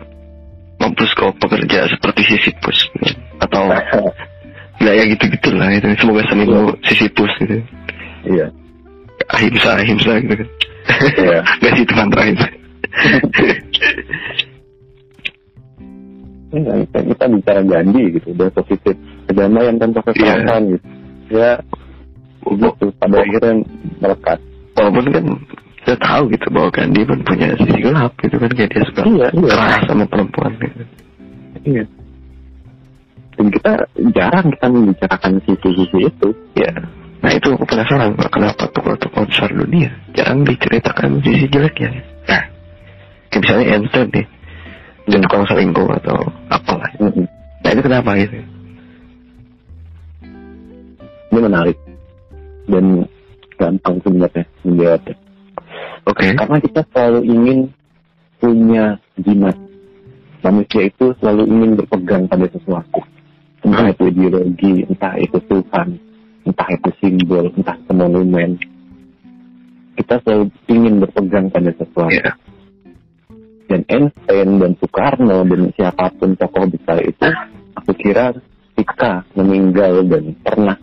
mampus 0.80 1.12
kau 1.16 1.32
pekerja 1.39 1.88
seperti 1.88 2.22
Sisyphus 2.28 2.91
gitu. 2.99 3.16
atau 3.39 3.72
ya 4.86 4.91
ya 4.93 5.03
gitu 5.09 5.23
gitulah 5.33 5.67
itu 5.73 5.88
semoga 5.97 6.21
senimu 6.29 6.71
Sisyphus 6.86 7.33
gitu 7.41 7.57
Iya. 8.25 8.47
ahimsa 9.33 9.69
ahimsa 9.81 10.11
gitu 10.21 10.36
kan 10.38 10.47
Iya. 11.17 11.39
nggak 11.59 11.73
sih 11.73 11.86
mantra 11.97 12.23
itu 12.29 12.45
Iya, 16.55 16.71
kita, 16.88 16.99
kita 17.03 17.25
bicara 17.27 17.61
Gandhi 17.67 18.15
gitu, 18.15 18.31
udah 18.31 18.47
positif 18.55 18.95
kedamaian 19.27 19.75
tanpa 19.75 19.99
kekerasan 20.07 20.71
gitu. 20.71 20.88
Ya, 21.27 21.59
gitu 22.47 22.86
pada 22.95 23.17
akhirnya 23.19 23.53
melekat 23.99 24.39
walaupun 24.77 25.05
kan 25.11 25.25
kita 25.83 25.95
tahu 25.99 26.23
gitu 26.31 26.47
bahwa 26.53 26.69
dia 26.71 27.03
pun 27.03 27.19
punya 27.25 27.47
sisi 27.59 27.77
gelap 27.81 28.11
gitu 28.21 28.36
kan 28.39 28.51
kayak 28.55 28.69
dia 28.71 28.83
suka 28.88 29.01
Iya, 29.03 29.27
iya. 29.36 29.51
keras 29.51 29.81
sama 29.89 30.05
perempuan 30.07 30.51
gitu. 30.61 30.83
iya 31.65 31.83
dan 33.36 33.47
kita 33.51 33.71
jarang 34.15 34.47
kita 34.55 34.67
membicarakan 34.71 35.33
sisi-sisi 35.43 35.99
itu 36.07 36.29
Ya. 36.55 36.71
Nah 37.19 37.31
itu 37.33 37.51
aku 37.51 37.65
penasaran 37.67 38.15
kenapa 38.31 38.69
tokoh-tokoh 38.71 39.27
besar 39.27 39.49
dunia 39.51 39.91
jarang 40.15 40.47
diceritakan 40.47 41.19
sisi 41.25 41.49
jeleknya. 41.51 41.89
Nah, 42.31 42.43
kayak 43.33 43.41
misalnya 43.41 43.65
Einstein 43.75 44.07
nih, 44.13 44.25
dia 45.09 45.19
tukang 45.19 45.43
selingkuh 45.49 45.89
atau 45.99 46.17
apalah. 46.47 46.89
Nah 46.95 47.69
itu 47.73 47.81
kenapa 47.81 48.13
gitu? 48.21 48.39
ini 51.36 51.43
menarik 51.43 51.77
dan 52.71 53.03
gampang 53.59 53.95
sebenarnya 54.07 54.43
menjawabnya 54.63 55.15
Oke. 56.07 56.25
karena 56.31 56.57
kita 56.63 56.81
selalu 56.95 57.19
ingin 57.27 57.59
punya 58.39 58.86
jimat 59.19 59.57
manusia 60.39 60.88
itu 60.88 61.11
selalu 61.19 61.43
ingin 61.51 61.71
berpegang 61.75 62.23
pada 62.31 62.47
sesuatu 62.47 63.03
entah 63.66 63.88
itu 63.89 64.03
ideologi 64.13 64.74
entah 64.86 65.16
itu 65.18 65.38
Tuhan 65.49 65.88
entah 66.45 66.70
itu 66.70 66.89
simbol 67.01 67.49
entah 67.57 67.76
itu 67.76 67.91
monumen. 67.91 68.61
Kita 69.95 70.22
selalu 70.22 70.51
ingin 70.70 70.93
berpegang 71.01 71.47
pada 71.49 71.72
sesuatu. 71.74 72.13
Iya. 72.13 72.34
dan 73.66 73.82
Einstein 73.89 74.61
dan 74.61 74.78
Soekarno 74.78 75.41
dan 75.41 75.74
siapa 75.74 76.13
pun 76.22 76.38
tokoh 76.38 76.70
besar 76.70 77.01
itu 77.01 77.26
aku 77.74 77.97
kira 77.97 78.30
ketika 78.78 79.26
meninggal 79.34 80.05
dan 80.05 80.38
pernah 80.45 80.78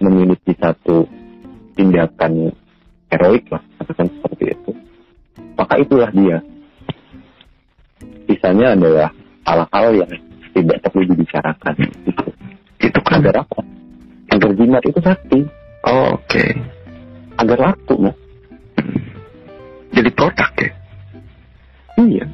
memiliki 0.00 0.56
satu 0.56 1.04
tindakan 1.76 2.56
heroik 3.12 3.44
lah 3.52 3.60
katakan 3.76 4.08
seperti 4.08 4.56
itu 4.56 4.72
maka 5.56 5.74
itulah 5.80 6.10
dia. 6.12 6.38
Sisanya 8.28 8.76
adalah 8.76 9.08
hal-hal 9.48 9.88
yang 10.04 10.12
tidak 10.56 10.80
perlu 10.88 11.04
dibicarakan 11.12 11.74
gitu. 12.08 12.24
Itu 12.80 13.00
kan. 13.04 13.20
agar 13.20 13.44
apa 13.44 13.60
agar 14.32 14.50
jimat 14.56 14.82
itu 14.84 15.00
sakti 15.04 15.40
Oh, 15.86 16.18
Oke. 16.18 16.42
agar 17.38 17.58
laku 17.62 17.94
mas 18.10 18.16
Jadi 19.94 20.10
produk 20.12 20.50
ya. 20.58 20.70
iya 22.02 22.24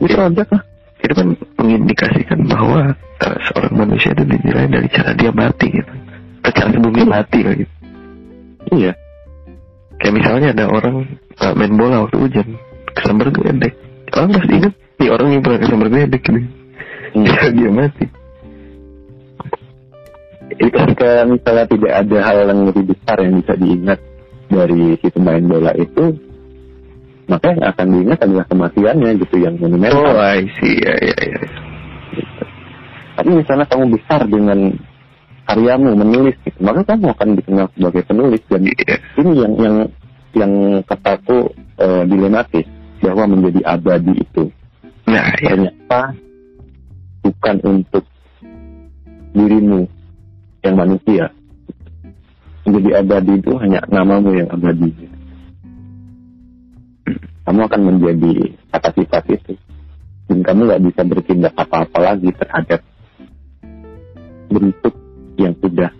itu 0.00 0.16
aja 0.16 0.44
lah 0.48 0.62
Itu 1.00 1.12
kan 1.12 1.26
mengindikasikan 1.60 2.48
bahwa 2.48 2.96
eh, 2.96 3.36
seorang 3.50 3.74
manusia 3.76 4.12
itu 4.16 4.24
dinilai 4.24 4.68
dari 4.68 4.88
cara 4.88 5.12
dia 5.12 5.32
mati 5.32 5.68
gitu. 5.68 5.92
Cara 6.50 6.68
sebelum 6.72 6.92
dia 6.92 7.06
mati 7.08 7.38
lah 7.44 7.54
gitu. 7.56 7.72
iya 8.74 8.92
Kayak 10.00 10.14
misalnya 10.16 10.48
ada 10.56 10.64
orang 10.72 10.96
eh, 11.36 11.52
main 11.56 11.72
bola 11.76 12.08
waktu 12.08 12.16
hujan, 12.20 12.48
kesambar 12.96 13.28
geledek. 13.32 13.76
Orang 14.16 14.32
pasti 14.32 14.52
ingat, 14.56 14.74
nih 14.96 15.08
orang 15.12 15.28
yang 15.32 15.42
pernah 15.44 15.60
kesambar 15.60 15.88
geledek 15.92 16.20
gitu. 16.24 16.40
Iya. 17.14 17.26
Cara 17.34 17.48
dia 17.50 17.70
mati. 17.70 18.06
Ketika 20.50 21.24
misalnya 21.24 21.66
tidak 21.70 21.92
ada 22.04 22.18
hal 22.20 22.36
yang 22.50 22.60
lebih 22.68 22.84
besar 22.90 23.16
yang 23.22 23.38
bisa 23.40 23.54
diingat 23.56 23.98
dari 24.50 24.98
si 24.98 25.08
pemain 25.14 25.40
bola 25.46 25.72
itu, 25.78 26.04
maka 27.30 27.54
yang 27.54 27.64
akan 27.70 27.86
diingat 27.94 28.18
adalah 28.26 28.44
kematiannya 28.50 29.10
gitu 29.22 29.36
yang 29.38 29.54
Oh, 29.56 29.62
monumental. 29.64 30.18
I 30.18 30.42
see. 30.58 30.82
Ya, 30.82 30.94
ya, 30.98 31.16
ya. 31.22 31.40
Gitu. 32.12 32.42
Tapi 33.14 33.30
misalnya 33.30 33.66
kamu 33.70 33.84
besar 33.94 34.20
dengan 34.26 34.58
karyamu 35.46 35.90
menulis, 35.98 36.36
gitu, 36.42 36.58
maka 36.62 36.82
kamu 36.82 37.06
akan 37.14 37.28
dikenal 37.38 37.66
sebagai 37.74 38.02
penulis 38.06 38.42
dan 38.50 38.62
Iya. 38.66 38.96
ini 39.18 39.32
yang 39.38 39.52
yang 39.58 39.76
yang 40.30 40.52
kataku 40.86 41.50
eh, 41.78 42.02
dilematis 42.06 42.66
bahwa 43.00 43.24
menjadi 43.34 43.60
abadi 43.66 44.14
itu 44.14 44.44
Nah, 45.10 45.26
ya. 45.42 45.54
ternyata 45.54 46.00
bukan 47.24 47.56
untuk 47.64 48.04
dirimu 49.34 49.86
yang 50.64 50.76
manusia. 50.76 51.32
Menjadi 52.68 52.90
abadi 53.02 53.32
itu 53.40 53.52
hanya 53.56 53.80
namamu 53.88 54.36
yang 54.36 54.48
abadi. 54.52 54.92
Kamu 57.48 57.60
akan 57.66 57.82
menjadi 57.82 58.32
kata 58.70 58.90
sifat 58.94 59.24
itu. 59.32 59.52
Dan 60.30 60.46
kamu 60.46 60.60
nggak 60.70 60.82
bisa 60.86 61.00
bertindak 61.02 61.54
apa-apa 61.58 61.98
lagi 61.98 62.30
terhadap 62.38 62.80
bentuk 64.52 64.94
yang 65.40 65.56
sudah 65.58 65.90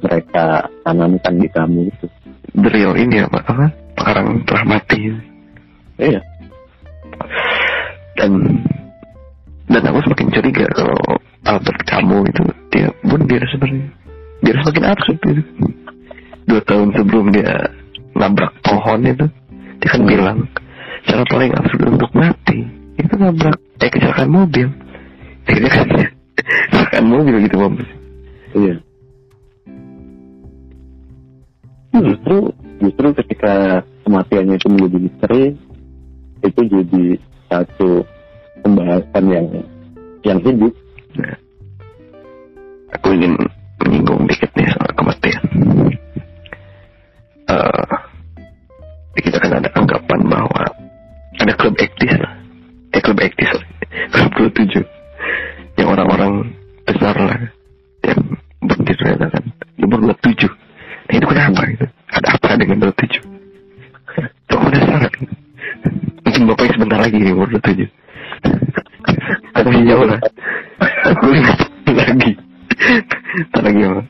mereka 0.00 0.70
tanamkan 0.86 1.34
di 1.36 1.48
kamu 1.50 1.80
itu. 1.92 2.06
The 2.56 2.70
real 2.72 2.94
ini 2.96 3.20
apa? 3.26 3.44
apa? 3.44 3.66
Orang 3.98 4.46
telah 4.48 4.64
mati. 4.64 5.12
Iya. 5.98 6.22
Dan 8.16 8.62
dan 9.68 9.82
aku 9.84 9.98
semakin 10.04 10.28
curiga 10.32 10.66
kalau 10.72 11.00
Albert 11.44 11.80
Camus 11.84 12.24
itu 12.32 12.42
dia 12.72 12.88
bunuh 13.04 13.26
sebenarnya. 13.28 13.88
Biar 14.38 14.56
semakin 14.64 14.84
absurd 14.88 15.18
gitu. 15.28 15.42
Dua 16.48 16.60
tahun 16.64 16.88
sebelum 16.96 17.26
dia 17.34 17.52
nabrak 18.16 18.52
pohon 18.64 19.04
itu, 19.04 19.26
dia 19.78 19.88
kan 19.92 20.00
Hmm. 20.00 20.10
bilang 20.10 20.38
cara 21.04 21.22
paling 21.28 21.52
absurd 21.52 21.82
untuk 21.84 22.12
mati 22.16 22.58
itu 22.96 23.14
nabrak 23.14 23.58
eh 23.84 23.90
kecelakaan 23.92 24.30
mobil. 24.32 24.68
Akhirnya 25.44 25.70
kan 25.70 25.86
kecelakaan 26.72 27.06
mobil 27.06 27.34
gitu 27.44 27.56
Bang. 27.60 27.74
Iya. 28.56 28.74
Justru 31.98 32.36
justru 32.78 33.06
ketika 33.24 33.82
kematiannya 34.06 34.54
itu 34.56 34.68
menjadi 34.70 34.98
misteri, 35.02 35.44
itu 36.46 36.60
jadi 36.64 37.04
satu 37.50 38.06
pembahasan 38.62 39.24
yang 39.30 39.46
yang 40.26 40.38
hidup. 40.42 40.74
Nah, 41.18 41.36
aku 42.94 43.06
ingin 43.14 43.34
menyinggung 43.82 44.26
dikit 44.26 44.50
nih 44.54 44.68
soal 44.74 44.90
kematian. 44.94 45.44
Uh, 47.48 47.94
kita 49.18 49.38
kan 49.40 49.52
ada 49.62 49.70
anggapan 49.72 50.20
bahwa 50.28 50.62
ada 51.38 51.52
klub 51.56 51.74
aktif, 51.80 52.12
eh 52.92 53.00
klub 53.00 53.18
aktif 53.22 53.48
klub 54.12 54.30
27 54.52 54.84
yang 55.78 55.88
orang-orang 55.90 56.52
besar 56.84 57.14
lah 57.14 57.40
yang 58.04 58.20
berdiri 58.62 59.16
kan. 59.16 59.44
Nomor 59.78 60.14
27 60.22 60.50
nah 61.08 61.14
itu 61.16 61.24
kenapa 61.24 61.60
gitu? 61.72 61.86
Ada 62.12 62.28
apa 62.36 62.48
dengan 62.60 62.76
27 62.84 63.38
kok 64.48 64.60
penasaran 64.60 65.12
gitu? 65.14 65.34
mungkin 66.24 66.42
bapak 66.52 66.66
sebentar 66.74 66.98
lagi 67.00 67.16
nih 67.16 67.32
umur 67.32 67.48
27 67.48 67.88
tapi 69.64 69.74
iya, 69.74 69.78
iya, 69.78 69.84
iya. 69.84 69.90
jauh 69.94 70.06
lah 70.06 70.20
aku 71.08 71.26
lagi. 71.94 72.32
Lagi 73.58 73.82
apa 73.84 74.02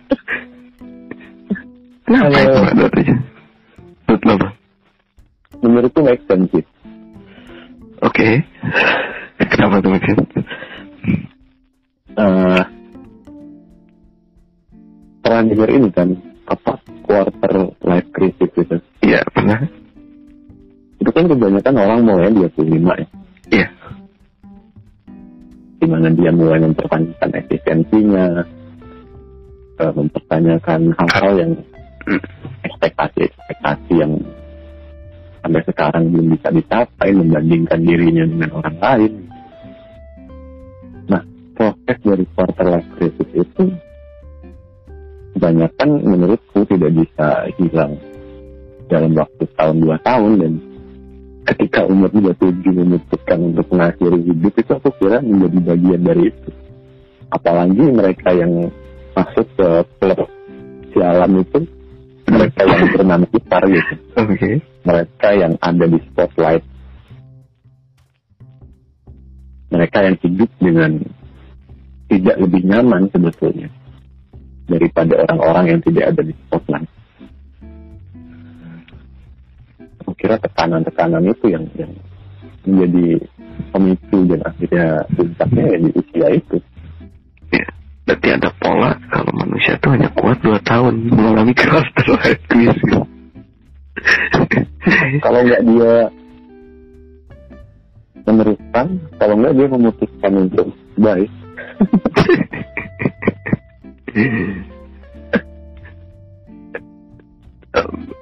kebanyakan 45.89 46.13
menurutku 46.13 46.61
tidak 46.69 46.91
bisa 46.93 47.29
hilang 47.57 47.93
dalam 48.89 49.13
waktu 49.17 49.45
tahun 49.57 49.77
dua 49.81 49.97
tahun 50.05 50.33
dan 50.41 50.53
ketika 51.49 51.81
umur 51.89 52.13
27 52.13 52.61
memutuskan 52.61 53.39
untuk 53.53 53.67
mengakhiri 53.73 54.21
hidup 54.21 54.53
itu 54.53 54.73
aku 54.77 54.91
kira 55.01 55.25
menjadi 55.25 55.59
bagian 55.73 56.03
dari 56.05 56.23
itu. 56.29 56.51
Apalagi 57.29 57.85
mereka 57.93 58.29
yang 58.37 58.73
masuk 59.17 59.49
ke 59.57 59.69
klub 60.01 60.29
sialan 60.93 61.41
itu, 61.41 61.61
mereka 62.29 62.61
yang 62.65 62.85
bernama 62.93 63.27
Itar 63.33 63.63
gitu. 63.69 63.95
Oke. 64.17 64.51
Mereka 64.85 65.29
yang 65.37 65.53
ada 65.61 65.85
di 65.85 65.99
spotlight. 66.13 66.65
Mereka 69.69 69.99
yang 70.01 70.17
hidup 70.25 70.51
dengan 70.61 70.93
tidak 72.09 72.37
lebih 72.41 72.63
nyaman 72.65 73.13
sebetulnya. 73.13 73.69
Daripada 74.69 75.25
orang-orang 75.25 75.65
yang 75.75 75.81
tidak 75.83 76.05
ada 76.15 76.23
di 76.23 76.35
spotlight. 76.47 76.89
Aku 80.05 80.13
kira 80.15 80.37
tekanan-tekanan 80.39 81.25
itu 81.25 81.47
yang 81.49 81.65
yang 81.75 81.93
menjadi 82.69 83.25
pemicu 83.73 84.19
dan 84.29 84.41
akhirnya 84.45 84.87
puncaknya 85.17 85.65
ya 85.65 85.79
di 85.81 85.91
usia 85.97 86.27
itu. 86.37 86.57
Ya, 87.49 87.67
berarti 88.05 88.29
ada 88.37 88.51
pola 88.61 88.93
kalau 89.09 89.33
manusia 89.33 89.73
itu 89.81 89.89
hanya 89.89 90.09
kuat 90.13 90.39
dua 90.45 90.59
tahun 90.63 90.95
mengalami 91.09 91.55
life 91.57 92.43
crisis. 92.53 92.81
kalau 95.25 95.41
nggak 95.43 95.63
dia 95.65 95.95
meneruskan, 98.29 98.87
kalau 99.17 99.35
nggak 99.41 99.55
dia 99.57 99.67
memutuskan 99.73 100.33
untuk 100.37 100.69
baik. 101.01 101.33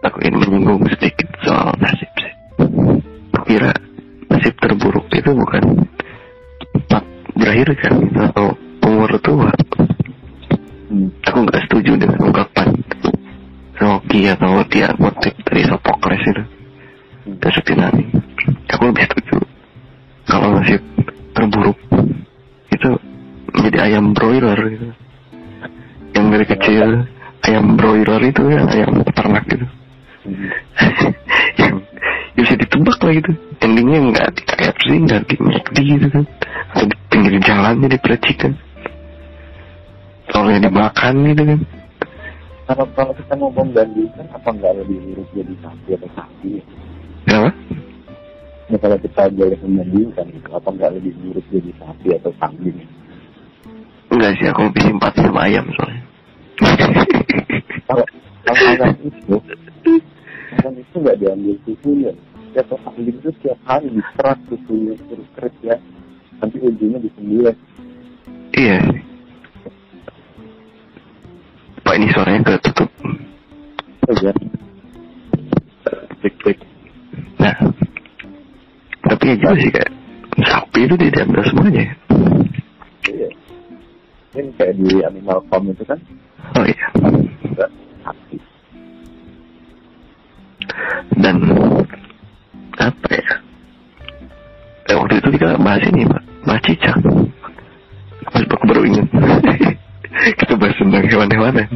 aku 0.03 0.19
ingin 0.19 0.35
menyinggung 0.43 0.83
sedikit 0.91 1.29
soal 1.47 1.71
nasib 1.79 2.11
sih. 2.19 2.33
Kira 3.47 3.71
nasib 4.27 4.55
terburuk 4.59 5.07
itu 5.15 5.31
bukan 5.31 5.87
tempat 6.75 7.05
berakhir 7.39 7.69
kan 7.79 7.95
atau 8.19 8.59
umur 8.83 9.15
tua. 9.23 9.53
Aku 11.31 11.39
nggak 11.47 11.63
setuju 11.71 11.93
dengan 11.95 12.19
ungkapan 12.33 12.75
Rocky 13.77 14.27
atau 14.33 14.65
dia 14.73 14.89
motif 14.97 15.36
jadi 45.37 45.55
sapi 45.61 45.91
atau 46.01 46.11
sapi? 46.17 46.51
Kenapa? 47.29 47.51
Ya, 48.67 48.77
kalau 48.83 48.99
kita 48.99 49.23
boleh 49.31 49.59
membandingkan 49.63 50.27
apa 50.51 50.69
nggak 50.75 50.91
lebih 50.99 51.15
mirip 51.23 51.47
jadi 51.55 51.71
sapi 51.79 52.09
atau 52.19 52.33
kambing? 52.43 52.83
Enggak 54.11 54.33
sih, 54.41 54.47
aku 54.51 54.61
lebih 54.67 54.83
simpati 54.91 55.21
sama 55.23 55.41
ayam 55.47 55.67
soalnya. 55.77 56.03
Kalau 57.87 58.05
kalau 58.43 58.63
ayam 58.67 58.91
itu, 59.07 59.37
ayam 60.59 60.75
itu 60.75 60.97
nggak 60.99 61.19
diambil 61.23 61.55
susunya. 61.63 62.13
Setiap 62.51 62.81
kambing 62.83 63.17
itu 63.21 63.31
setiap 63.39 63.59
hari 63.69 63.87
diserat 63.93 64.39
susunya 64.51 64.93
terus 64.99 65.29
kerik 65.39 65.57
ya. 65.63 65.77
Nanti 66.43 66.57
ujungnya 66.59 66.99
disembelih. 67.05 67.57
iya. 68.57 68.81
Pak 71.87 71.95
ini 72.03 72.07
suaranya 72.11 72.41
ketutup. 72.43 72.91
Aja. 74.11 74.31
Cek-cek. 76.23 76.59
Nah, 77.39 77.57
tapi 79.07 79.25
ya 79.31 79.35
juga 79.39 79.55
sih 79.61 79.71
kayak 79.71 79.91
sapi 80.45 80.81
itu 80.85 80.95
dia 80.99 81.11
diambil 81.13 81.43
semuanya. 81.47 81.83
ya. 81.83 81.95
Iya. 83.07 83.29
Ini 84.37 84.51
kayak 84.59 84.75
di 84.77 85.01
Animal 85.01 85.39
Farm 85.49 85.71
itu 85.71 85.85
kan 85.87 85.99
Oh 86.57 86.65
iya. 86.67 86.87
sapi. 88.03 88.37
Dan 91.17 91.37
apa 92.77 93.09
ya? 93.09 93.31
Eh, 94.87 94.95
waktu 94.95 95.15
itu 95.19 95.29
kita 95.35 95.59
bahas 95.59 95.83
ini, 95.89 96.07
Pak. 96.07 96.23
Bahas 96.47 96.63
cicak. 96.63 96.97
Aku 98.31 98.65
baru 98.69 98.83
ingat. 98.87 99.07
kita 100.39 100.55
bahas 100.55 100.77
tentang 100.79 101.05
hewan-hewanan. 101.11 101.69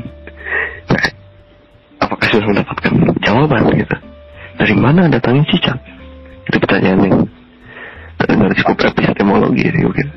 Apakah 2.11 2.27
sudah 2.27 2.47
mendapatkan 2.51 2.93
jawaban 3.23 3.71
gitu? 3.79 3.97
Dari 4.59 4.75
mana 4.75 5.07
datangnya 5.07 5.47
cicak? 5.47 5.79
Itu 6.51 6.59
pertanyaan 6.59 7.07
yang 7.07 7.17
terdengar 8.19 8.51
cukup 8.59 8.91
epistemologi 8.91 9.71
sih 9.71 9.83
mungkin. 9.87 10.09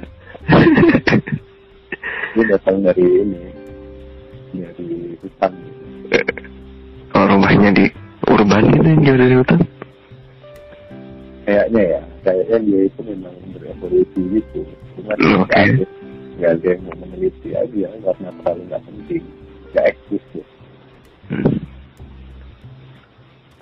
Dia 2.34 2.44
datang 2.50 2.82
dari 2.82 3.06
ini 3.06 3.42
dari 4.58 5.14
hutan. 5.22 5.54
Kalau 7.14 7.26
rumahnya 7.38 7.70
di 7.78 7.86
urban 8.26 8.74
itu 8.74 8.88
yang 8.90 9.02
jauh 9.06 9.20
dari 9.22 9.36
hutan. 9.38 9.60
Kayaknya 11.46 11.82
ya, 11.86 12.02
kayaknya 12.26 12.58
dia 12.66 12.80
itu 12.90 13.00
memang 13.06 13.36
berevolusi 13.54 14.22
gitu. 14.42 14.66
Cuma 14.98 15.14
oke. 15.14 15.54
ada, 15.54 15.86
nggak 16.42 16.52
ada 16.58 16.68
yang 16.74 16.82
mau 16.90 16.96
meneliti 17.06 17.50
aja 17.54 17.86
karena 18.02 18.30
terlalu 18.42 18.62
nggak 18.66 18.82
penting, 18.82 19.24
nggak 19.70 19.86
eksis 19.94 20.26
ya. 20.34 20.46
Hmm. 21.30 21.63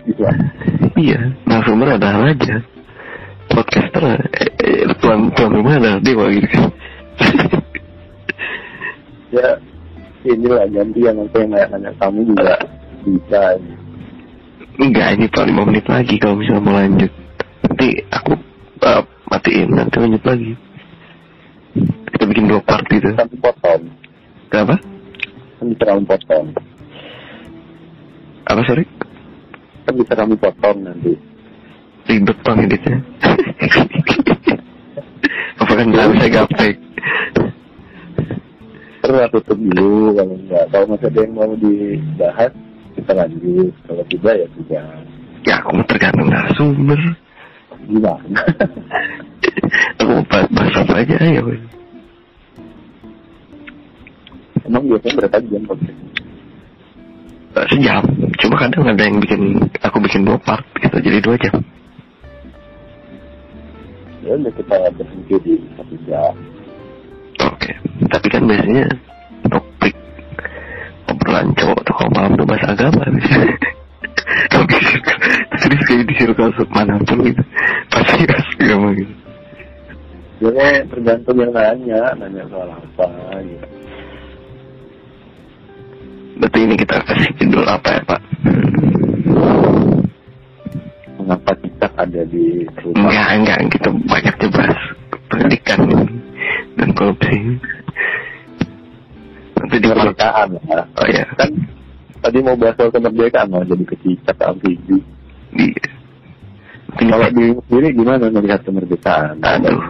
Gila. 0.05 0.29
Iya, 1.01 1.33
narasumber 1.49 1.97
adalah 1.97 2.29
aja. 2.29 2.61
Podcaster, 3.49 4.21
eh, 4.37 4.45
eh, 4.61 4.85
tuan, 5.01 5.33
tuan 5.33 5.57
rumah 5.57 5.81
adalah 5.81 5.97
dewa 6.05 6.29
gitu 6.29 6.53
kan. 6.53 6.69
ya 9.41 9.57
inilah 10.21 10.69
gantian 10.69 11.17
nanti 11.17 11.37
yang 11.41 11.49
nanya-nanya 11.49 11.89
kamu 11.97 12.29
juga 12.29 12.61
bisa. 13.09 13.57
Enggak, 14.81 15.13
ini 15.13 15.29
pak 15.29 15.45
5 15.45 15.69
menit 15.69 15.85
lagi 15.85 16.17
kalau 16.17 16.41
misalnya 16.41 16.65
mau 16.65 16.73
lanjut. 16.73 17.11
Nanti 17.61 17.87
aku 18.09 18.33
eh, 18.81 19.01
matiin, 19.29 19.69
nanti 19.77 19.95
lanjut 20.01 20.23
lagi. 20.25 20.51
Kita 22.09 22.23
bikin 22.25 22.49
dua 22.49 22.61
part 22.65 22.81
gitu. 22.89 23.13
Kan 23.13 23.29
potong. 23.37 23.81
Kenapa? 24.49 24.81
Bisa 25.61 25.83
kamu 25.85 26.03
potong. 26.09 26.45
Apa 28.49 28.61
sorry? 28.65 28.89
Kan 29.85 29.93
bisa 30.01 30.13
kamu 30.17 30.33
potong 30.41 30.77
nanti. 30.81 31.13
Ribet 32.09 32.37
bang 32.41 32.57
editnya. 32.65 32.97
Apa 35.61 35.71
kan 35.77 35.85
nggak 35.93 36.09
bisa 36.17 36.25
gaptek? 36.33 36.75
Terus 39.05 39.17
aku 39.29 39.37
tutup 39.45 39.59
dulu 39.77 40.17
kalau 40.17 40.33
enggak. 40.33 40.65
Kalau 40.73 40.85
masih 40.89 41.07
ada 41.13 41.19
yang 41.21 41.33
mau 41.37 41.53
dibahas 41.53 42.53
kita 42.95 43.11
lanjut. 43.15 43.73
Kalau 43.87 44.03
tidak 44.09 44.33
ya 44.35 44.47
tidak. 44.59 44.85
Ya 45.47 45.55
aku 45.59 45.81
tergantung 45.89 46.29
narasumber. 46.29 46.99
Gimana? 47.87 48.41
aku 49.99 50.13
bahas, 50.29 50.47
bahas 50.53 50.75
apa 50.85 50.93
aja 51.01 51.17
ya. 51.17 51.41
Emang 54.67 54.83
biasanya 54.85 55.13
berapa 55.17 55.37
jam 55.49 55.63
podcast? 55.65 56.11
eh, 57.55 57.65
sejam. 57.67 58.03
Cuma 58.39 58.55
kadang 58.57 58.83
ada 58.87 59.03
yang 59.03 59.17
bikin 59.19 59.59
aku 59.83 59.97
bikin 60.01 60.23
dua 60.23 60.37
part 60.41 60.63
gitu, 60.79 60.97
jadi 61.03 61.19
dua 61.19 61.35
jam. 61.41 61.55
Ya 64.21 64.37
udah 64.37 64.53
kita 64.53 64.75
berhenti 64.95 65.35
di 65.43 65.53
satu 65.75 65.95
jam. 66.05 66.33
Oke, 67.41 67.71
tapi 68.13 68.27
kan 68.29 68.45
biasanya 68.45 68.85
topik 69.49 69.95
obrolan 71.09 71.49
cowok 71.57 71.80
kalau 71.95 72.11
malam 72.15 72.31
tuh 72.39 72.47
bahas 72.47 72.65
agama. 72.71 73.03
Tapi 74.51 74.75
serius 75.59 75.83
kayak 75.87 76.03
di 76.07 76.13
circle 76.15 76.51
mana 76.71 76.95
pun 77.03 77.19
gitu, 77.23 77.43
pasti 77.91 78.23
bahas 78.27 78.47
agama 78.59 78.87
gitu. 78.95 79.13
Ya 80.41 80.81
tergantung 80.89 81.37
yang 81.37 81.53
nanya, 81.53 82.01
nanya 82.17 82.43
soal 82.49 82.69
apa 82.73 83.07
gitu. 83.45 83.67
Berarti 86.41 86.59
ini 86.65 86.73
kita 86.73 86.95
kasih 87.05 87.29
judul 87.37 87.65
apa 87.69 87.89
ya 87.93 88.01
Pak? 88.01 88.21
Mengapa 91.21 91.51
kita 91.61 91.87
ada 92.01 92.21
di 92.25 92.65
rumah? 92.81 93.13
Enggak, 93.13 93.29
enggak, 93.37 93.59
kita 93.77 93.89
banyak 94.09 94.35
bahas 94.49 94.81
pendidikan 95.29 95.79
dan 96.81 96.89
korupsi. 96.97 97.37
Nanti 99.53 99.75
di 99.77 99.87
ya. 99.87 100.81
Oh 100.97 101.07
ya, 101.13 101.23
Kan 101.37 101.51
tadi 102.21 102.37
mau 102.39 102.55
bahas 102.55 102.77
soal 102.77 102.93
kemerdekaan 102.93 103.49
mau 103.49 103.65
jadi 103.65 103.83
kecicak 103.83 104.37
amfibi. 104.39 104.97
di 105.51 105.67
nanti 106.91 107.07
Kalau 107.09 107.27
di 107.31 107.35
di 107.35 107.45
sendiri 107.67 107.87
gimana 107.95 108.25
melihat 108.29 108.61
kemerdekaan? 108.63 109.41
Aduh. 109.41 109.81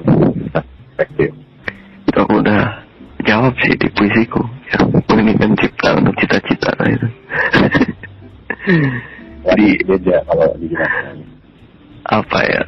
Perspektif. 0.51 1.31
itu 2.05 2.17
aku 2.17 2.43
udah 2.43 2.83
jawab 3.23 3.53
sih 3.63 3.73
di 3.77 3.87
puisiku 3.93 4.41
yang 4.73 4.83
menginginkan 5.07 5.51
cipta 5.57 5.89
untuk 5.95 6.13
cita-cita 6.19 6.69
nah 6.77 6.87
itu. 6.89 7.07
Jadi 9.41 9.65
Di- 9.73 9.83
beda 9.85 10.17
kalau 10.27 10.47
dijelaskan. 10.57 11.17
apa 12.01 12.39
ya 12.43 12.63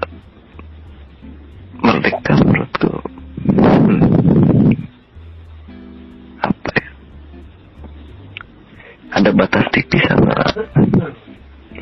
merdeka 1.83 2.33
menurutku 2.45 2.93
hmm, 3.49 4.22
ada 9.13 9.29
batas 9.29 9.65
tipis 9.69 10.01
antara 10.09 10.49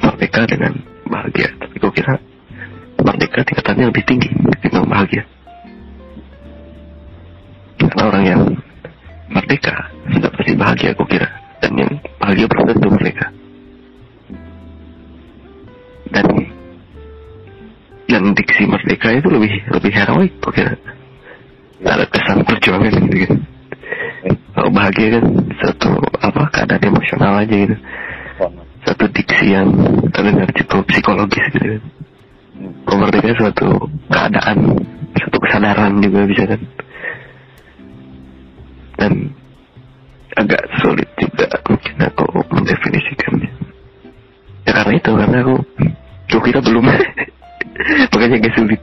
merdeka 0.04 0.44
dengan 0.52 0.76
bahagia. 1.08 1.50
Tapi 1.56 1.76
gue 1.80 1.92
kira 1.96 2.16
merdeka 3.02 3.40
tingkatannya 3.48 3.86
lebih 3.88 4.04
tinggi 4.04 4.30
ketimbang 4.60 4.88
bahagia. 4.92 5.24
Karena 7.80 8.04
orang 8.08 8.24
yang 8.28 8.42
merdeka 9.32 9.74
sudah 10.12 10.30
pasti 10.36 10.52
bahagia 10.60 10.92
gue 10.92 11.08
kira. 11.08 11.30
Dan 11.64 11.72
yang 11.80 11.92
bahagia 12.20 12.46
belum 12.52 12.66
tentu 12.68 12.88
merdeka. 12.92 13.28
Dan 16.12 16.26
yang 18.12 18.26
diksi 18.36 18.68
merdeka 18.68 19.08
itu 19.16 19.28
lebih 19.32 19.54
lebih 19.72 19.92
heroik 19.96 20.32
gue 20.44 20.52
kira. 20.52 20.76
Ada 21.82 22.06
kesan 22.12 22.44
perjuangan 22.44 22.94
gitu 23.08 23.18
kan. 23.26 23.40
Kalau 24.52 24.70
bahagia 24.70 25.18
kan 25.18 25.26
satu 25.64 25.92
keadaan 26.52 26.84
emosional 26.84 27.34
aja 27.42 27.56
gitu. 27.56 27.76
Satu 28.82 29.06
diksi 29.14 29.54
yang 29.54 29.70
terdengar 30.12 30.50
cukup 30.58 30.84
psikologis 30.90 31.46
gitu 31.54 31.78
kan. 31.78 31.84
Kalau 32.86 32.98
merdeka 33.02 33.32
suatu 33.38 33.68
keadaan 34.12 34.58
satu 35.18 35.38
kesadaran 35.42 36.02
juga 36.04 36.20
bisa 36.28 36.44
kan. 36.46 36.62
Dan 39.00 39.14
agak 40.38 40.62
sulit 40.82 41.10
juga 41.18 41.48
mungkin 41.66 41.96
aku 42.06 42.26
mendefinisikannya. 42.54 43.52
Ya 44.68 44.72
karena 44.78 44.94
itu 44.98 45.12
karena 45.14 45.38
aku 45.42 45.56
aku 46.30 46.40
kira 46.46 46.60
belum. 46.62 46.86
Makanya 48.14 48.36
agak 48.38 48.54
sulit. 48.54 48.82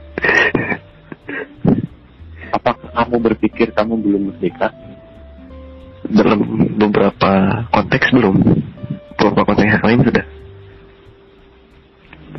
Apakah 2.49 2.89
kamu 2.91 3.15
berpikir 3.31 3.67
kamu 3.71 3.93
belum 4.01 4.21
merdeka? 4.33 4.73
Dalam 6.09 6.39
beberapa 6.77 7.31
konteks 7.73 8.07
belum 8.13 8.35
beberapa 9.17 9.41
konteks 9.45 9.69
yang 9.69 9.85
lain 9.85 10.01
sudah 10.05 10.25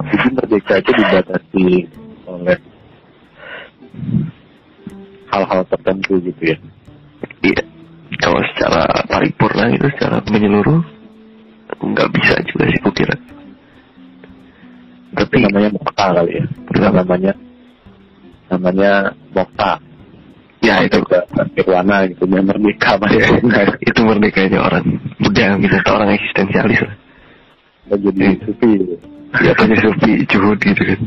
Jadi 0.00 0.28
merdeka 0.32 0.74
itu 0.80 0.90
dibatasi 0.96 1.66
oleh 2.24 2.58
hal-hal 5.30 5.60
tertentu 5.68 6.18
gitu 6.24 6.42
ya. 6.42 6.56
iya 7.46 7.62
kalau 8.18 8.40
secara 8.54 8.86
paripurna 9.06 9.70
itu 9.70 9.86
secara 9.98 10.18
menyeluruh 10.26 10.82
nggak 11.80 12.10
bisa 12.16 12.34
juga 12.50 12.64
sih 12.70 12.80
kukira 12.82 13.16
tapi 15.10 15.42
namanya 15.42 15.68
mokta 15.74 16.06
kali 16.14 16.32
ya. 16.38 16.44
Kenapa? 16.70 16.94
namanya 17.02 17.32
namanya 18.50 18.92
mokta. 19.34 19.72
Ya 20.60 20.84
itu. 20.84 21.00
Irwana 21.56 22.04
gitu, 22.08 22.24
dia 22.28 22.42
merdeka 22.44 23.00
ya, 23.08 23.28
itu 23.80 24.00
merdekanya 24.04 24.58
orang. 24.60 24.84
Buddha 25.20 25.56
misalnya 25.56 25.90
orang 25.92 26.10
eksistensialis. 26.16 26.80
Lah 27.90 27.98
jadi 27.98 28.22
Hmm. 28.22 28.40
sufi. 28.46 28.70
Gitu. 28.76 28.96
ya 29.30 29.54
punya 29.54 29.76
sufi 29.78 30.12
juhud 30.26 30.58
gitu 30.58 30.82
kan. 30.82 31.00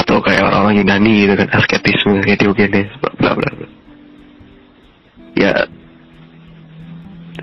Atau 0.00 0.16
kayak 0.24 0.48
orang-orang 0.48 0.80
Yunani 0.80 1.28
gitu 1.28 1.34
kan 1.36 1.48
asketisme 1.52 2.24
kayak 2.24 2.40
Diogenes 2.40 2.88
bla 3.04 3.12
bla 3.20 3.30
bla. 3.36 3.48
Bla. 3.52 3.68
ya 5.34 5.52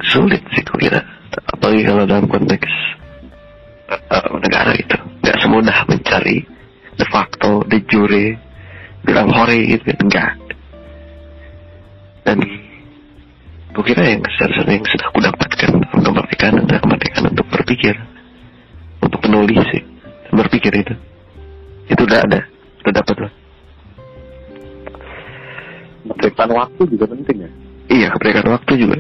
sulit 0.08 0.42
sih 0.56 0.64
kira 0.64 1.04
apalagi 1.52 1.84
kalau 1.84 2.08
dalam 2.08 2.26
konteks 2.26 2.72
uh, 3.92 4.32
negara 4.40 4.72
itu 4.74 4.96
nggak 5.22 5.38
semudah 5.44 5.78
mencari 5.86 6.40
de 6.96 7.06
facto 7.12 7.62
de 7.68 7.84
jure 7.86 8.40
bilang 9.06 9.30
hore 9.30 9.60
gitu 9.70 9.86
kan. 9.86 9.98
Enggak 10.02 10.30
dan 12.22 12.38
gue 13.72 13.84
kira 13.84 14.04
yang 14.04 14.22
seharusnya 14.38 14.74
yang 14.76 14.86
sudah 14.86 15.08
aku 15.10 15.20
dapatkan 15.22 15.70
kemerdekaan 15.96 16.56
adalah 16.60 16.82
kemerdekaan 16.84 17.24
untuk 17.32 17.48
berpikir 17.50 17.96
untuk 19.02 19.20
menulis 19.26 19.60
sih 19.72 19.84
berpikir 20.30 20.74
itu 20.76 20.94
itu 21.88 22.02
udah 22.04 22.20
ada 22.24 22.40
udah 22.84 22.94
dapat 22.94 23.18
lah 23.20 23.34
Kemerdekaan 26.02 26.52
waktu 26.52 26.82
juga 26.90 27.06
penting 27.08 27.38
ya. 27.40 27.50
iya 27.90 28.08
kemerdekaan 28.12 28.50
waktu 28.52 28.74
juga 28.76 28.98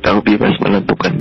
tahu 0.00 0.18
bebas 0.20 0.54
menentukan 0.60 1.14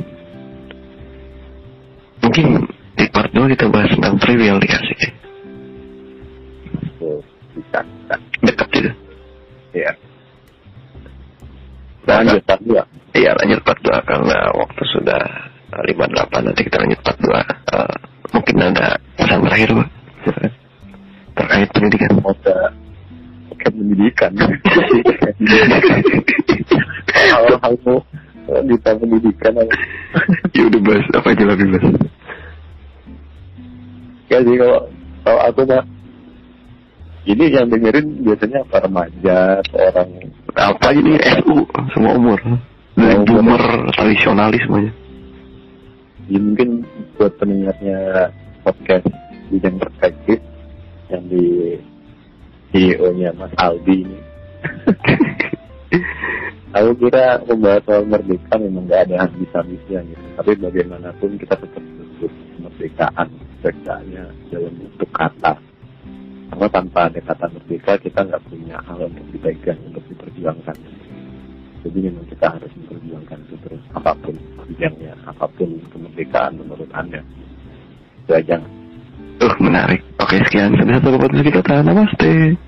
mungkin 2.19 2.45
di 2.93 3.05
part 3.09 3.31
2 3.31 3.51
kita 3.55 3.65
bahas 3.71 3.89
tentang 3.95 4.15
trivial 4.19 4.59
dikasih 4.59 4.97
Tuh, 6.99 7.23
bisa, 7.55 7.79
bisa. 7.79 8.15
dekat 8.43 8.67
juga 8.75 8.91
Iya. 9.69 9.91
Lanjut 12.07 12.43
part 12.47 12.61
dua. 12.63 12.83
iya 13.17 13.31
lanjut 13.35 13.59
part 13.65 13.79
2 13.83 13.89
karena 14.07 14.37
waktu 14.55 14.81
sudah 14.93 15.21
uh, 15.75 15.83
58 15.83 16.45
nanti 16.45 16.61
kita 16.65 16.77
lanjut 16.79 16.99
part 17.03 17.19
2 17.19 17.31
Uh, 17.69 17.95
mungkin 18.33 18.55
ada 18.65 18.97
pesan 19.13 19.45
terakhir 19.45 19.69
Pak 19.77 19.89
terkait 21.37 21.69
pendidikan. 21.69 22.11
Moda 22.19 22.57
pakai 23.53 23.69
pendidikan. 23.77 24.31
Hal-hal 27.13 27.73
mau 27.85 27.97
di 28.65 28.75
pendidikan. 28.81 29.53
Apa? 29.53 29.73
ya 30.57 30.61
udah 30.65 30.81
bahas 30.81 31.05
apa 31.13 31.27
aja 31.31 31.43
lah 31.45 31.55
bebas 31.55 31.83
ya 34.29 34.37
sih 34.45 34.55
kalau 34.57 34.79
kalau 35.25 35.39
aku 35.45 35.61
mah 35.69 35.83
ini 37.29 37.45
yang 37.53 37.69
dengerin 37.69 38.25
biasanya 38.25 38.65
para 38.65 38.89
remaja 38.89 39.61
orang 39.77 40.09
apa 40.57 40.87
ini 40.97 41.13
SU 41.21 41.61
semua 41.93 42.17
umur. 42.17 42.39
Dari 42.97 43.13
Semua 43.13 43.21
umur. 43.21 43.61
boomer 43.61 43.63
tradisionalis 43.93 44.61
semuanya. 44.65 44.93
Ya 46.29 46.39
mungkin 46.41 46.69
buat 47.17 47.33
pendengarnya 47.37 47.97
podcast 48.65 49.05
bidang 49.53 49.77
perspektif 49.77 50.41
yang 51.13 51.23
di 51.29 51.77
CEO-nya 52.73 53.29
Mas 53.37 53.53
Aldi 53.61 53.97
ini. 54.05 54.19
Aku 56.77 56.93
kira 57.01 57.41
membahas 57.49 57.81
soal 57.81 58.05
merdeka 58.05 58.53
memang 58.61 58.85
nggak 58.85 59.09
ada 59.09 59.25
habis-habisnya 59.25 60.05
gitu. 60.05 60.25
Tapi 60.37 60.51
bagaimanapun 60.61 61.29
kita 61.41 61.57
tetap 61.57 61.81
sebut 61.81 62.31
kemerdekaan 62.57 63.27
merdekaannya 63.57 64.23
dalam 64.53 64.73
bentuk 64.77 65.09
kata 65.09 65.57
karena 66.49 66.67
tanpa 66.73 67.01
dekatan 67.13 67.49
merdeka 67.55 67.93
kita 68.01 68.19
nggak 68.25 68.43
punya 68.49 68.77
hal 68.89 69.05
untuk 69.05 69.25
dipegang 69.29 69.79
untuk 69.85 70.03
diperjuangkan. 70.09 70.77
Jadi 71.79 71.97
memang 72.11 72.25
kita 72.27 72.47
harus 72.51 72.71
memperjuangkan 72.75 73.39
itu 73.47 73.55
terus 73.63 73.83
apa 73.95 74.11
pun 74.19 74.35
bidangnya, 74.67 75.15
apa 75.23 75.45
pun 75.55 75.79
kemerdekaan 75.93 76.59
menurut 76.59 76.89
Anda. 76.91 77.23
Itu 78.25 78.33
aja. 78.35 78.59
Uh, 79.39 79.55
menarik. 79.63 80.03
Oke, 80.19 80.35
sekian. 80.43 80.75
Sampai 80.75 80.99
jumpa 80.99 81.31
di 81.31 81.47
kita. 81.47 81.79
Namaste. 81.79 82.59